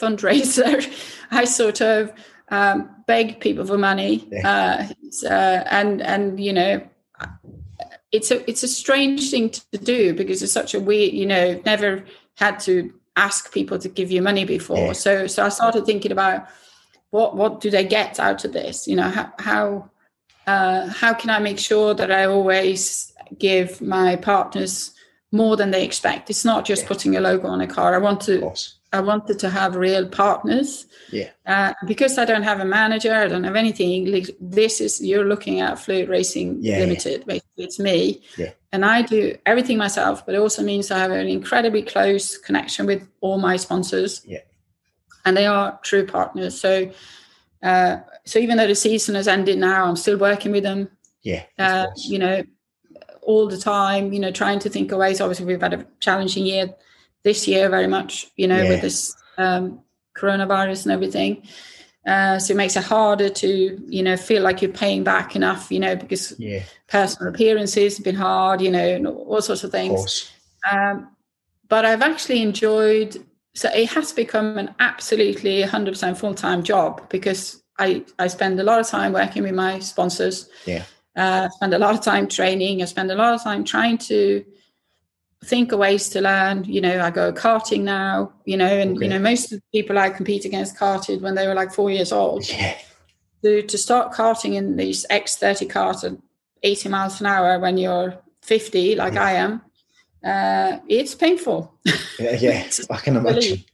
fundraiser. 0.00 0.90
I 1.30 1.44
sort 1.44 1.82
of 1.82 2.12
um, 2.48 2.88
begged 3.06 3.40
people 3.40 3.66
for 3.66 3.76
money, 3.76 4.26
yeah. 4.32 4.88
uh, 5.22 5.28
uh, 5.28 5.64
and 5.70 6.00
and 6.00 6.40
you 6.40 6.54
know, 6.54 6.82
it's 8.10 8.30
a 8.30 8.48
it's 8.50 8.62
a 8.62 8.68
strange 8.68 9.30
thing 9.30 9.50
to 9.50 9.78
do 9.78 10.14
because 10.14 10.42
it's 10.42 10.52
such 10.52 10.74
a 10.74 10.80
weird, 10.80 11.12
you 11.12 11.26
know, 11.26 11.60
never 11.66 12.02
had 12.36 12.58
to 12.60 12.92
ask 13.16 13.52
people 13.52 13.78
to 13.78 13.88
give 13.88 14.10
you 14.10 14.22
money 14.22 14.46
before. 14.46 14.78
Yeah. 14.78 14.92
So 14.92 15.26
so 15.26 15.44
I 15.44 15.50
started 15.50 15.84
thinking 15.84 16.12
about 16.12 16.48
what 17.10 17.36
what 17.36 17.60
do 17.60 17.70
they 17.70 17.84
get 17.84 18.18
out 18.18 18.44
of 18.46 18.54
this? 18.54 18.88
You 18.88 18.96
know, 18.96 19.10
how 19.10 19.32
how 19.38 19.90
uh, 20.46 20.88
how 20.88 21.12
can 21.12 21.28
I 21.28 21.40
make 21.40 21.58
sure 21.58 21.92
that 21.92 22.10
I 22.10 22.24
always 22.24 23.12
give 23.38 23.82
my 23.82 24.16
partners 24.16 24.92
more 25.32 25.56
than 25.56 25.70
they 25.70 25.84
expect. 25.84 26.30
It's 26.30 26.44
not 26.44 26.64
just 26.64 26.82
yeah. 26.82 26.88
putting 26.88 27.16
a 27.16 27.20
logo 27.20 27.48
on 27.48 27.60
a 27.60 27.66
car. 27.66 27.94
I 27.94 27.98
want 27.98 28.20
to. 28.22 28.52
I 28.92 29.00
wanted 29.00 29.38
to 29.38 29.50
have 29.50 29.76
real 29.76 30.08
partners. 30.08 30.86
Yeah. 31.12 31.30
Uh, 31.46 31.74
because 31.86 32.18
I 32.18 32.24
don't 32.24 32.42
have 32.42 32.58
a 32.58 32.64
manager, 32.64 33.14
I 33.14 33.28
don't 33.28 33.44
have 33.44 33.54
anything. 33.54 34.26
This 34.40 34.80
is 34.80 35.00
you're 35.00 35.24
looking 35.24 35.60
at 35.60 35.74
Flewitt 35.74 36.08
Racing 36.08 36.58
yeah, 36.60 36.78
Limited. 36.78 37.20
Yeah. 37.20 37.26
Basically, 37.26 37.64
it's 37.64 37.78
me. 37.78 38.22
Yeah. 38.36 38.50
And 38.72 38.84
I 38.84 39.02
do 39.02 39.36
everything 39.46 39.78
myself, 39.78 40.26
but 40.26 40.34
it 40.34 40.38
also 40.38 40.62
means 40.62 40.90
I 40.90 40.98
have 40.98 41.12
an 41.12 41.28
incredibly 41.28 41.82
close 41.82 42.36
connection 42.36 42.86
with 42.86 43.06
all 43.20 43.38
my 43.38 43.56
sponsors. 43.56 44.22
Yeah. 44.26 44.40
And 45.24 45.36
they 45.36 45.46
are 45.46 45.78
true 45.82 46.06
partners. 46.06 46.60
So, 46.60 46.90
uh, 47.62 47.98
so 48.24 48.38
even 48.40 48.56
though 48.56 48.66
the 48.66 48.74
season 48.74 49.14
has 49.14 49.28
ended 49.28 49.58
now, 49.58 49.84
I'm 49.84 49.96
still 49.96 50.18
working 50.18 50.50
with 50.50 50.64
them. 50.64 50.88
Yeah. 51.22 51.44
Uh, 51.58 51.86
you 51.96 52.18
know, 52.18 52.42
all 53.30 53.46
the 53.46 53.56
time, 53.56 54.12
you 54.12 54.18
know, 54.18 54.32
trying 54.32 54.58
to 54.58 54.68
think 54.68 54.90
of 54.90 54.98
ways. 54.98 55.20
Obviously, 55.20 55.46
we've 55.46 55.60
had 55.60 55.72
a 55.72 55.86
challenging 56.00 56.44
year 56.44 56.74
this 57.22 57.46
year, 57.46 57.68
very 57.68 57.86
much, 57.86 58.26
you 58.36 58.48
know, 58.48 58.60
yeah. 58.60 58.68
with 58.68 58.80
this 58.80 59.14
um, 59.38 59.80
coronavirus 60.16 60.84
and 60.84 60.92
everything. 60.92 61.42
Uh, 62.04 62.38
so 62.40 62.52
it 62.52 62.56
makes 62.56 62.76
it 62.76 62.82
harder 62.82 63.28
to, 63.28 63.80
you 63.86 64.02
know, 64.02 64.16
feel 64.16 64.42
like 64.42 64.60
you're 64.60 64.72
paying 64.72 65.04
back 65.04 65.36
enough, 65.36 65.70
you 65.70 65.78
know, 65.78 65.94
because 65.94 66.34
yeah. 66.40 66.62
personal 66.88 67.32
appearances 67.32 67.98
have 67.98 68.04
been 68.04 68.16
hard, 68.16 68.60
you 68.60 68.70
know, 68.70 69.14
all 69.28 69.40
sorts 69.40 69.62
of 69.62 69.70
things. 69.70 70.32
Of 70.70 70.76
um, 70.76 71.16
but 71.68 71.84
I've 71.84 72.02
actually 72.02 72.42
enjoyed. 72.42 73.16
So 73.54 73.68
it 73.72 73.90
has 73.90 74.12
become 74.12 74.58
an 74.58 74.74
absolutely 74.80 75.62
100% 75.62 76.16
full 76.16 76.34
time 76.34 76.64
job 76.64 77.08
because 77.10 77.62
I 77.78 78.04
I 78.18 78.26
spend 78.26 78.58
a 78.58 78.64
lot 78.64 78.80
of 78.80 78.88
time 78.88 79.12
working 79.12 79.44
with 79.44 79.54
my 79.54 79.78
sponsors. 79.78 80.48
Yeah 80.66 80.84
uh, 81.16 81.48
spend 81.50 81.74
a 81.74 81.78
lot 81.78 81.94
of 81.94 82.02
time 82.02 82.28
training. 82.28 82.82
I 82.82 82.84
spend 82.84 83.10
a 83.10 83.14
lot 83.14 83.34
of 83.34 83.42
time 83.42 83.64
trying 83.64 83.98
to 83.98 84.44
think 85.44 85.72
of 85.72 85.78
ways 85.78 86.08
to 86.10 86.20
learn. 86.20 86.64
You 86.64 86.80
know, 86.80 87.00
I 87.00 87.10
go 87.10 87.32
karting 87.32 87.82
now. 87.82 88.32
You 88.44 88.56
know, 88.56 88.66
and 88.66 88.96
okay. 88.96 89.04
you 89.04 89.10
know 89.10 89.18
most 89.18 89.52
of 89.52 89.60
the 89.60 89.80
people 89.80 89.98
I 89.98 90.10
compete 90.10 90.44
against 90.44 90.76
karted 90.76 91.20
when 91.20 91.34
they 91.34 91.46
were 91.46 91.54
like 91.54 91.72
four 91.72 91.90
years 91.90 92.12
old. 92.12 92.48
Yeah. 92.48 92.76
To 93.42 93.62
to 93.62 93.78
start 93.78 94.12
karting 94.12 94.54
in 94.54 94.76
these 94.76 95.06
X30 95.10 95.68
cars 95.68 96.04
at 96.04 96.12
80 96.62 96.88
miles 96.90 97.20
an 97.20 97.26
hour 97.26 97.58
when 97.58 97.78
you're 97.78 98.18
50, 98.42 98.96
like 98.96 99.14
yeah. 99.14 99.24
I 99.24 99.32
am, 99.32 99.62
uh, 100.22 100.78
it's 100.88 101.14
painful. 101.14 101.72
Yeah, 102.18 102.36
yeah, 102.36 102.70
I 102.90 102.96
can 102.98 103.16
imagine. 103.16 103.64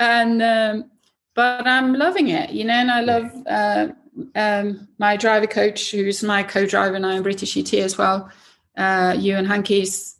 and 0.00 0.42
um, 0.42 0.90
but 1.34 1.66
I'm 1.66 1.94
loving 1.94 2.28
it, 2.28 2.50
you 2.50 2.64
know, 2.64 2.74
and 2.74 2.90
I 2.90 3.00
love. 3.00 3.30
Uh, 3.46 3.88
um, 4.34 4.88
my 4.98 5.16
driver 5.16 5.46
coach, 5.46 5.90
who's 5.90 6.22
my 6.22 6.42
co-driver 6.42 6.98
now 6.98 7.10
in 7.10 7.22
British 7.22 7.54
GT 7.54 7.80
as 7.82 7.96
well, 7.96 8.30
uh, 8.76 9.12
Euan 9.12 9.46
Hankey's, 9.46 10.16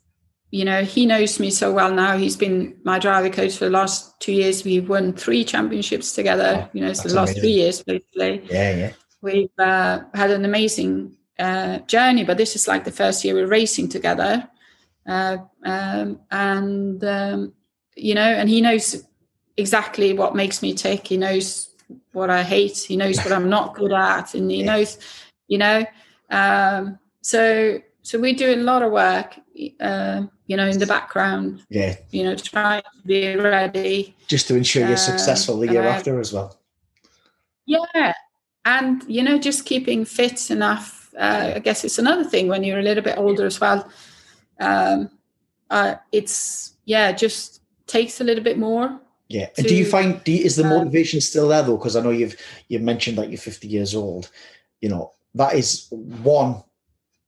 you 0.51 0.65
know, 0.65 0.83
he 0.83 1.05
knows 1.05 1.39
me 1.39 1.49
so 1.49 1.71
well 1.71 1.93
now. 1.93 2.17
He's 2.17 2.37
been 2.37 2.77
my 2.83 2.99
driver 2.99 3.29
coach 3.29 3.57
for 3.57 3.65
the 3.65 3.71
last 3.71 4.19
two 4.19 4.33
years. 4.33 4.63
We've 4.63 4.87
won 4.87 5.13
three 5.13 5.43
championships 5.43 6.13
together. 6.13 6.65
Oh, 6.65 6.69
you 6.73 6.81
know, 6.81 6.93
so 6.93 7.09
the 7.09 7.15
last 7.15 7.31
amazing. 7.31 7.41
three 7.41 7.51
years 7.51 7.83
basically. 7.83 8.43
Yeah, 8.49 8.75
yeah. 8.75 8.93
We've 9.21 9.59
uh, 9.59 10.01
had 10.13 10.31
an 10.31 10.45
amazing 10.45 11.15
uh, 11.39 11.79
journey, 11.79 12.23
but 12.23 12.37
this 12.37 12.55
is 12.55 12.67
like 12.67 12.83
the 12.83 12.91
first 12.91 13.23
year 13.23 13.33
we're 13.33 13.47
racing 13.47 13.89
together, 13.89 14.47
uh, 15.07 15.37
um, 15.63 16.19
and 16.29 17.03
um, 17.03 17.53
you 17.95 18.15
know, 18.15 18.21
and 18.21 18.49
he 18.49 18.61
knows 18.61 19.03
exactly 19.57 20.13
what 20.13 20.35
makes 20.35 20.61
me 20.61 20.73
tick. 20.73 21.07
He 21.07 21.17
knows 21.17 21.72
what 22.13 22.29
I 22.29 22.43
hate. 22.43 22.77
He 22.77 22.95
knows 22.95 23.17
what 23.17 23.31
I'm 23.31 23.49
not 23.49 23.75
good 23.75 23.91
at, 23.91 24.33
and 24.33 24.49
he 24.49 24.63
yeah. 24.63 24.65
knows, 24.65 24.97
you 25.47 25.57
know. 25.57 25.85
Um, 26.29 26.99
so 27.21 27.81
so 28.01 28.19
we 28.19 28.33
do 28.33 28.53
a 28.53 28.57
lot 28.57 28.81
of 28.81 28.91
work, 28.91 29.35
uh, 29.79 30.23
you 30.47 30.57
know, 30.57 30.67
in 30.67 30.79
the 30.79 30.85
background. 30.85 31.63
Yeah. 31.69 31.95
You 32.11 32.23
know, 32.23 32.35
trying 32.35 32.81
to 32.81 33.07
be 33.07 33.35
ready. 33.35 34.15
Just 34.27 34.47
to 34.49 34.55
ensure 34.55 34.83
you're 34.83 34.91
um, 34.91 34.97
successful 34.97 35.57
the 35.57 35.71
year 35.71 35.83
after 35.83 36.19
as 36.19 36.33
well. 36.33 36.59
Yeah, 37.65 38.13
and 38.65 39.03
you 39.07 39.23
know, 39.23 39.37
just 39.37 39.65
keeping 39.65 40.05
fit 40.05 40.51
enough. 40.51 41.13
Uh, 41.17 41.53
I 41.55 41.59
guess 41.59 41.83
it's 41.83 41.99
another 41.99 42.23
thing 42.23 42.47
when 42.47 42.63
you're 42.63 42.79
a 42.79 42.83
little 42.83 43.03
bit 43.03 43.17
older 43.17 43.45
as 43.45 43.59
well. 43.59 43.89
Um, 44.59 45.09
uh, 45.69 45.95
it's 46.11 46.73
yeah, 46.85 47.11
just 47.11 47.61
takes 47.87 48.19
a 48.19 48.23
little 48.23 48.43
bit 48.43 48.57
more 48.57 48.99
yeah. 49.33 49.49
And 49.57 49.65
do 49.65 49.75
you 49.75 49.85
find 49.85 50.23
do 50.23 50.31
you, 50.31 50.45
is 50.45 50.57
the 50.57 50.65
uh, 50.65 50.69
motivation 50.69 51.19
still 51.19 51.47
there 51.47 51.63
though? 51.63 51.77
Because 51.77 51.95
I 51.95 52.01
know 52.01 52.11
you've 52.11 52.35
you've 52.67 52.83
mentioned 52.83 53.17
that 53.17 53.29
you're 53.29 53.39
50 53.39 53.67
years 53.67 53.95
old. 53.95 54.29
You 54.79 54.89
know 54.89 55.11
that 55.33 55.55
is 55.55 55.87
one 55.89 56.63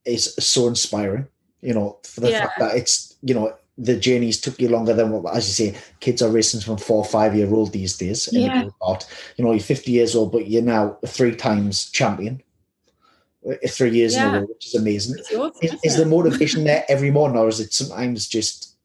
is 0.04 0.34
so 0.36 0.68
inspiring. 0.68 1.26
You 1.62 1.74
know 1.74 1.98
for 2.04 2.20
the 2.20 2.30
yeah. 2.30 2.46
fact 2.46 2.60
that 2.60 2.76
it's 2.76 3.16
you 3.22 3.34
know 3.34 3.54
the 3.76 3.96
journeys 3.96 4.40
took 4.40 4.58
you 4.60 4.68
longer 4.68 4.94
than 4.94 5.10
what, 5.10 5.34
as 5.34 5.46
you 5.48 5.72
say, 5.72 5.78
kids 6.00 6.22
are 6.22 6.30
racing 6.30 6.60
from 6.60 6.78
four 6.78 6.98
or 6.98 7.04
five 7.04 7.34
year 7.34 7.52
old 7.52 7.72
these 7.72 7.96
days. 7.98 8.28
Yeah. 8.32 8.62
You 9.36 9.44
know, 9.44 9.52
you're 9.52 9.60
50 9.60 9.90
years 9.90 10.16
old, 10.16 10.32
but 10.32 10.48
you're 10.48 10.62
now 10.62 10.96
a 11.02 11.06
three 11.06 11.36
times 11.36 11.90
champion. 11.90 12.42
Three 13.68 13.90
years 13.90 14.14
yeah. 14.14 14.28
in 14.28 14.34
a 14.34 14.40
row, 14.40 14.46
which 14.46 14.66
is 14.66 14.74
amazing. 14.74 15.22
Awesome, 15.36 15.52
is, 15.60 15.76
is 15.84 15.96
the 15.98 16.06
motivation 16.06 16.64
there 16.64 16.84
every 16.88 17.10
morning, 17.10 17.36
or 17.36 17.48
is 17.48 17.60
it 17.60 17.72
sometimes 17.74 18.26
just 18.26 18.75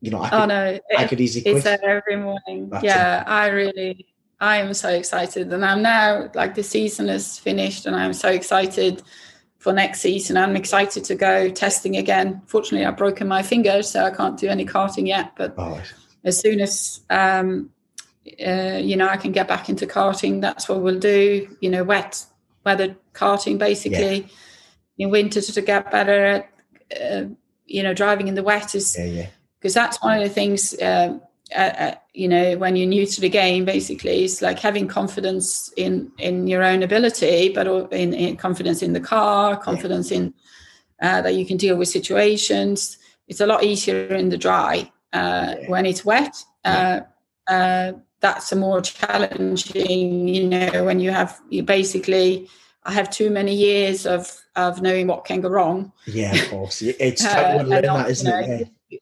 you 0.00 0.10
know, 0.10 0.20
I 0.20 0.26
oh, 0.28 0.40
could, 0.40 0.48
no, 0.48 0.78
I 0.96 1.04
could 1.06 1.20
easily 1.20 1.42
quit. 1.42 1.56
It's 1.56 1.64
there 1.64 1.98
every 1.98 2.16
morning. 2.16 2.68
That's 2.70 2.84
yeah, 2.84 3.22
it. 3.22 3.28
I 3.28 3.48
really, 3.48 4.06
I 4.40 4.58
am 4.58 4.72
so 4.74 4.90
excited. 4.90 5.52
And 5.52 5.64
I'm 5.64 5.82
now, 5.82 6.30
like, 6.34 6.54
the 6.54 6.62
season 6.62 7.08
is 7.08 7.38
finished 7.38 7.86
and 7.86 7.96
I'm 7.96 8.12
so 8.12 8.28
excited 8.28 9.02
for 9.58 9.72
next 9.72 10.00
season. 10.00 10.36
I'm 10.36 10.54
excited 10.54 11.04
to 11.04 11.14
go 11.14 11.50
testing 11.50 11.96
again. 11.96 12.42
Fortunately, 12.46 12.86
I've 12.86 12.96
broken 12.96 13.26
my 13.26 13.42
finger, 13.42 13.82
so 13.82 14.04
I 14.04 14.10
can't 14.10 14.38
do 14.38 14.48
any 14.48 14.64
karting 14.64 15.08
yet. 15.08 15.32
But 15.36 15.54
oh. 15.58 15.80
as 16.24 16.38
soon 16.38 16.60
as, 16.60 17.00
um, 17.10 17.70
uh, 18.46 18.78
you 18.80 18.96
know, 18.96 19.08
I 19.08 19.16
can 19.16 19.32
get 19.32 19.48
back 19.48 19.68
into 19.68 19.86
karting. 19.86 20.40
That's 20.40 20.68
what 20.68 20.80
we'll 20.80 21.00
do. 21.00 21.56
You 21.60 21.70
know, 21.70 21.82
wet 21.82 22.24
weather 22.64 22.96
karting 23.14 23.58
basically. 23.58 24.20
Yeah. 24.20 24.26
In 25.00 25.10
winter 25.10 25.40
to 25.40 25.62
get 25.62 25.92
better 25.92 26.24
at, 26.24 26.50
uh, 27.00 27.24
you 27.66 27.84
know, 27.84 27.94
driving 27.94 28.26
in 28.26 28.34
the 28.34 28.42
wet 28.42 28.74
is 28.74 28.96
because 28.96 29.12
yeah, 29.12 29.26
yeah. 29.62 29.82
that's 29.82 30.02
one 30.02 30.18
of 30.18 30.22
the 30.22 30.30
things. 30.30 30.74
Uh, 30.74 31.18
uh, 31.56 31.58
uh, 31.58 31.94
you 32.12 32.28
know, 32.28 32.58
when 32.58 32.76
you're 32.76 32.86
new 32.86 33.06
to 33.06 33.20
the 33.20 33.28
game, 33.28 33.64
basically, 33.64 34.24
it's 34.24 34.42
like 34.42 34.58
having 34.58 34.86
confidence 34.86 35.72
in 35.76 36.10
in 36.18 36.46
your 36.46 36.62
own 36.62 36.82
ability, 36.82 37.50
but 37.54 37.66
in, 37.92 38.12
in 38.12 38.36
confidence 38.36 38.82
in 38.82 38.92
the 38.92 39.00
car, 39.00 39.56
confidence 39.56 40.10
in 40.10 40.34
uh, 41.00 41.22
that 41.22 41.34
you 41.34 41.46
can 41.46 41.56
deal 41.56 41.76
with 41.76 41.88
situations. 41.88 42.98
It's 43.28 43.40
a 43.40 43.46
lot 43.46 43.64
easier 43.64 44.08
in 44.14 44.28
the 44.28 44.38
dry. 44.38 44.90
When 45.12 45.86
it's 45.86 46.04
wet, 46.04 46.36
that's 48.20 48.52
a 48.52 48.56
more 48.56 48.80
challenging 48.80 50.28
you 50.28 50.48
know 50.48 50.84
when 50.84 51.00
you 51.00 51.10
have 51.10 51.40
you 51.50 51.62
basically 51.62 52.48
i 52.84 52.92
have 52.92 53.10
too 53.10 53.30
many 53.30 53.54
years 53.54 54.06
of 54.06 54.44
of 54.56 54.82
knowing 54.82 55.06
what 55.06 55.24
can 55.24 55.40
go 55.40 55.48
wrong 55.48 55.92
yeah 56.06 56.34
of 56.34 56.50
course 56.50 56.82
it's 56.82 57.24
uh, 57.24 57.62
learn 57.64 57.82
that 57.82 58.10
isn't 58.10 58.26
you 58.26 58.32
know, 58.32 58.54
it 58.54 58.68
yeah. 58.90 58.98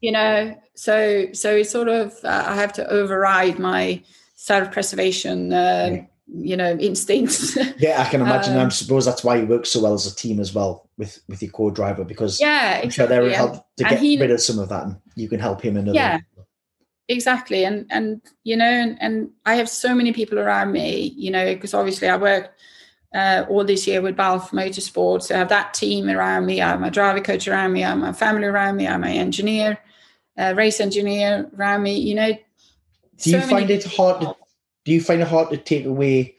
You 0.00 0.12
know 0.12 0.56
so 0.74 1.26
so 1.32 1.56
it's 1.56 1.70
sort 1.70 1.88
of 1.88 2.12
uh, 2.24 2.44
i 2.46 2.54
have 2.54 2.72
to 2.72 2.86
override 2.88 3.58
my 3.58 4.02
self-preservation 4.34 5.52
uh, 5.52 5.88
yeah. 5.90 6.04
you 6.28 6.56
know 6.56 6.76
instincts 6.78 7.56
yeah 7.78 8.00
i 8.00 8.08
can 8.08 8.20
imagine 8.20 8.56
um, 8.56 8.66
i 8.66 8.68
suppose 8.68 9.04
that's 9.04 9.24
why 9.24 9.36
you 9.36 9.46
work 9.46 9.64
so 9.66 9.80
well 9.80 9.94
as 9.94 10.06
a 10.06 10.14
team 10.14 10.38
as 10.38 10.54
well 10.54 10.88
with 10.98 11.20
with 11.28 11.42
your 11.42 11.50
co-driver 11.52 12.04
because 12.04 12.40
yeah 12.40 12.80
i'm 12.82 12.90
sure 12.90 13.06
they're 13.06 13.28
help 13.30 13.64
to 13.76 13.84
get 13.84 13.98
he, 13.98 14.18
rid 14.18 14.30
of 14.30 14.40
some 14.40 14.58
of 14.58 14.68
that 14.68 14.84
and 14.84 14.96
you 15.14 15.28
can 15.28 15.40
help 15.40 15.62
him 15.62 15.76
another 15.76 15.94
yeah 15.94 16.18
exactly 17.08 17.64
and 17.64 17.86
and 17.90 18.20
you 18.44 18.56
know 18.56 18.64
and, 18.64 18.98
and 19.00 19.30
i 19.46 19.54
have 19.54 19.68
so 19.68 19.94
many 19.94 20.12
people 20.12 20.38
around 20.38 20.72
me 20.72 21.14
you 21.16 21.30
know 21.30 21.54
because 21.54 21.72
obviously 21.72 22.08
i 22.08 22.16
work 22.16 22.52
uh, 23.16 23.46
all 23.48 23.64
this 23.64 23.86
year 23.86 24.02
with 24.02 24.16
Balfe 24.16 24.50
Motorsports. 24.50 25.34
I 25.34 25.38
have 25.38 25.48
that 25.48 25.72
team 25.72 26.08
around 26.08 26.46
me. 26.46 26.60
I 26.60 26.68
have 26.68 26.80
my 26.80 26.90
driver 26.90 27.20
coach 27.20 27.48
around 27.48 27.72
me. 27.72 27.82
I 27.82 27.88
have 27.88 27.98
my 27.98 28.12
family 28.12 28.44
around 28.44 28.76
me. 28.76 28.86
I 28.86 28.92
have 28.92 29.00
my 29.00 29.12
engineer, 29.12 29.78
uh, 30.38 30.54
race 30.56 30.80
engineer 30.80 31.50
me. 31.78 31.98
You 31.98 32.14
know, 32.14 32.32
do 33.18 33.30
you 33.30 33.40
find 33.40 33.70
it 33.70 33.84
hard? 33.84 34.20
To, 34.20 34.36
do 34.84 34.92
you 34.92 35.00
find 35.00 35.20
it 35.20 35.28
hard 35.28 35.50
to 35.50 35.56
take 35.56 35.86
away? 35.86 36.36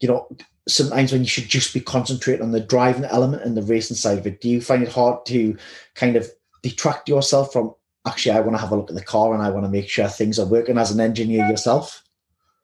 You 0.00 0.08
know, 0.08 0.28
sometimes 0.68 1.12
when 1.12 1.22
you 1.22 1.28
should 1.28 1.48
just 1.48 1.74
be 1.74 1.80
concentrating 1.80 2.42
on 2.42 2.52
the 2.52 2.60
driving 2.60 3.04
element 3.04 3.42
and 3.42 3.56
the 3.56 3.62
racing 3.62 3.96
side 3.96 4.18
of 4.18 4.26
it. 4.26 4.40
Do 4.40 4.48
you 4.48 4.60
find 4.60 4.82
it 4.82 4.88
hard 4.88 5.26
to 5.26 5.56
kind 5.94 6.16
of 6.16 6.28
detract 6.62 7.08
yourself 7.08 7.52
from 7.52 7.74
actually 8.06 8.32
I 8.32 8.40
want 8.40 8.54
to 8.54 8.60
have 8.60 8.72
a 8.72 8.76
look 8.76 8.90
at 8.90 8.96
the 8.96 9.04
car 9.04 9.34
and 9.34 9.42
I 9.42 9.50
want 9.50 9.64
to 9.64 9.70
make 9.70 9.88
sure 9.88 10.08
things 10.08 10.38
are 10.38 10.46
working 10.46 10.78
as 10.78 10.90
an 10.90 11.00
engineer 11.00 11.46
yourself? 11.46 12.02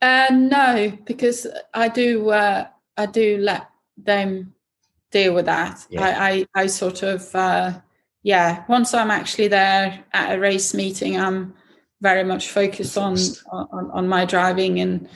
Uh, 0.02 0.28
no, 0.30 0.96
because 1.04 1.46
I 1.74 1.88
do 1.88 2.30
uh, 2.30 2.66
I 2.96 3.06
do 3.06 3.38
let 3.38 3.68
them 3.96 4.54
deal 5.10 5.34
with 5.34 5.46
that. 5.46 5.86
Yeah. 5.90 6.02
I, 6.02 6.46
I, 6.54 6.62
I 6.62 6.66
sort 6.66 7.02
of 7.02 7.34
uh, 7.34 7.80
yeah. 8.22 8.64
Once 8.68 8.92
I'm 8.94 9.10
actually 9.10 9.48
there 9.48 10.04
at 10.12 10.36
a 10.36 10.40
race 10.40 10.74
meeting, 10.74 11.18
I'm 11.18 11.54
very 12.00 12.24
much 12.24 12.48
focused 12.48 12.96
on, 12.96 13.16
on 13.50 13.90
on 13.92 14.08
my 14.08 14.24
driving 14.24 14.80
and 14.80 15.08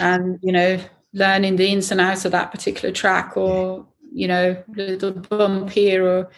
and 0.00 0.38
you 0.42 0.52
know 0.52 0.78
learning 1.12 1.56
the 1.56 1.66
ins 1.66 1.90
and 1.90 2.00
outs 2.00 2.24
of 2.24 2.32
that 2.32 2.50
particular 2.50 2.92
track 2.92 3.36
or 3.36 3.86
you 4.12 4.28
know 4.28 4.62
little 4.76 5.12
bump 5.12 5.70
here 5.70 6.06
or 6.06 6.30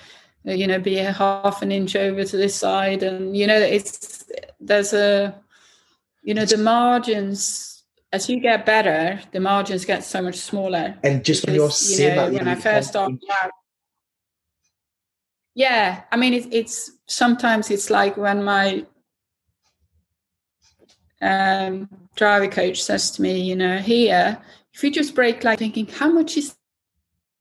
you 0.44 0.66
know 0.66 0.78
be 0.78 0.98
a 0.98 1.12
half 1.12 1.62
an 1.62 1.72
inch 1.72 1.96
over 1.96 2.24
to 2.24 2.36
this 2.36 2.54
side. 2.54 3.02
And 3.02 3.36
you 3.36 3.46
know 3.46 3.58
it's 3.58 4.24
there's 4.60 4.92
a 4.92 5.34
you 6.22 6.34
know 6.34 6.44
the 6.44 6.58
margins 6.58 7.82
as 8.12 8.28
you 8.28 8.40
get 8.40 8.66
better 8.66 9.20
the 9.32 9.40
margins 9.40 9.84
get 9.84 10.04
so 10.04 10.20
much 10.20 10.36
smaller. 10.36 10.96
And 11.02 11.24
just 11.24 11.42
because, 11.42 11.52
when 11.52 11.54
you're 11.54 11.70
seeing 11.70 12.16
know, 12.16 12.30
that 12.30 12.32
when 12.32 12.48
i 12.48 12.54
first 12.54 12.90
started 12.90 13.20
out 13.42 13.50
yeah 15.54 16.02
i 16.12 16.16
mean 16.16 16.34
it, 16.34 16.46
it's 16.52 16.92
sometimes 17.06 17.70
it's 17.70 17.90
like 17.90 18.16
when 18.16 18.42
my 18.42 18.84
um, 21.20 21.88
driver 22.16 22.48
coach 22.48 22.82
says 22.82 23.12
to 23.12 23.22
me 23.22 23.40
you 23.40 23.54
know 23.54 23.78
here 23.78 24.36
if 24.74 24.82
you 24.82 24.90
just 24.90 25.14
brake 25.14 25.44
like 25.44 25.58
thinking 25.58 25.86
how 25.86 26.10
much 26.10 26.36
is 26.36 26.56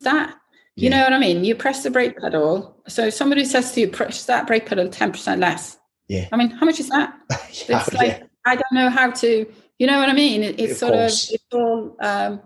that 0.02 0.36
you 0.76 0.90
yeah. 0.90 0.98
know 0.98 1.04
what 1.04 1.14
I 1.14 1.20
mean? 1.20 1.44
You 1.44 1.56
press 1.56 1.84
the 1.84 1.92
brake 1.92 2.18
pedal. 2.18 2.78
So 2.88 3.10
somebody 3.10 3.44
says 3.46 3.72
to 3.74 3.82
you, 3.82 3.88
press 3.90 4.26
that 4.26 4.48
brake 4.48 4.66
pedal 4.66 4.88
10% 4.88 5.40
less. 5.40 5.78
Yeah. 6.08 6.28
I 6.32 6.38
mean, 6.38 6.50
how 6.50 6.66
much 6.66 6.80
is 6.80 6.90
that? 6.90 7.14
yeah, 7.30 7.80
it's 7.80 7.94
like, 7.94 8.20
yeah. 8.20 8.24
I 8.46 8.56
don't 8.56 8.74
know 8.74 8.90
how 8.90 9.12
to, 9.12 9.46
you 9.80 9.88
know 9.88 10.00
what 10.00 10.10
I 10.10 10.14
mean? 10.14 10.44
It, 10.44 10.60
it's 10.60 10.74
of 10.74 10.78
sort 10.78 10.94
course. 10.94 11.30
of, 11.30 11.36
it's 11.36 11.54
all, 11.54 11.98
um, 12.00 12.42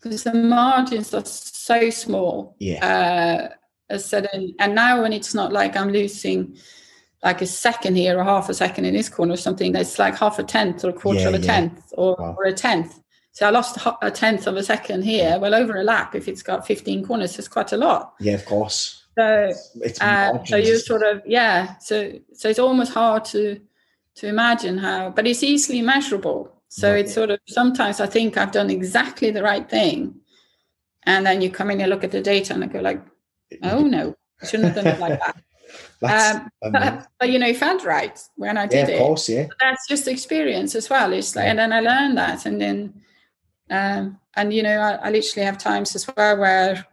because 0.00 0.24
the 0.24 0.34
margins 0.34 1.12
are 1.14 1.24
so 1.24 1.90
small. 1.90 2.54
Yeah. 2.60 2.86
Uh, 2.86 3.54
a 3.90 3.98
sudden, 3.98 4.54
and 4.58 4.74
now 4.74 5.02
when 5.02 5.12
it's 5.12 5.34
not 5.34 5.52
like 5.52 5.76
I'm 5.76 5.90
losing 5.90 6.56
like 7.24 7.42
a 7.42 7.46
second 7.46 7.96
here 7.96 8.18
or 8.18 8.24
half 8.24 8.48
a 8.48 8.54
second 8.54 8.84
in 8.84 8.94
this 8.94 9.08
corner 9.08 9.34
or 9.34 9.36
something, 9.36 9.74
it's 9.74 9.98
like 9.98 10.16
half 10.16 10.38
a 10.38 10.44
tenth 10.44 10.84
or 10.84 10.90
a 10.90 10.92
quarter 10.92 11.20
yeah, 11.20 11.28
of 11.28 11.34
a 11.34 11.38
tenth 11.38 11.92
or, 11.96 12.16
wow. 12.18 12.36
or 12.38 12.44
a 12.44 12.52
tenth. 12.52 13.00
So 13.32 13.46
I 13.46 13.50
lost 13.50 13.78
a 14.02 14.10
tenth 14.10 14.46
of 14.46 14.56
a 14.56 14.62
second 14.62 15.02
here. 15.02 15.38
Well, 15.38 15.54
over 15.54 15.76
a 15.76 15.84
lap, 15.84 16.14
if 16.14 16.26
it's 16.26 16.42
got 16.42 16.66
15 16.66 17.06
corners, 17.06 17.38
it's 17.38 17.48
quite 17.48 17.72
a 17.72 17.76
lot. 17.76 18.14
Yeah, 18.18 18.34
of 18.34 18.44
course. 18.44 19.04
So, 19.16 19.52
it's 19.76 20.00
uh, 20.00 20.44
so 20.44 20.56
you 20.56 20.78
sort 20.78 21.02
of 21.02 21.22
yeah. 21.26 21.76
So 21.78 22.12
so 22.32 22.48
it's 22.48 22.58
almost 22.58 22.92
hard 22.92 23.24
to 23.26 23.60
to 24.16 24.26
imagine 24.28 24.78
how, 24.78 25.10
but 25.10 25.26
it's 25.26 25.42
easily 25.42 25.82
measurable. 25.82 26.52
So 26.68 26.92
right. 26.92 27.04
it's 27.04 27.14
sort 27.14 27.30
of 27.30 27.40
sometimes 27.48 28.00
I 28.00 28.06
think 28.06 28.36
I've 28.36 28.52
done 28.52 28.70
exactly 28.70 29.30
the 29.30 29.42
right 29.42 29.68
thing, 29.68 30.16
and 31.04 31.26
then 31.26 31.40
you 31.40 31.50
come 31.50 31.70
in 31.70 31.80
and 31.80 31.90
look 31.90 32.04
at 32.04 32.10
the 32.12 32.20
data 32.20 32.54
and 32.54 32.62
I 32.62 32.66
go 32.68 32.80
like, 32.80 33.02
oh 33.62 33.80
no, 33.86 34.14
I 34.42 34.46
shouldn't 34.46 34.74
have 34.74 34.84
done 34.84 34.94
it 34.94 35.00
like 35.00 35.20
that. 35.20 35.36
Um, 36.00 36.48
but, 36.62 37.08
but, 37.18 37.28
you 37.28 37.38
know, 37.38 37.48
it 37.48 37.56
felt 37.58 37.84
right 37.84 38.18
when 38.36 38.56
I 38.56 38.66
did 38.66 38.88
yeah, 38.88 38.94
of 38.94 39.00
course, 39.00 39.28
yeah. 39.28 39.48
That's 39.60 39.86
just 39.86 40.08
experience 40.08 40.74
as 40.74 40.88
well. 40.88 41.12
It's 41.12 41.36
like, 41.36 41.44
yeah. 41.44 41.50
and 41.50 41.58
then 41.58 41.72
I 41.74 41.80
learned 41.80 42.16
that, 42.16 42.46
and 42.46 42.58
then 42.58 43.02
um, 43.68 44.18
and 44.34 44.52
you 44.52 44.62
know, 44.62 44.78
I, 44.78 44.94
I, 44.94 45.10
literally 45.10 45.44
have 45.44 45.58
times 45.58 45.94
as 45.94 46.08
well 46.16 46.38
where 46.38 46.86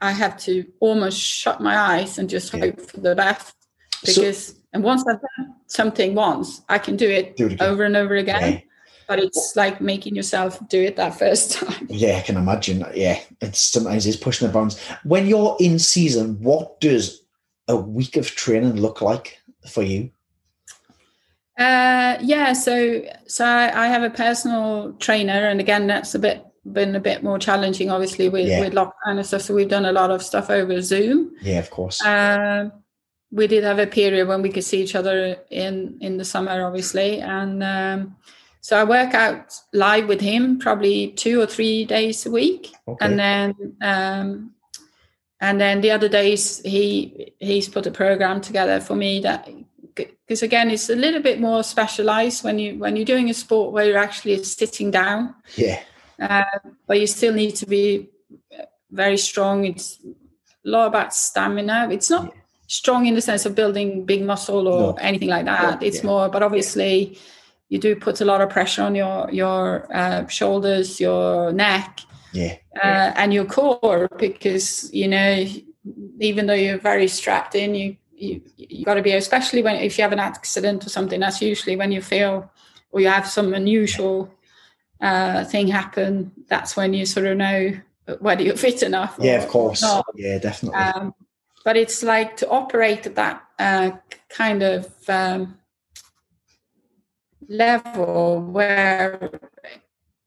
I 0.00 0.12
have 0.12 0.36
to 0.40 0.66
almost 0.80 1.18
shut 1.18 1.60
my 1.60 1.76
eyes 1.76 2.18
and 2.18 2.28
just 2.28 2.52
hope 2.52 2.80
for 2.80 3.00
the 3.00 3.14
best. 3.14 3.54
Because 4.04 4.48
so, 4.48 4.54
and 4.72 4.82
once 4.82 5.04
I've 5.08 5.20
done 5.20 5.54
something 5.68 6.14
once, 6.14 6.62
I 6.68 6.78
can 6.78 6.96
do 6.96 7.08
it, 7.08 7.36
do 7.36 7.48
it 7.48 7.62
over 7.62 7.84
and 7.84 7.96
over 7.96 8.16
again. 8.16 8.62
But 9.12 9.18
it's 9.22 9.52
like 9.56 9.82
making 9.82 10.16
yourself 10.16 10.58
do 10.70 10.82
it 10.82 10.96
that 10.96 11.18
first 11.18 11.52
time. 11.52 11.86
Yeah, 11.90 12.16
I 12.16 12.22
can 12.22 12.38
imagine. 12.38 12.82
Yeah, 12.94 13.20
it's 13.42 13.58
sometimes 13.58 14.06
it's 14.06 14.16
pushing 14.16 14.46
the 14.46 14.54
bounds. 14.54 14.80
When 15.04 15.26
you're 15.26 15.54
in 15.60 15.78
season, 15.78 16.40
what 16.40 16.80
does 16.80 17.22
a 17.68 17.76
week 17.76 18.16
of 18.16 18.26
training 18.28 18.76
look 18.80 19.02
like 19.02 19.38
for 19.68 19.82
you? 19.82 20.10
Uh, 21.58 22.16
yeah, 22.22 22.54
so 22.54 23.02
so 23.26 23.44
I, 23.44 23.84
I, 23.84 23.88
have 23.88 24.02
a 24.02 24.08
personal 24.08 24.94
trainer, 24.94 25.46
and 25.46 25.60
again, 25.60 25.88
that's 25.88 26.14
a 26.14 26.18
bit 26.18 26.46
been 26.72 26.96
a 26.96 27.00
bit 27.00 27.22
more 27.22 27.38
challenging, 27.38 27.90
obviously, 27.90 28.30
with 28.30 28.48
yeah. 28.48 28.60
with 28.60 28.72
lockdown 28.72 29.18
and 29.18 29.26
stuff. 29.26 29.42
So 29.42 29.54
we've 29.54 29.68
done 29.68 29.84
a 29.84 29.92
lot 29.92 30.10
of 30.10 30.22
stuff 30.22 30.48
over 30.48 30.80
Zoom. 30.80 31.32
Yeah, 31.42 31.58
of 31.58 31.68
course. 31.68 32.02
Uh, 32.02 32.70
we 33.30 33.46
did 33.46 33.62
have 33.64 33.78
a 33.78 33.86
period 33.86 34.26
when 34.26 34.40
we 34.40 34.48
could 34.48 34.64
see 34.64 34.82
each 34.82 34.94
other 34.94 35.36
in 35.50 35.98
in 36.00 36.16
the 36.16 36.24
summer, 36.24 36.64
obviously, 36.64 37.20
and 37.20 37.62
um, 37.62 38.16
so 38.62 38.78
I 38.78 38.84
work 38.84 39.12
out 39.12 39.54
live 39.72 40.06
with 40.06 40.20
him 40.20 40.58
probably 40.60 41.08
two 41.08 41.40
or 41.40 41.46
three 41.46 41.84
days 41.84 42.24
a 42.24 42.30
week, 42.30 42.72
okay. 42.86 43.04
and 43.04 43.18
then 43.18 43.76
um, 43.82 44.54
and 45.40 45.60
then 45.60 45.80
the 45.80 45.90
other 45.90 46.08
days 46.08 46.60
he 46.64 47.34
he's 47.40 47.68
put 47.68 47.88
a 47.88 47.90
program 47.90 48.40
together 48.40 48.80
for 48.80 48.94
me 48.94 49.20
that 49.20 49.48
because 49.94 50.42
again 50.42 50.70
it's 50.70 50.88
a 50.88 50.94
little 50.94 51.20
bit 51.20 51.40
more 51.40 51.64
specialized 51.64 52.44
when 52.44 52.58
you 52.58 52.78
when 52.78 52.94
you're 52.94 53.04
doing 53.04 53.28
a 53.28 53.34
sport 53.34 53.72
where 53.72 53.84
you're 53.84 53.98
actually 53.98 54.42
sitting 54.44 54.90
down 54.90 55.34
yeah 55.56 55.82
uh, 56.20 56.44
but 56.86 57.00
you 57.00 57.06
still 57.06 57.34
need 57.34 57.56
to 57.56 57.66
be 57.66 58.08
very 58.90 59.18
strong 59.18 59.64
it's 59.64 59.98
a 60.04 60.68
lot 60.68 60.86
about 60.86 61.12
stamina 61.12 61.88
it's 61.90 62.08
not 62.08 62.26
yeah. 62.26 62.40
strong 62.68 63.06
in 63.06 63.14
the 63.14 63.20
sense 63.20 63.44
of 63.44 63.54
building 63.54 64.06
big 64.06 64.22
muscle 64.22 64.68
or 64.68 64.92
no. 64.92 64.98
anything 65.00 65.28
like 65.28 65.44
that 65.44 65.82
it's 65.82 65.98
yeah. 65.98 66.06
more 66.06 66.28
but 66.28 66.42
obviously 66.42 67.18
you 67.72 67.78
do 67.78 67.96
put 67.96 68.20
a 68.20 68.24
lot 68.26 68.42
of 68.42 68.50
pressure 68.50 68.82
on 68.82 68.94
your 68.94 69.30
your 69.32 69.86
uh, 69.96 70.26
shoulders 70.26 71.00
your 71.00 71.52
neck 71.52 72.00
yeah. 72.34 72.56
Uh, 72.82 73.12
and 73.16 73.32
your 73.32 73.46
core 73.46 74.08
because 74.18 74.92
you 74.92 75.08
know 75.08 75.46
even 76.20 76.46
though 76.46 76.60
you're 76.64 76.78
very 76.78 77.08
strapped 77.08 77.54
in 77.54 77.74
you 77.74 77.96
you 78.14 78.42
you 78.56 78.84
got 78.84 78.94
to 78.94 79.02
be 79.02 79.12
especially 79.12 79.62
when 79.62 79.76
if 79.76 79.96
you 79.96 80.02
have 80.02 80.12
an 80.12 80.18
accident 80.18 80.84
or 80.84 80.90
something 80.90 81.18
that's 81.18 81.40
usually 81.40 81.74
when 81.74 81.90
you 81.90 82.02
feel 82.02 82.50
or 82.90 83.00
you 83.00 83.08
have 83.08 83.26
some 83.26 83.54
unusual 83.54 84.30
uh, 85.00 85.42
thing 85.44 85.66
happen 85.66 86.30
that's 86.48 86.76
when 86.76 86.92
you 86.92 87.06
sort 87.06 87.26
of 87.26 87.38
know 87.38 87.72
whether 88.20 88.42
you're 88.42 88.56
fit 88.56 88.82
enough 88.82 89.16
yeah 89.18 89.42
of 89.42 89.48
course. 89.48 89.82
yeah 90.14 90.38
definitely. 90.38 90.78
Um, 90.78 91.14
but 91.64 91.76
it's 91.76 92.02
like 92.02 92.36
to 92.36 92.48
operate 92.50 93.06
at 93.06 93.14
that 93.14 93.42
uh, 93.58 93.92
kind 94.28 94.62
of 94.62 94.92
um, 95.08 95.56
level 97.48 98.40
where 98.42 99.30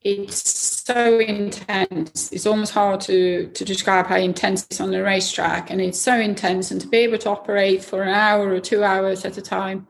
it's 0.02 0.84
so 0.84 1.18
intense. 1.18 2.30
It's 2.30 2.46
almost 2.46 2.72
hard 2.72 3.00
to, 3.02 3.48
to 3.48 3.64
describe 3.64 4.06
how 4.06 4.16
intense 4.16 4.64
it's 4.70 4.80
on 4.80 4.92
the 4.92 5.02
racetrack. 5.02 5.68
And 5.68 5.80
it's 5.80 6.00
so 6.00 6.16
intense. 6.16 6.70
And 6.70 6.80
to 6.80 6.86
be 6.86 6.98
able 6.98 7.18
to 7.18 7.30
operate 7.30 7.82
for 7.82 8.02
an 8.02 8.10
hour 8.10 8.48
or 8.48 8.60
two 8.60 8.84
hours 8.84 9.24
at 9.24 9.36
a 9.36 9.42
time 9.42 9.88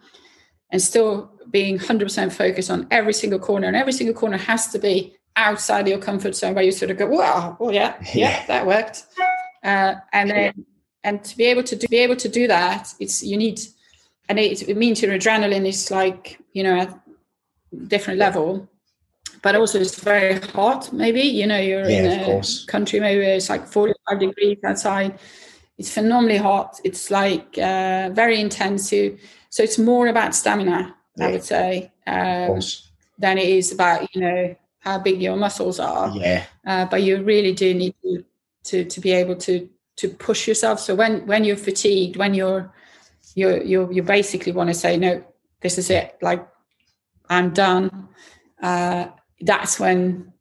and 0.71 0.81
still 0.81 1.33
being 1.51 1.79
100% 1.79 2.33
focused 2.33 2.71
on 2.71 2.87
every 2.91 3.13
single 3.13 3.39
corner, 3.39 3.67
and 3.67 3.77
every 3.77 3.93
single 3.93 4.15
corner 4.15 4.39
has 4.39 4.69
to 4.69 4.79
be 4.79 5.17
outside 5.37 5.87
your 5.87 5.99
comfort 5.99 6.35
zone 6.35 6.55
where 6.55 6.65
you 6.65 6.73
sort 6.73 6.91
of 6.91 6.97
go, 6.97 7.07
wow, 7.07 7.57
oh 7.61 7.71
yeah, 7.71 7.97
yeah, 8.15 8.31
yeah 8.31 8.47
that 8.47 8.67
worked. 8.67 9.05
Uh, 9.63 9.97
and 10.13 10.31
then, 10.31 10.67
and 11.05 11.23
to 11.25 11.37
be 11.37 11.45
able 11.45 11.63
to 11.63 11.77
do, 11.77 11.87
be 11.89 11.99
able 11.99 12.17
to 12.17 12.29
do 12.29 12.47
that, 12.47 12.93
it's, 12.99 13.23
you 13.23 13.37
need, 13.37 13.61
and 14.29 14.39
it, 14.39 14.69
it 14.69 14.77
means 14.77 15.03
your 15.03 15.13
adrenaline 15.13 15.67
is 15.67 15.91
like, 15.91 16.39
you 16.53 16.63
know, 16.63 16.81
at 16.81 16.99
different 17.87 18.19
level 18.19 18.69
but 19.43 19.55
also 19.55 19.79
it's 19.81 20.01
very 20.01 20.41
hot 20.41 20.93
maybe 20.93 21.21
you 21.21 21.47
know 21.47 21.59
you're 21.59 21.89
yeah, 21.89 22.03
in 22.03 22.41
a 22.41 22.43
country 22.67 23.01
maybe 23.01 23.23
it's 23.25 23.49
like 23.49 23.67
45 23.67 24.21
degrees 24.21 24.59
outside. 24.65 25.19
It's 25.79 25.93
phenomenally 25.93 26.39
hot. 26.39 26.81
It's 26.85 27.11
like 27.11 27.59
uh, 27.59 28.09
very 28.13 28.41
intensive 28.41 29.21
so 29.51 29.63
it's 29.63 29.79
more 29.79 30.09
about 30.09 30.35
stamina 30.35 30.95
yeah. 31.17 31.27
i 31.27 31.31
would 31.33 31.45
say 31.45 31.93
um, 32.07 32.61
than 33.19 33.39
it 33.39 33.49
is 33.49 33.73
about 33.73 34.15
you 34.15 34.21
know 34.21 34.57
how 34.87 34.99
big 34.99 35.21
your 35.21 35.37
muscles 35.37 35.81
are. 35.81 36.11
Yeah. 36.17 36.45
Uh, 36.65 36.85
but 36.87 37.03
you 37.03 37.23
really 37.23 37.53
do 37.53 37.75
need 37.75 37.95
to, 38.03 38.25
to 38.65 38.85
to 38.85 39.01
be 39.01 39.13
able 39.13 39.37
to 39.37 39.69
to 39.97 40.09
push 40.09 40.47
yourself. 40.47 40.79
So 40.81 40.95
when 40.95 41.27
when 41.27 41.45
you're 41.45 41.57
fatigued 41.57 42.17
when 42.17 42.35
you're 42.35 42.73
you're 43.35 43.63
you 43.63 43.93
you 43.93 44.03
basically 44.03 44.53
want 44.53 44.69
to 44.71 44.75
say 44.75 44.97
no 44.97 45.23
this 45.61 45.77
is 45.79 45.91
it. 45.91 46.17
Like 46.23 46.47
i'm 47.29 47.51
done. 47.51 48.09
Uh, 48.63 49.07
that's 49.43 49.79
when 49.79 50.33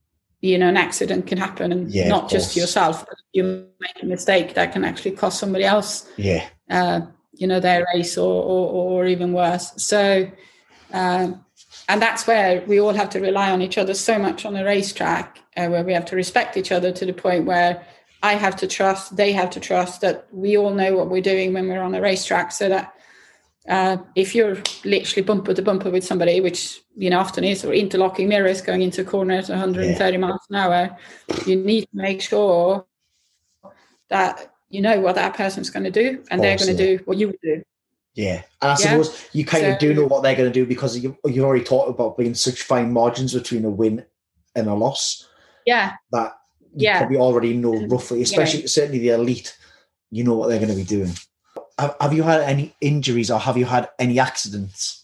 you 0.41 0.57
know 0.57 0.69
an 0.69 0.77
accident 0.77 1.27
can 1.27 1.37
happen 1.37 1.71
and 1.71 1.91
yeah, 1.91 2.07
not 2.07 2.29
just 2.29 2.55
yourself 2.55 3.05
but 3.05 3.17
you 3.33 3.67
make 3.79 4.01
a 4.01 4.05
mistake 4.05 4.53
that 4.53 4.71
can 4.71 4.85
actually 4.85 5.11
cost 5.11 5.39
somebody 5.39 5.65
else 5.65 6.09
yeah. 6.17 6.47
uh, 6.69 7.01
you 7.33 7.47
know 7.47 7.59
their 7.59 7.85
race 7.93 8.17
or, 8.17 8.43
or, 8.43 9.01
or 9.01 9.05
even 9.05 9.33
worse. 9.33 9.73
So 9.77 10.31
um, 10.93 11.45
and 11.87 12.01
that's 12.01 12.25
where 12.25 12.63
we 12.67 12.79
all 12.79 12.93
have 12.93 13.09
to 13.11 13.19
rely 13.19 13.51
on 13.51 13.61
each 13.61 13.77
other 13.77 13.93
so 13.93 14.17
much 14.17 14.45
on 14.45 14.55
a 14.55 14.63
racetrack 14.63 15.39
uh, 15.57 15.67
where 15.67 15.83
we 15.83 15.93
have 15.93 16.05
to 16.05 16.15
respect 16.15 16.57
each 16.57 16.71
other 16.71 16.91
to 16.91 17.05
the 17.05 17.13
point 17.13 17.45
where 17.45 17.85
i 18.23 18.33
have 18.33 18.55
to 18.55 18.67
trust 18.67 19.15
they 19.15 19.31
have 19.31 19.49
to 19.49 19.59
trust 19.59 20.01
that 20.01 20.27
we 20.31 20.57
all 20.57 20.73
know 20.73 20.95
what 20.95 21.09
we're 21.09 21.21
doing 21.21 21.53
when 21.53 21.67
we're 21.67 21.81
on 21.81 21.95
a 21.95 22.01
racetrack 22.01 22.51
so 22.51 22.69
that 22.69 22.94
uh, 23.67 23.97
if 24.15 24.35
you're 24.35 24.57
literally 24.83 25.23
bumper 25.23 25.53
to 25.53 25.61
bumper 25.61 25.89
with 25.89 26.03
somebody, 26.03 26.39
which 26.39 26.81
you 26.95 27.09
know 27.09 27.19
often 27.19 27.43
is, 27.43 27.65
or 27.65 27.73
interlocking 27.73 28.27
mirrors 28.27 28.61
going 28.61 28.81
into 28.81 29.01
a 29.01 29.05
corner 29.05 29.35
at 29.35 29.49
130 29.49 30.11
yeah. 30.11 30.17
miles 30.17 30.41
an 30.49 30.55
hour, 30.55 30.97
you 31.45 31.55
need 31.55 31.81
to 31.81 31.87
make 31.93 32.21
sure 32.21 32.85
that 34.09 34.53
you 34.69 34.81
know 34.81 34.99
what 34.99 35.15
that 35.15 35.35
person's 35.35 35.69
going 35.69 35.83
to 35.83 35.91
do, 35.91 36.23
and 36.29 36.43
they're 36.43 36.57
going 36.57 36.75
to 36.75 36.97
do 36.97 37.03
what 37.05 37.17
you 37.17 37.27
would 37.27 37.41
do. 37.41 37.63
Yeah, 38.13 38.43
and 38.61 38.71
I 38.71 38.75
suppose 38.75 39.09
yeah. 39.09 39.39
you 39.39 39.45
kind 39.45 39.63
so, 39.63 39.71
of 39.71 39.79
do 39.79 39.93
know 39.93 40.05
what 40.05 40.21
they're 40.21 40.35
going 40.35 40.51
to 40.51 40.53
do 40.53 40.65
because 40.65 40.97
you 40.97 41.17
you've 41.25 41.45
already 41.45 41.65
talked 41.65 41.89
about 41.89 42.17
being 42.17 42.35
such 42.35 42.61
fine 42.61 42.93
margins 42.93 43.33
between 43.33 43.65
a 43.65 43.69
win 43.69 44.05
and 44.55 44.67
a 44.67 44.75
loss. 44.75 45.27
Yeah, 45.65 45.93
that 46.11 46.33
you 46.75 46.85
yeah. 46.85 46.99
probably 46.99 47.17
already 47.17 47.53
know 47.55 47.73
roughly, 47.87 48.21
especially 48.21 48.61
yeah. 48.61 48.67
certainly 48.67 48.99
the 48.99 49.09
elite. 49.09 49.57
You 50.11 50.23
know 50.23 50.35
what 50.35 50.49
they're 50.49 50.59
going 50.59 50.69
to 50.69 50.75
be 50.75 50.83
doing 50.83 51.11
have 51.77 52.13
you 52.13 52.23
had 52.23 52.41
any 52.41 52.73
injuries 52.81 53.29
or 53.29 53.39
have 53.39 53.57
you 53.57 53.65
had 53.65 53.89
any 53.99 54.19
accidents? 54.19 55.03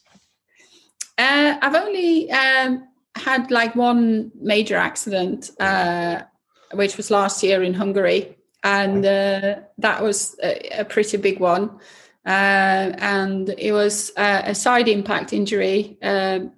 Uh, 1.17 1.57
I've 1.61 1.75
only 1.75 2.31
um, 2.31 2.87
had 3.15 3.51
like 3.51 3.75
one 3.75 4.31
major 4.39 4.77
accident, 4.77 5.51
uh, 5.59 6.21
which 6.73 6.97
was 6.97 7.11
last 7.11 7.43
year 7.43 7.61
in 7.63 7.73
Hungary, 7.73 8.37
and 8.63 9.05
uh, 9.05 9.55
that 9.77 10.01
was 10.01 10.35
a, 10.43 10.79
a, 10.79 10.85
pretty 10.85 11.17
big 11.17 11.39
one. 11.39 11.79
Uh, 12.25 12.93
and 12.99 13.49
it 13.57 13.71
was 13.71 14.11
a 14.15 14.53
side 14.53 14.87
impact 14.87 15.33
injury 15.33 15.97
um, 16.03 16.51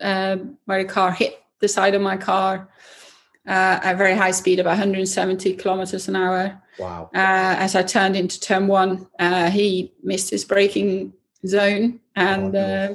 um, 0.00 0.56
where 0.66 0.78
a 0.78 0.84
car 0.84 1.10
hit 1.10 1.42
the 1.58 1.68
side 1.68 1.94
of 1.94 2.02
my 2.02 2.16
car 2.16 2.68
uh, 3.46 3.80
at 3.82 3.98
very 3.98 4.16
high 4.16 4.30
speed, 4.30 4.60
about 4.60 4.70
170 4.70 5.54
kilometers 5.54 6.08
an 6.08 6.16
hour. 6.16 6.62
Wow. 6.80 7.10
Uh, 7.14 7.56
as 7.58 7.76
I 7.76 7.82
turned 7.82 8.16
into 8.16 8.40
turn 8.40 8.66
one, 8.66 9.06
uh, 9.18 9.50
he 9.50 9.92
missed 10.02 10.30
his 10.30 10.44
braking 10.44 11.12
zone 11.46 12.00
and 12.16 12.54
oh. 12.56 12.60
Uh, 12.60 12.94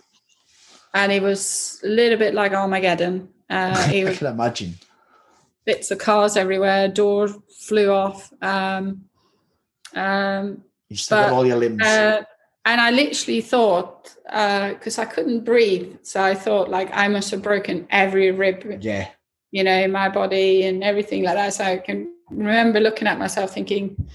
and 0.93 1.11
it 1.11 1.21
was 1.21 1.81
a 1.83 1.87
little 1.87 2.17
bit 2.17 2.33
like 2.33 2.53
Armageddon. 2.53 3.29
Uh, 3.49 3.75
I 3.87 4.15
can 4.15 4.27
imagine. 4.27 4.75
Bits 5.65 5.91
of 5.91 5.97
cars 5.97 6.37
everywhere, 6.37 6.87
door 6.87 7.27
flew 7.67 7.91
off. 7.91 8.31
Um, 8.41 9.05
um, 9.93 10.63
you 10.89 10.95
still 10.95 11.17
but, 11.17 11.29
got 11.29 11.33
all 11.33 11.45
your 11.45 11.57
limbs. 11.57 11.81
Uh, 11.81 12.23
and 12.63 12.81
I 12.81 12.91
literally 12.91 13.41
thought, 13.41 14.15
because 14.23 14.97
I 14.97 15.05
couldn't 15.05 15.43
breathe, 15.43 15.97
so 16.01 16.23
I 16.23 16.33
thought 16.33 16.69
like 16.69 16.89
I 16.93 17.07
must 17.09 17.29
have 17.31 17.41
broken 17.41 17.87
every 17.89 18.31
rib. 18.31 18.81
Yeah 18.81 19.09
you 19.55 19.63
know, 19.63 19.79
in 19.79 19.89
my 19.89 20.09
body 20.09 20.65
and 20.65 20.83
everything 20.83 21.23
like 21.23 21.35
that. 21.35 21.53
So 21.53 21.63
I 21.63 21.77
can 21.77 22.13
remember 22.29 22.79
looking 22.79 23.07
at 23.07 23.19
myself 23.19 23.53
thinking, 23.53 24.09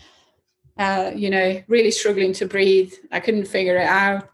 uh, 0.78 1.12
you 1.14 1.30
know, 1.30 1.62
really 1.68 1.90
struggling 1.90 2.32
to 2.34 2.46
breathe. 2.46 2.92
I 3.12 3.20
couldn't 3.20 3.46
figure 3.46 3.76
it 3.76 3.86
out. 3.86 4.30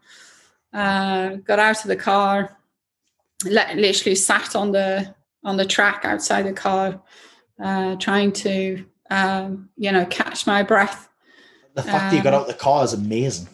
Uh, 0.72 1.36
got 1.36 1.58
out 1.58 1.82
of 1.82 1.88
the 1.88 1.96
car, 1.96 2.56
literally 3.44 4.14
sat 4.14 4.54
on 4.54 4.72
the 4.72 5.14
on 5.44 5.56
the 5.56 5.64
track 5.64 6.04
outside 6.04 6.42
the 6.42 6.52
car, 6.52 7.00
uh, 7.62 7.94
trying 7.96 8.32
to, 8.32 8.84
um, 9.10 9.68
you 9.76 9.92
know, 9.92 10.04
catch 10.06 10.46
my 10.46 10.62
breath. 10.62 11.08
The 11.74 11.82
fact 11.82 12.10
that 12.10 12.16
you 12.16 12.22
got 12.22 12.34
um, 12.34 12.40
out 12.40 12.46
the 12.48 12.54
car 12.54 12.84
is 12.84 12.92
amazing. 12.92 13.48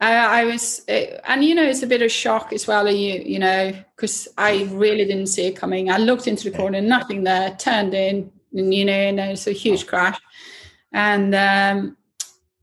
I, 0.00 0.42
I 0.42 0.44
was, 0.44 0.84
and 0.88 1.44
you 1.44 1.54
know, 1.54 1.62
it's 1.62 1.82
a 1.82 1.86
bit 1.86 2.02
of 2.02 2.10
shock 2.10 2.52
as 2.52 2.66
well. 2.66 2.90
You, 2.90 3.22
you 3.24 3.38
know, 3.38 3.72
because 3.94 4.28
I 4.36 4.64
really 4.70 5.04
didn't 5.04 5.28
see 5.28 5.46
it 5.46 5.56
coming. 5.56 5.90
I 5.90 5.98
looked 5.98 6.26
into 6.26 6.50
the 6.50 6.56
corner, 6.56 6.80
nothing 6.80 7.24
there. 7.24 7.54
Turned 7.58 7.94
in, 7.94 8.30
and 8.56 8.74
you 8.74 8.84
know, 8.84 8.92
and 8.92 9.20
it's 9.20 9.46
a 9.46 9.52
huge 9.52 9.86
crash. 9.86 10.18
And 10.92 11.34
um, 11.34 11.96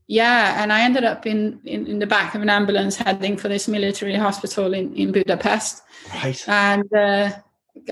yeah, 0.06 0.62
and 0.62 0.72
I 0.72 0.82
ended 0.82 1.04
up 1.04 1.26
in, 1.26 1.60
in, 1.64 1.86
in 1.86 1.98
the 1.98 2.06
back 2.06 2.34
of 2.34 2.42
an 2.42 2.50
ambulance 2.50 2.96
heading 2.96 3.36
for 3.36 3.48
this 3.48 3.68
military 3.68 4.14
hospital 4.14 4.74
in 4.74 4.94
in 4.94 5.12
Budapest. 5.12 5.82
Right. 6.12 6.48
And 6.48 6.92
uh, 6.92 7.30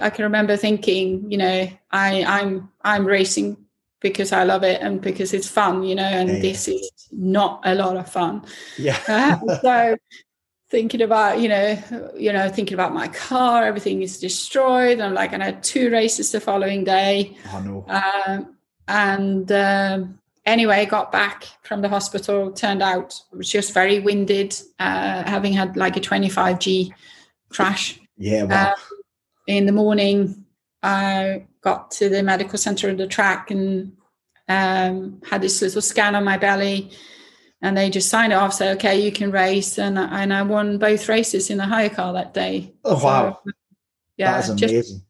I 0.00 0.10
can 0.10 0.24
remember 0.24 0.56
thinking, 0.56 1.30
you 1.30 1.38
know, 1.38 1.68
I 1.90 2.24
I'm 2.24 2.70
I'm 2.82 3.06
racing 3.06 3.56
because 4.00 4.32
I 4.32 4.44
love 4.44 4.64
it 4.64 4.82
and 4.82 5.00
because 5.00 5.32
it's 5.32 5.48
fun, 5.48 5.84
you 5.84 5.94
know, 5.94 6.02
and 6.02 6.28
yeah, 6.28 6.40
this 6.40 6.68
is 6.68 6.90
not 7.12 7.60
a 7.64 7.74
lot 7.74 7.96
of 7.96 8.10
fun. 8.10 8.44
Yeah. 8.76 8.98
uh, 9.08 9.58
so 9.60 9.96
thinking 10.72 11.02
about, 11.02 11.38
you 11.38 11.50
know, 11.50 11.78
you 12.16 12.32
know, 12.32 12.48
thinking 12.48 12.72
about 12.72 12.94
my 12.94 13.06
car, 13.08 13.64
everything 13.64 14.00
is 14.00 14.18
destroyed. 14.18 15.00
I'm 15.00 15.12
like, 15.12 15.34
and 15.34 15.42
I 15.42 15.46
had 15.46 15.62
two 15.62 15.90
races 15.90 16.32
the 16.32 16.40
following 16.40 16.82
day. 16.82 17.36
Oh 17.52 17.60
no. 17.60 17.84
Um, 17.88 18.56
and 18.88 19.52
um, 19.52 20.18
anyway, 20.46 20.86
got 20.86 21.12
back 21.12 21.46
from 21.62 21.82
the 21.82 21.90
hospital. 21.90 22.50
Turned 22.52 22.82
out 22.82 23.20
it 23.30 23.36
was 23.36 23.50
just 23.50 23.74
very 23.74 24.00
winded, 24.00 24.58
uh, 24.80 25.22
having 25.28 25.52
had 25.52 25.76
like 25.76 25.98
a 25.98 26.00
25G 26.00 26.94
crash. 27.50 28.00
Yeah. 28.16 28.44
Wow. 28.44 28.68
Um, 28.68 28.74
in 29.46 29.66
the 29.66 29.72
morning, 29.72 30.46
I 30.82 31.44
got 31.60 31.90
to 31.92 32.08
the 32.08 32.22
medical 32.22 32.56
center 32.56 32.88
of 32.88 32.96
the 32.96 33.06
track 33.06 33.50
and 33.50 33.92
um, 34.48 35.20
had 35.28 35.42
this 35.42 35.60
little 35.60 35.82
scan 35.82 36.14
on 36.14 36.24
my 36.24 36.38
belly. 36.38 36.92
And 37.62 37.76
they 37.76 37.88
just 37.88 38.10
signed 38.10 38.32
it 38.32 38.36
off, 38.36 38.52
say, 38.52 38.72
okay, 38.72 39.00
you 39.00 39.12
can 39.12 39.30
race. 39.30 39.78
And, 39.78 39.98
and 39.98 40.34
I 40.34 40.42
won 40.42 40.78
both 40.78 41.08
races 41.08 41.48
in 41.48 41.58
the 41.58 41.64
hire 41.64 41.88
car 41.88 42.12
that 42.12 42.34
day. 42.34 42.74
Oh, 42.84 43.02
wow. 43.02 43.38
So, 43.44 43.52
yeah. 44.16 44.32
That 44.32 44.50
is 44.50 44.62
amazing. 44.62 45.02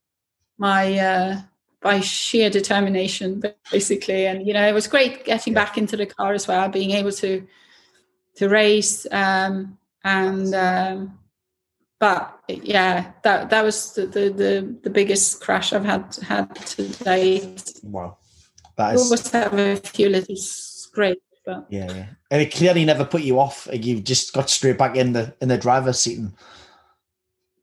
My, 0.58 0.98
uh, 0.98 1.40
by 1.80 2.00
sheer 2.00 2.50
determination, 2.50 3.42
basically. 3.70 4.26
And, 4.26 4.46
you 4.46 4.52
know, 4.52 4.68
it 4.68 4.74
was 4.74 4.86
great 4.86 5.24
getting 5.24 5.54
yeah. 5.54 5.64
back 5.64 5.78
into 5.78 5.96
the 5.96 6.06
car 6.06 6.34
as 6.34 6.46
well, 6.46 6.68
being 6.68 6.90
able 6.90 7.12
to, 7.12 7.46
to 8.36 8.48
race. 8.48 9.06
Um, 9.10 9.78
and, 10.04 10.54
um, 10.54 11.18
but 11.98 12.36
yeah, 12.48 13.12
that 13.22 13.50
that 13.50 13.62
was 13.62 13.94
the, 13.94 14.06
the 14.06 14.28
the, 14.30 14.76
the 14.82 14.90
biggest 14.90 15.40
crash 15.40 15.72
I've 15.72 15.84
had 15.84 16.16
had 16.16 16.52
to 16.56 16.88
date. 17.04 17.78
Wow, 17.84 18.18
that 18.76 18.96
is. 18.96 19.02
always 19.02 19.30
have 19.30 19.54
a 19.54 19.76
few 19.76 20.08
little 20.08 20.34
scrapes, 20.34 21.20
but 21.44 21.66
yeah, 21.70 21.92
yeah, 21.92 22.06
and 22.30 22.42
it 22.42 22.52
clearly 22.52 22.84
never 22.84 23.04
put 23.04 23.22
you 23.22 23.38
off. 23.38 23.68
You 23.72 24.00
just 24.00 24.32
got 24.32 24.50
straight 24.50 24.78
back 24.78 24.96
in 24.96 25.12
the 25.12 25.34
in 25.40 25.48
the 25.48 25.58
driver's 25.58 25.98
seat 25.98 26.18
and 26.18 26.32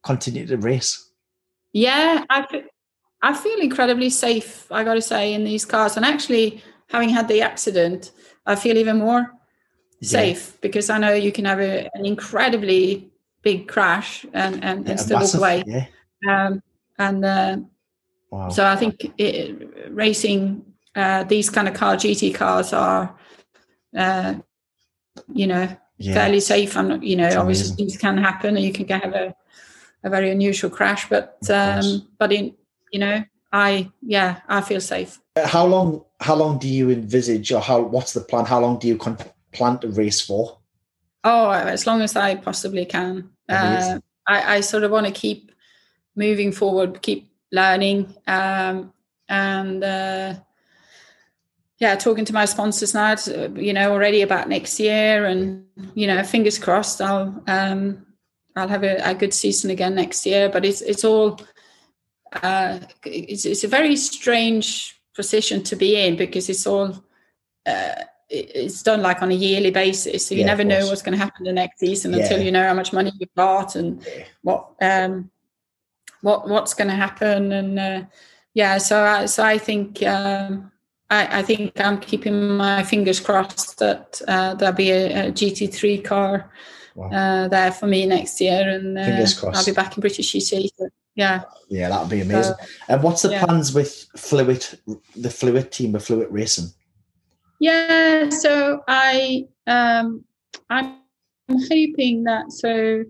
continued 0.02 0.48
to 0.48 0.56
race. 0.58 1.10
Yeah, 1.72 2.24
I 2.30 2.46
feel, 2.46 2.62
I 3.22 3.34
feel 3.34 3.58
incredibly 3.60 4.10
safe. 4.10 4.70
I 4.70 4.84
got 4.84 4.94
to 4.94 5.02
say 5.02 5.34
in 5.34 5.44
these 5.44 5.64
cars, 5.64 5.96
and 5.96 6.04
actually 6.04 6.62
having 6.88 7.08
had 7.08 7.28
the 7.28 7.42
accident, 7.42 8.12
I 8.46 8.56
feel 8.56 8.76
even 8.76 8.98
more 8.98 9.32
safe 10.02 10.50
yeah. 10.52 10.58
because 10.62 10.90
I 10.90 10.98
know 10.98 11.12
you 11.12 11.32
can 11.32 11.44
have 11.44 11.60
a, 11.60 11.88
an 11.94 12.06
incredibly 12.06 13.10
big 13.42 13.68
crash 13.68 14.24
and 14.32 14.62
and, 14.64 14.84
Yeah, 14.84 14.92
and 14.92 15.00
still 15.00 15.18
massive, 15.18 15.40
walk 15.40 15.64
away. 15.64 15.86
Yeah. 16.22 16.46
Um, 16.46 16.62
and 16.98 17.24
uh, 17.24 17.56
Wow. 18.30 18.48
so 18.48 18.64
I 18.64 18.76
think 18.76 19.12
it, 19.18 19.90
racing 19.90 20.64
uh, 20.94 21.24
these 21.24 21.50
kind 21.50 21.68
of 21.68 21.74
car 21.74 21.96
GT 21.96 22.34
cars 22.34 22.72
are, 22.72 23.14
uh, 23.96 24.34
you 25.32 25.46
know, 25.46 25.68
yeah. 25.98 26.14
fairly 26.14 26.40
safe. 26.40 26.76
I'm 26.76 26.88
not, 26.88 27.02
you 27.02 27.16
know, 27.16 27.26
It's 27.26 27.36
obviously 27.36 27.68
amazing. 27.68 27.76
things 27.76 27.96
can 27.96 28.18
happen 28.18 28.56
and 28.56 28.64
you 28.64 28.72
can 28.72 28.88
have 29.00 29.12
a, 29.12 29.34
a 30.02 30.10
very 30.10 30.30
unusual 30.30 30.70
crash, 30.70 31.08
but 31.08 31.38
um, 31.50 32.08
but 32.18 32.32
in 32.32 32.54
you 32.92 33.00
know, 33.00 33.24
I 33.52 33.90
yeah, 34.02 34.40
I 34.48 34.60
feel 34.60 34.80
safe. 34.80 35.20
Uh, 35.36 35.46
How 35.46 35.66
long? 35.66 36.04
How 36.20 36.34
long 36.34 36.58
do 36.58 36.68
you 36.68 36.90
envisage, 36.90 37.52
or 37.52 37.60
how? 37.60 37.80
What's 37.80 38.12
the 38.12 38.20
plan? 38.20 38.44
How 38.44 38.60
long 38.60 38.78
do 38.78 38.88
you 38.88 38.96
con- 38.96 39.18
plan 39.52 39.78
to 39.80 39.88
race 39.88 40.20
for? 40.20 40.58
Oh, 41.24 41.50
as 41.50 41.86
long 41.86 42.00
as 42.00 42.16
I 42.16 42.36
possibly 42.36 42.86
can. 42.86 43.30
Uh, 43.48 43.98
I, 44.26 44.56
I 44.56 44.60
sort 44.60 44.84
of 44.84 44.90
want 44.90 45.06
to 45.06 45.12
keep 45.12 45.52
moving 46.16 46.52
forward, 46.52 47.02
keep 47.02 47.30
learning, 47.52 48.14
um, 48.26 48.92
and 49.28 49.84
uh, 49.84 50.34
yeah, 51.80 51.96
talking 51.96 52.26
to 52.26 52.32
my 52.34 52.44
sponsors 52.44 52.94
now. 52.94 53.12
uh, 53.12 53.48
You 53.56 53.72
know, 53.72 53.90
already 53.92 54.22
about 54.22 54.48
next 54.48 54.78
year, 54.78 55.24
and 55.26 55.64
you 55.94 56.06
know, 56.06 56.22
fingers 56.22 56.58
crossed, 56.58 57.00
I'll 57.00 57.42
um, 57.48 58.06
I'll 58.54 58.68
have 58.68 58.84
a, 58.84 58.96
a 59.10 59.14
good 59.14 59.34
season 59.34 59.70
again 59.70 59.94
next 59.94 60.24
year. 60.26 60.48
But 60.48 60.64
it's 60.64 60.82
it's 60.82 61.04
all 61.04 61.40
uh, 62.42 62.80
it's 63.04 63.44
it's 63.46 63.64
a 63.64 63.68
very 63.68 63.96
strange 63.96 65.00
position 65.16 65.62
to 65.64 65.76
be 65.76 65.96
in 66.06 66.16
because 66.16 66.48
it's 66.48 66.66
all. 66.66 67.02
Uh, 67.66 67.94
it's 68.32 68.84
done 68.84 69.02
like 69.02 69.22
on 69.22 69.32
a 69.32 69.34
yearly 69.34 69.72
basis, 69.72 70.28
so 70.28 70.36
you 70.36 70.42
Yeah, 70.42 70.46
never 70.46 70.62
know 70.62 70.86
what's 70.86 71.02
going 71.02 71.18
to 71.18 71.24
happen 71.24 71.44
the 71.44 71.52
next 71.52 71.80
season 71.80 72.14
until 72.14 72.40
you 72.40 72.52
know 72.52 72.62
how 72.62 72.74
much 72.74 72.92
money 72.92 73.10
you've 73.18 73.34
got 73.34 73.74
and 73.74 74.00
Yeah. 74.06 74.24
what 74.42 74.70
um 74.80 75.30
what 76.20 76.48
what's 76.48 76.72
going 76.74 76.86
to 76.90 76.94
happen 76.94 77.50
and 77.50 77.78
uh, 77.78 78.02
yeah 78.54 78.78
so 78.78 79.02
I, 79.04 79.26
so 79.26 79.42
I 79.42 79.58
think 79.58 80.00
um 80.04 80.69
I, 81.10 81.40
I 81.40 81.42
think 81.42 81.78
I'm 81.80 81.98
keeping 81.98 82.56
my 82.56 82.82
fingers 82.84 83.20
crossed 83.20 83.78
that 83.78 84.22
uh, 84.28 84.54
there'll 84.54 84.74
be 84.74 84.90
a, 84.90 85.28
a 85.28 85.32
GT3 85.32 86.04
car 86.04 86.50
Wow. 86.96 87.08
uh, 87.10 87.48
there 87.48 87.70
for 87.70 87.86
me 87.86 88.04
next 88.04 88.40
year 88.40 88.68
and 88.68 88.98
uh, 88.98 89.26
I'll 89.54 89.64
be 89.64 89.72
back 89.72 89.96
in 89.96 90.00
British 90.00 90.34
GT 90.34 90.68
so, 90.76 90.88
yeah 91.14 91.42
Yeah, 91.68 91.88
that'd 91.88 92.10
be 92.10 92.20
amazing. 92.20 92.54
Uh, 92.54 92.66
and 92.88 93.02
what's 93.02 93.22
the 93.22 93.30
yeah. 93.30 93.44
plans 93.44 93.72
with 93.72 94.08
Flewitt, 94.16 94.76
the 95.14 95.28
Flewitt 95.28 95.70
team 95.70 95.94
of 95.94 96.02
Flewitt 96.02 96.26
Racing? 96.30 96.66
Yeah, 97.60 98.28
so 98.30 98.82
I 98.88 99.46
um 99.66 100.24
I'm 100.68 100.96
hoping 101.48 102.24
that 102.24 102.50
so 102.50 103.04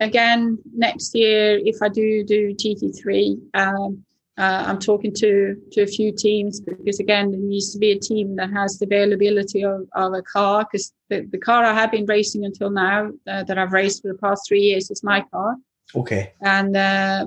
again 0.00 0.58
next 0.74 1.14
year 1.14 1.58
if 1.62 1.76
I 1.82 1.88
do 1.88 2.24
do 2.24 2.54
GT3 2.54 3.38
um 3.54 4.03
uh, 4.36 4.64
I'm 4.66 4.78
talking 4.78 5.12
to 5.14 5.56
to 5.72 5.82
a 5.82 5.86
few 5.86 6.12
teams 6.12 6.60
because 6.60 6.98
again 7.00 7.30
there 7.30 7.40
needs 7.40 7.72
to 7.72 7.78
be 7.78 7.92
a 7.92 7.98
team 7.98 8.36
that 8.36 8.50
has 8.50 8.78
the 8.78 8.86
availability 8.86 9.62
of, 9.64 9.86
of 9.94 10.12
a 10.14 10.22
car 10.22 10.66
because 10.70 10.92
the, 11.08 11.28
the 11.30 11.38
car 11.38 11.64
I 11.64 11.72
have 11.74 11.90
been 11.92 12.06
racing 12.06 12.44
until 12.44 12.70
now 12.70 13.10
uh, 13.28 13.44
that 13.44 13.58
I've 13.58 13.72
raced 13.72 14.02
for 14.02 14.08
the 14.08 14.18
past 14.18 14.42
three 14.48 14.62
years 14.62 14.90
is 14.90 15.02
my 15.04 15.20
car 15.32 15.56
Okay. 15.94 16.32
and 16.42 16.76
uh, 16.76 17.26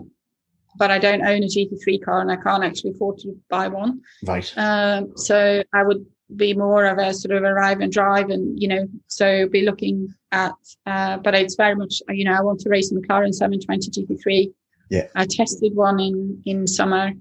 but 0.78 0.91
I 0.91 0.99
don't 0.99 1.26
own 1.26 1.43
a 1.43 1.47
GT3 1.47 2.03
car 2.03 2.20
and 2.22 2.32
I 2.32 2.36
can't 2.36 2.64
actually 2.64 2.91
afford 2.91 3.18
to 3.20 3.36
buy 3.49 3.68
one 3.68 4.01
Right. 4.26 4.51
um, 4.58 5.14
so 5.16 5.64
I 5.74 5.84
would 5.84 6.05
be 6.36 6.53
more 6.53 6.86
of 6.86 6.97
a 6.97 7.14
sort 7.14 7.38
of 7.38 7.43
arrive 7.43 7.80
and 7.80 7.89
drive, 7.89 8.30
and 8.30 8.62
you 8.62 8.68
know, 8.68 8.86
so 9.08 9.47
be 9.47 9.62
looking 9.62 10.14
at. 10.34 10.51
Uh, 10.86 11.16
but 11.18 11.34
it's 11.36 11.55
very 11.55 11.74
much, 11.74 12.01
you 12.10 12.26
know, 12.26 12.34
I 12.34 12.41
want 12.41 12.60
to 12.60 12.70
race 12.70 12.91
in 12.91 12.97
a 12.97 13.01
McLaren 13.01 13.34
720 13.34 13.91
GT3. 13.91 14.53
Yeah. 14.90 15.08
I 15.16 15.26
tested 15.26 15.76
one 15.76 16.00
in 16.00 16.42
in 16.46 16.68
summer, 16.68 17.12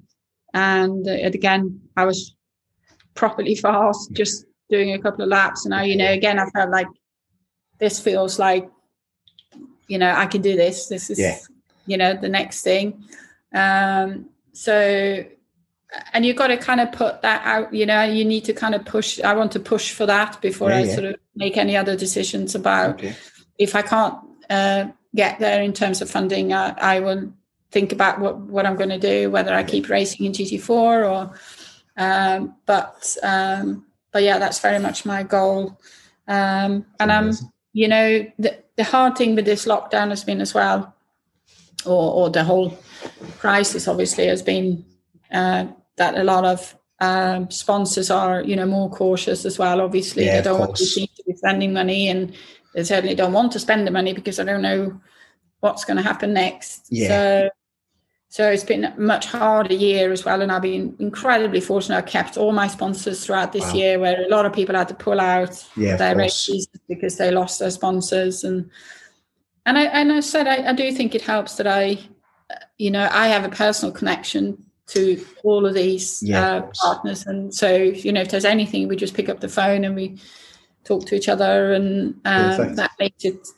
and 0.54 1.06
uh, 1.06 1.12
again, 1.12 1.80
I 1.96 2.04
was 2.04 2.34
properly 3.14 3.54
fast, 3.54 4.12
just 4.12 4.44
doing 4.70 4.92
a 4.92 4.98
couple 4.98 5.22
of 5.24 5.28
laps, 5.30 5.64
and 5.64 5.74
I, 5.74 5.84
you 5.84 5.96
know, 5.96 6.10
again, 6.10 6.38
I 6.38 6.46
felt 6.50 6.70
like 6.70 6.88
this 7.78 8.00
feels 8.00 8.38
like, 8.38 8.68
you 9.88 9.98
know, 9.98 10.10
I 10.10 10.26
can 10.26 10.42
do 10.42 10.56
this. 10.56 10.88
This 10.88 11.10
is, 11.10 11.18
Yeah. 11.18 11.38
you 11.86 11.96
know, 11.96 12.14
the 12.14 12.28
next 12.28 12.62
thing. 12.62 13.04
Um, 13.54 14.30
so 14.52 15.24
and 16.12 16.26
you've 16.26 16.36
got 16.36 16.48
to 16.48 16.56
kind 16.56 16.80
of 16.80 16.90
put 16.92 17.22
that 17.22 17.42
out 17.46 17.72
you 17.72 17.86
know 17.86 18.02
you 18.02 18.24
need 18.24 18.44
to 18.44 18.52
kind 18.52 18.74
of 18.74 18.84
push 18.84 19.20
i 19.20 19.32
want 19.34 19.52
to 19.52 19.60
push 19.60 19.92
for 19.92 20.04
that 20.04 20.40
before 20.42 20.68
Yeah, 20.70 20.76
i 20.78 20.80
yeah. 20.80 20.94
sort 20.94 21.04
of 21.06 21.14
make 21.36 21.56
any 21.56 21.76
other 21.76 21.96
decisions 21.96 22.54
about 22.56 22.94
Okay. 22.96 23.14
if 23.58 23.74
i 23.76 23.82
can't 23.82 24.16
uh, 24.50 24.86
get 25.14 25.38
there 25.38 25.62
in 25.62 25.72
terms 25.72 26.02
of 26.02 26.10
funding 26.10 26.52
i, 26.52 26.70
I 26.76 27.00
will 27.00 27.32
think 27.76 27.92
about 27.92 28.18
what, 28.18 28.38
what 28.38 28.64
i'm 28.66 28.76
going 28.76 28.94
to 28.98 28.98
do 28.98 29.30
whether 29.30 29.52
i 29.52 29.62
keep 29.62 29.88
racing 29.88 30.24
in 30.24 30.32
gt4 30.32 30.70
or 30.70 31.20
um, 31.98 32.54
but 32.66 33.16
um, 33.22 33.86
but 34.12 34.22
yeah 34.22 34.38
that's 34.38 34.60
very 34.60 34.78
much 34.78 35.06
my 35.06 35.22
goal. 35.22 35.78
Um, 36.28 36.86
and 37.00 37.12
i'm 37.12 37.32
you 37.72 37.88
know 37.88 38.26
the, 38.38 38.52
the 38.76 38.84
hard 38.84 39.16
thing 39.16 39.34
with 39.34 39.44
this 39.44 39.66
lockdown 39.66 40.08
has 40.08 40.24
been 40.24 40.40
as 40.40 40.54
well 40.54 40.94
or, 41.84 42.12
or 42.18 42.30
the 42.30 42.44
whole 42.44 42.78
crisis 43.38 43.88
obviously 43.88 44.26
has 44.26 44.42
been 44.42 44.84
uh, 45.32 45.66
that 45.96 46.16
a 46.16 46.24
lot 46.24 46.44
of 46.44 46.74
um, 47.00 47.50
sponsors 47.50 48.10
are 48.10 48.42
you 48.42 48.56
know 48.56 48.66
more 48.66 48.90
cautious 48.90 49.44
as 49.44 49.58
well. 49.58 49.80
Obviously 49.80 50.24
Yeah, 50.24 50.36
they 50.36 50.42
don't 50.42 50.60
want 50.60 50.76
to 50.76 50.84
seem 50.84 51.08
to 51.16 51.24
be 51.24 51.34
spending 51.34 51.72
money 51.72 52.08
and 52.08 52.34
they 52.74 52.84
certainly 52.84 53.14
don't 53.14 53.32
want 53.32 53.52
to 53.52 53.60
spend 53.60 53.86
the 53.86 53.90
money 53.90 54.12
because 54.12 54.36
they 54.36 54.44
don't 54.44 54.62
know 54.62 55.00
what's 55.60 55.84
going 55.84 55.96
to 55.96 56.02
happen 56.02 56.32
next. 56.32 56.86
Yeah. 56.90 57.08
so 57.08 57.50
so 58.36 58.50
it's 58.50 58.64
been 58.64 58.84
a 58.84 58.94
much 59.00 59.24
harder 59.24 59.72
year 59.72 60.12
as 60.12 60.22
well 60.26 60.42
and 60.42 60.52
i've 60.52 60.60
been 60.60 60.94
incredibly 60.98 61.60
fortunate 61.60 61.96
i 61.96 62.02
kept 62.02 62.36
all 62.36 62.52
my 62.52 62.68
sponsors 62.68 63.24
throughout 63.24 63.50
this 63.52 63.72
Wow. 63.72 63.78
year 63.80 63.98
where 63.98 64.22
a 64.22 64.28
lot 64.28 64.44
of 64.44 64.52
people 64.52 64.74
had 64.76 64.88
to 64.88 64.94
pull 64.94 65.20
out 65.20 65.64
Yeah, 65.74 65.96
their 65.96 66.14
races 66.16 66.68
because 66.86 67.16
they 67.16 67.30
lost 67.30 67.58
their 67.60 67.70
sponsors 67.70 68.44
and 68.44 68.68
and 69.64 69.78
I 69.78 69.84
and 69.84 70.12
I 70.12 70.20
said 70.20 70.46
I, 70.46 70.68
I 70.70 70.72
do 70.74 70.92
think 70.92 71.14
it 71.14 71.22
helps 71.22 71.56
that 71.56 71.66
I 71.66 71.98
you 72.76 72.90
know 72.90 73.08
I 73.10 73.28
have 73.28 73.44
a 73.44 73.48
personal 73.48 73.92
connection 73.94 74.62
to 74.88 75.24
all 75.42 75.64
of 75.66 75.74
these 75.74 76.22
Yeah, 76.22 76.46
uh, 76.56 76.60
course. 76.60 76.78
partners 76.82 77.26
and 77.26 77.54
so 77.54 77.74
you 77.74 78.12
know 78.12 78.20
if 78.20 78.28
there's 78.28 78.44
anything 78.44 78.86
we 78.86 78.96
just 78.96 79.14
pick 79.14 79.28
up 79.30 79.40
the 79.40 79.48
phone 79.48 79.84
and 79.84 79.96
we 79.96 80.20
talk 80.84 81.06
to 81.06 81.14
each 81.16 81.28
other 81.30 81.72
and 81.72 82.14
um, 82.26 82.50
Perfect. 82.50 82.76
that 82.76 82.92
makes 83.00 83.24
it 83.24 83.48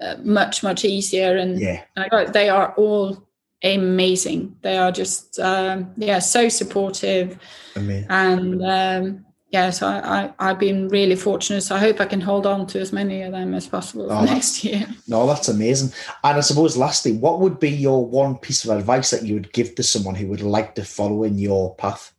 uh, 0.00 0.14
much 0.22 0.62
much 0.62 0.84
easier 0.84 1.36
and 1.36 1.58
Yeah. 1.60 1.82
I 1.96 2.08
got- 2.08 2.32
they 2.32 2.48
are 2.48 2.72
all 2.76 3.27
amazing 3.62 4.56
they 4.62 4.78
are 4.78 4.92
just 4.92 5.38
um, 5.40 5.92
yeah 5.96 6.18
so 6.18 6.48
supportive 6.48 7.38
Amazing. 7.74 8.06
and 8.10 8.62
um, 8.64 9.24
yeah, 9.50 9.70
so 9.70 9.86
I, 9.86 10.24
I, 10.24 10.34
I've 10.38 10.58
been 10.58 10.88
really 10.88 11.16
fortunate. 11.16 11.62
So 11.62 11.74
I 11.74 11.78
hope 11.78 12.02
I 12.02 12.04
can 12.04 12.20
hold 12.20 12.46
on 12.46 12.66
to 12.66 12.80
as 12.80 12.92
many 12.92 13.22
of 13.22 13.32
them 13.32 13.54
as 13.54 13.66
possible 13.66 14.12
Oh, 14.12 14.22
next 14.24 14.62
year. 14.62 14.86
No, 15.06 15.26
that's 15.26 15.48
amazing. 15.48 15.90
And 16.22 16.36
I 16.36 16.40
suppose, 16.40 16.76
lastly, 16.76 17.12
what 17.12 17.40
would 17.40 17.58
be 17.58 17.70
your 17.70 18.04
one 18.04 18.36
piece 18.36 18.66
of 18.66 18.76
advice 18.76 19.10
that 19.10 19.22
you 19.24 19.32
would 19.32 19.50
give 19.54 19.74
to 19.76 19.82
someone 19.82 20.16
who 20.16 20.26
would 20.26 20.42
like 20.42 20.74
to 20.74 20.84
follow 20.84 21.24
in 21.24 21.38
your 21.38 21.74
path, 21.76 22.12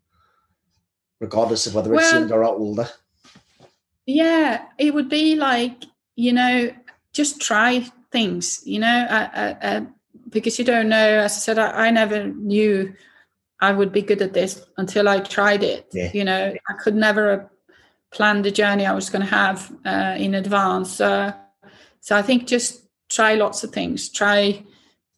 regardless 1.20 1.68
of 1.68 1.76
whether 1.76 1.94
it's 1.94 2.12
younger 2.12 2.44
or 2.44 2.46
older? 2.46 2.90
Yeah, 4.08 4.64
it 4.80 4.96
would 4.96 5.08
be 5.08 5.36
like 5.36 5.84
you 6.20 6.34
know, 6.34 6.70
just 7.14 7.40
try 7.40 7.86
things. 8.12 8.62
You 8.66 8.80
know, 8.80 9.08
uh, 9.10 9.86
because 10.30 10.60
you 10.60 10.66
don't 10.66 10.90
know. 10.90 11.20
As 11.20 11.34
I 11.34 11.40
said, 11.40 11.60
I, 11.60 11.88
I 11.88 11.92
never 11.92 12.28
knew 12.28 12.94
I 13.62 13.72
would 13.72 13.92
be 13.92 14.02
good 14.02 14.22
at 14.22 14.34
this 14.34 14.66
until 14.78 15.10
I 15.10 15.20
tried 15.20 15.64
it. 15.64 15.88
Yeah. 15.94 16.12
You 16.14 16.24
know, 16.24 16.54
I 16.68 16.74
could 16.74 16.96
never 16.96 17.52
planned 18.12 18.46
the 18.46 18.52
journey 18.52 18.86
I 18.86 18.94
was 18.94 19.10
going 19.10 19.22
to 19.22 19.32
have 19.32 19.72
uh, 19.86 20.16
in 20.18 20.34
advance. 20.34 21.02
Uh, 21.02 21.34
so 22.02 22.16
I 22.16 22.22
think 22.22 22.48
just 22.48 22.88
try 23.10 23.36
lots 23.36 23.64
of 23.64 23.72
things. 23.72 24.10
Try 24.10 24.64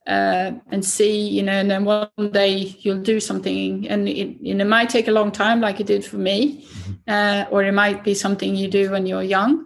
uh, 0.08 0.52
and 0.72 0.84
see, 0.84 1.28
you 1.28 1.44
know, 1.44 1.52
and 1.52 1.70
then 1.70 1.86
one 1.86 2.10
day 2.32 2.76
you'll 2.80 3.02
do 3.02 3.20
something, 3.20 3.88
and 3.88 4.10
it, 4.10 4.38
you 4.42 4.56
know, 4.56 4.66
it 4.66 4.68
might 4.68 4.90
take 4.90 5.08
a 5.08 5.12
long 5.12 5.32
time, 5.32 5.62
like 5.62 5.80
it 5.80 5.86
did 5.86 6.04
for 6.04 6.18
me, 6.18 6.66
uh, 7.08 7.46
or 7.52 7.64
it 7.64 7.72
might 7.72 8.04
be 8.04 8.16
something 8.16 8.56
you 8.56 8.68
do 8.68 8.90
when 8.90 9.06
you're 9.06 9.22
young. 9.22 9.66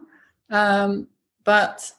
Um, 0.50 1.08
but 1.46 1.90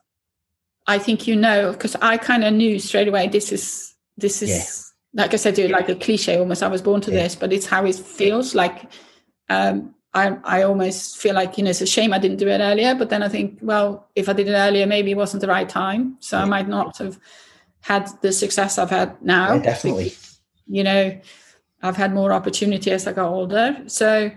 I 0.87 0.99
think 0.99 1.27
you 1.27 1.37
know, 1.37 1.73
because 1.73 1.97
I 2.01 2.17
kind 2.17 2.45
of 2.45 2.53
knew 2.53 2.79
straight 2.79 3.09
away. 3.09 3.29
This 3.29 3.53
is 3.53 3.95
this 4.17 4.43
is 4.43 4.93
like 5.15 5.33
I 5.33 5.37
said, 5.37 5.55
dude, 5.55 5.71
like 5.71 5.89
a 5.89 5.95
cliche 5.95 6.39
almost. 6.39 6.63
I 6.63 6.69
was 6.69 6.83
born 6.83 7.01
to 7.03 7.11
Yeah. 7.11 7.23
this, 7.23 7.35
but 7.37 7.53
it's 7.53 7.67
how 7.67 7.85
it 7.85 7.97
feels. 7.97 8.55
Like 8.55 8.91
um, 9.49 9.95
I, 10.15 10.37
I 10.45 10.63
almost 10.63 11.19
feel 11.19 11.35
like 11.35 11.59
you 11.59 11.65
know 11.65 11.71
it's 11.71 11.81
a 11.81 11.87
shame 11.87 12.13
I 12.13 12.19
didn't 12.19 12.39
do 12.39 12.49
it 12.49 12.61
earlier. 12.61 12.95
But 12.95 13.11
then 13.11 13.23
I 13.23 13.29
think, 13.29 13.59
well, 13.63 14.09
if 14.15 14.29
I 14.29 14.33
did 14.33 14.49
it 14.49 14.53
earlier, 14.53 14.87
maybe 14.87 15.11
it 15.11 15.17
wasn't 15.17 15.41
the 15.41 15.49
right 15.49 15.69
time, 15.69 16.17
so 16.21 16.39
I 16.39 16.45
might 16.45 16.69
not 16.69 16.99
have 16.99 17.19
had 17.81 18.09
the 18.21 18.33
success 18.33 18.79
I've 18.79 18.91
had 18.91 19.21
now. 19.23 19.55
Yeah, 19.55 19.63
definitely. 19.63 20.13
You 20.69 20.85
know, 20.85 21.21
I've 21.83 21.97
had 21.97 22.13
more 22.13 22.33
opportunity 22.33 22.91
as 22.91 23.07
I 23.07 23.13
got 23.13 23.31
older. 23.31 23.77
So, 23.87 24.31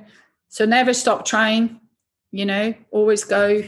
so 0.47 0.65
never 0.65 0.93
stop 0.93 1.25
trying. 1.25 1.79
You 2.31 2.45
know, 2.45 2.73
always 2.91 3.23
go 3.23 3.63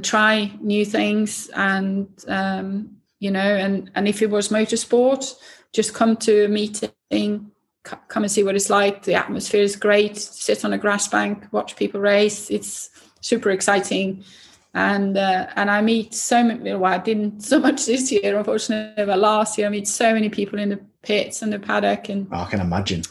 try 0.00 0.52
new 0.60 0.84
things, 0.84 1.48
and 1.54 2.08
um, 2.28 2.96
you 3.18 3.30
know, 3.30 3.40
and 3.40 3.90
and 3.94 4.08
if 4.08 4.22
it 4.22 4.30
was 4.30 4.48
motorsport, 4.48 5.34
just 5.72 5.94
come 5.94 6.16
to 6.18 6.44
a 6.44 6.48
meeting, 6.48 7.50
come 7.88 8.22
and 8.22 8.30
see 8.30 8.42
what 8.42 8.56
it's 8.56 8.70
like. 8.70 9.02
The 9.04 9.14
atmosphere 9.14 9.62
is 9.62 9.76
great. 9.76 10.16
Sit 10.16 10.64
on 10.64 10.72
a 10.72 10.78
grass 10.78 11.08
bank, 11.08 11.46
watch 11.52 11.76
people 11.76 12.00
race. 12.00 12.50
It's 12.50 12.90
super 13.20 13.50
exciting 13.50 14.24
and 14.74 15.16
uh, 15.16 15.46
and 15.56 15.70
I 15.70 15.80
meet 15.82 16.14
so 16.14 16.42
many. 16.42 16.74
Well, 16.74 16.92
I 16.92 16.98
didn't 16.98 17.40
so 17.44 17.58
much 17.60 17.86
this 17.86 18.10
year, 18.10 18.36
unfortunately, 18.36 19.04
but 19.04 19.18
last 19.18 19.58
year 19.58 19.66
I 19.66 19.70
meet 19.70 19.88
so 19.88 20.12
many 20.12 20.28
people 20.28 20.58
in 20.58 20.70
the 20.70 20.80
pits 21.02 21.42
and 21.42 21.52
the 21.52 21.58
paddock, 21.58 22.08
and 22.08 22.28
oh, 22.32 22.40
I 22.40 22.50
can 22.50 22.60
imagine, 22.60 23.02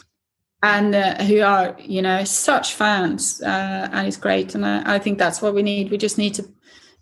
and 0.62 0.94
uh, 0.94 1.22
who 1.24 1.40
are 1.40 1.76
you 1.78 2.02
know 2.02 2.24
such 2.24 2.74
fans, 2.74 3.42
uh, 3.42 3.88
and 3.92 4.06
it's 4.06 4.16
great, 4.16 4.54
and 4.54 4.64
I, 4.64 4.94
I, 4.94 4.98
think 4.98 5.18
that's 5.18 5.42
what 5.42 5.54
we 5.54 5.62
need. 5.62 5.90
We 5.90 5.98
just 5.98 6.18
need 6.18 6.34
to 6.34 6.48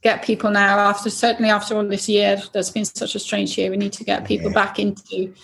get 0.03 0.23
people 0.23 0.51
now 0.51 0.79
after 0.79 1.11
certainly 1.11 1.51
after 1.51 1.77
all 1.77 1.87
this 1.87 2.09
year 2.09 2.41
that's 2.53 2.71
been 2.71 2.87
such 2.87 3.15
a 3.15 3.19
strange 3.19 3.59
year. 3.59 3.71
We 3.71 3.77
need 3.77 3.93
to 3.95 4.05
get 4.05 4.25
people 4.25 4.51
yeah. 4.51 4.55
back 4.55 4.79
into 4.79 5.35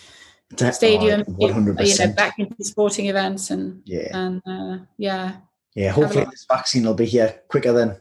the 0.50 0.72
stadium, 0.72 1.24
oh, 1.28 1.34
you 1.38 1.98
know, 1.98 2.12
back 2.14 2.38
into 2.38 2.64
sporting 2.64 3.06
events, 3.06 3.50
and 3.50 3.82
yeah, 3.84 4.16
and 4.16 4.42
uh, 4.46 4.84
yeah. 4.96 5.36
Yeah, 5.74 5.90
hopefully 5.90 6.24
this 6.30 6.46
vaccine 6.48 6.86
will 6.86 6.94
be 6.94 7.04
here 7.04 7.42
quicker 7.48 7.72
than 7.72 8.00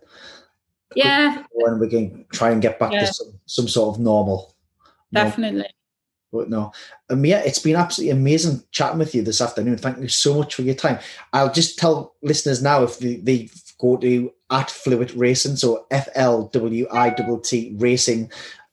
yeah 0.96 1.44
when 1.52 1.78
we 1.78 1.90
can 1.90 2.26
try 2.32 2.52
and 2.52 2.62
get 2.62 2.80
back 2.80 2.94
yeah. 2.94 3.02
to 3.06 3.14
some, 3.14 3.40
some 3.46 3.68
sort 3.68 3.96
of 3.96 4.02
normal 4.02 4.56
definitely 5.12 5.68
but 6.36 6.50
no 6.50 6.72
yeah 7.24 7.40
it's 7.40 7.60
been 7.60 7.76
absolutely 7.76 8.12
amazing 8.12 8.62
chatting 8.72 9.00
with 9.00 9.16
you 9.16 9.22
this 9.22 9.42
afternoon 9.42 9.78
thank 9.78 9.98
you 10.00 10.08
so 10.08 10.36
much 10.36 10.56
for 10.56 10.62
your 10.62 10.76
time 10.76 11.00
i'll 11.34 11.52
just 11.52 11.78
tell 11.78 12.14
listeners 12.22 12.62
now 12.62 12.84
if 12.84 13.00
they, 13.00 13.16
they 13.16 13.50
go 13.80 13.98
to 13.98 14.32
at 14.52 14.68
flewitt 14.68 15.14
racing 15.16 15.56
so 15.56 15.86
f-l-w-i-t-t 15.92 17.76
racing 17.78 18.32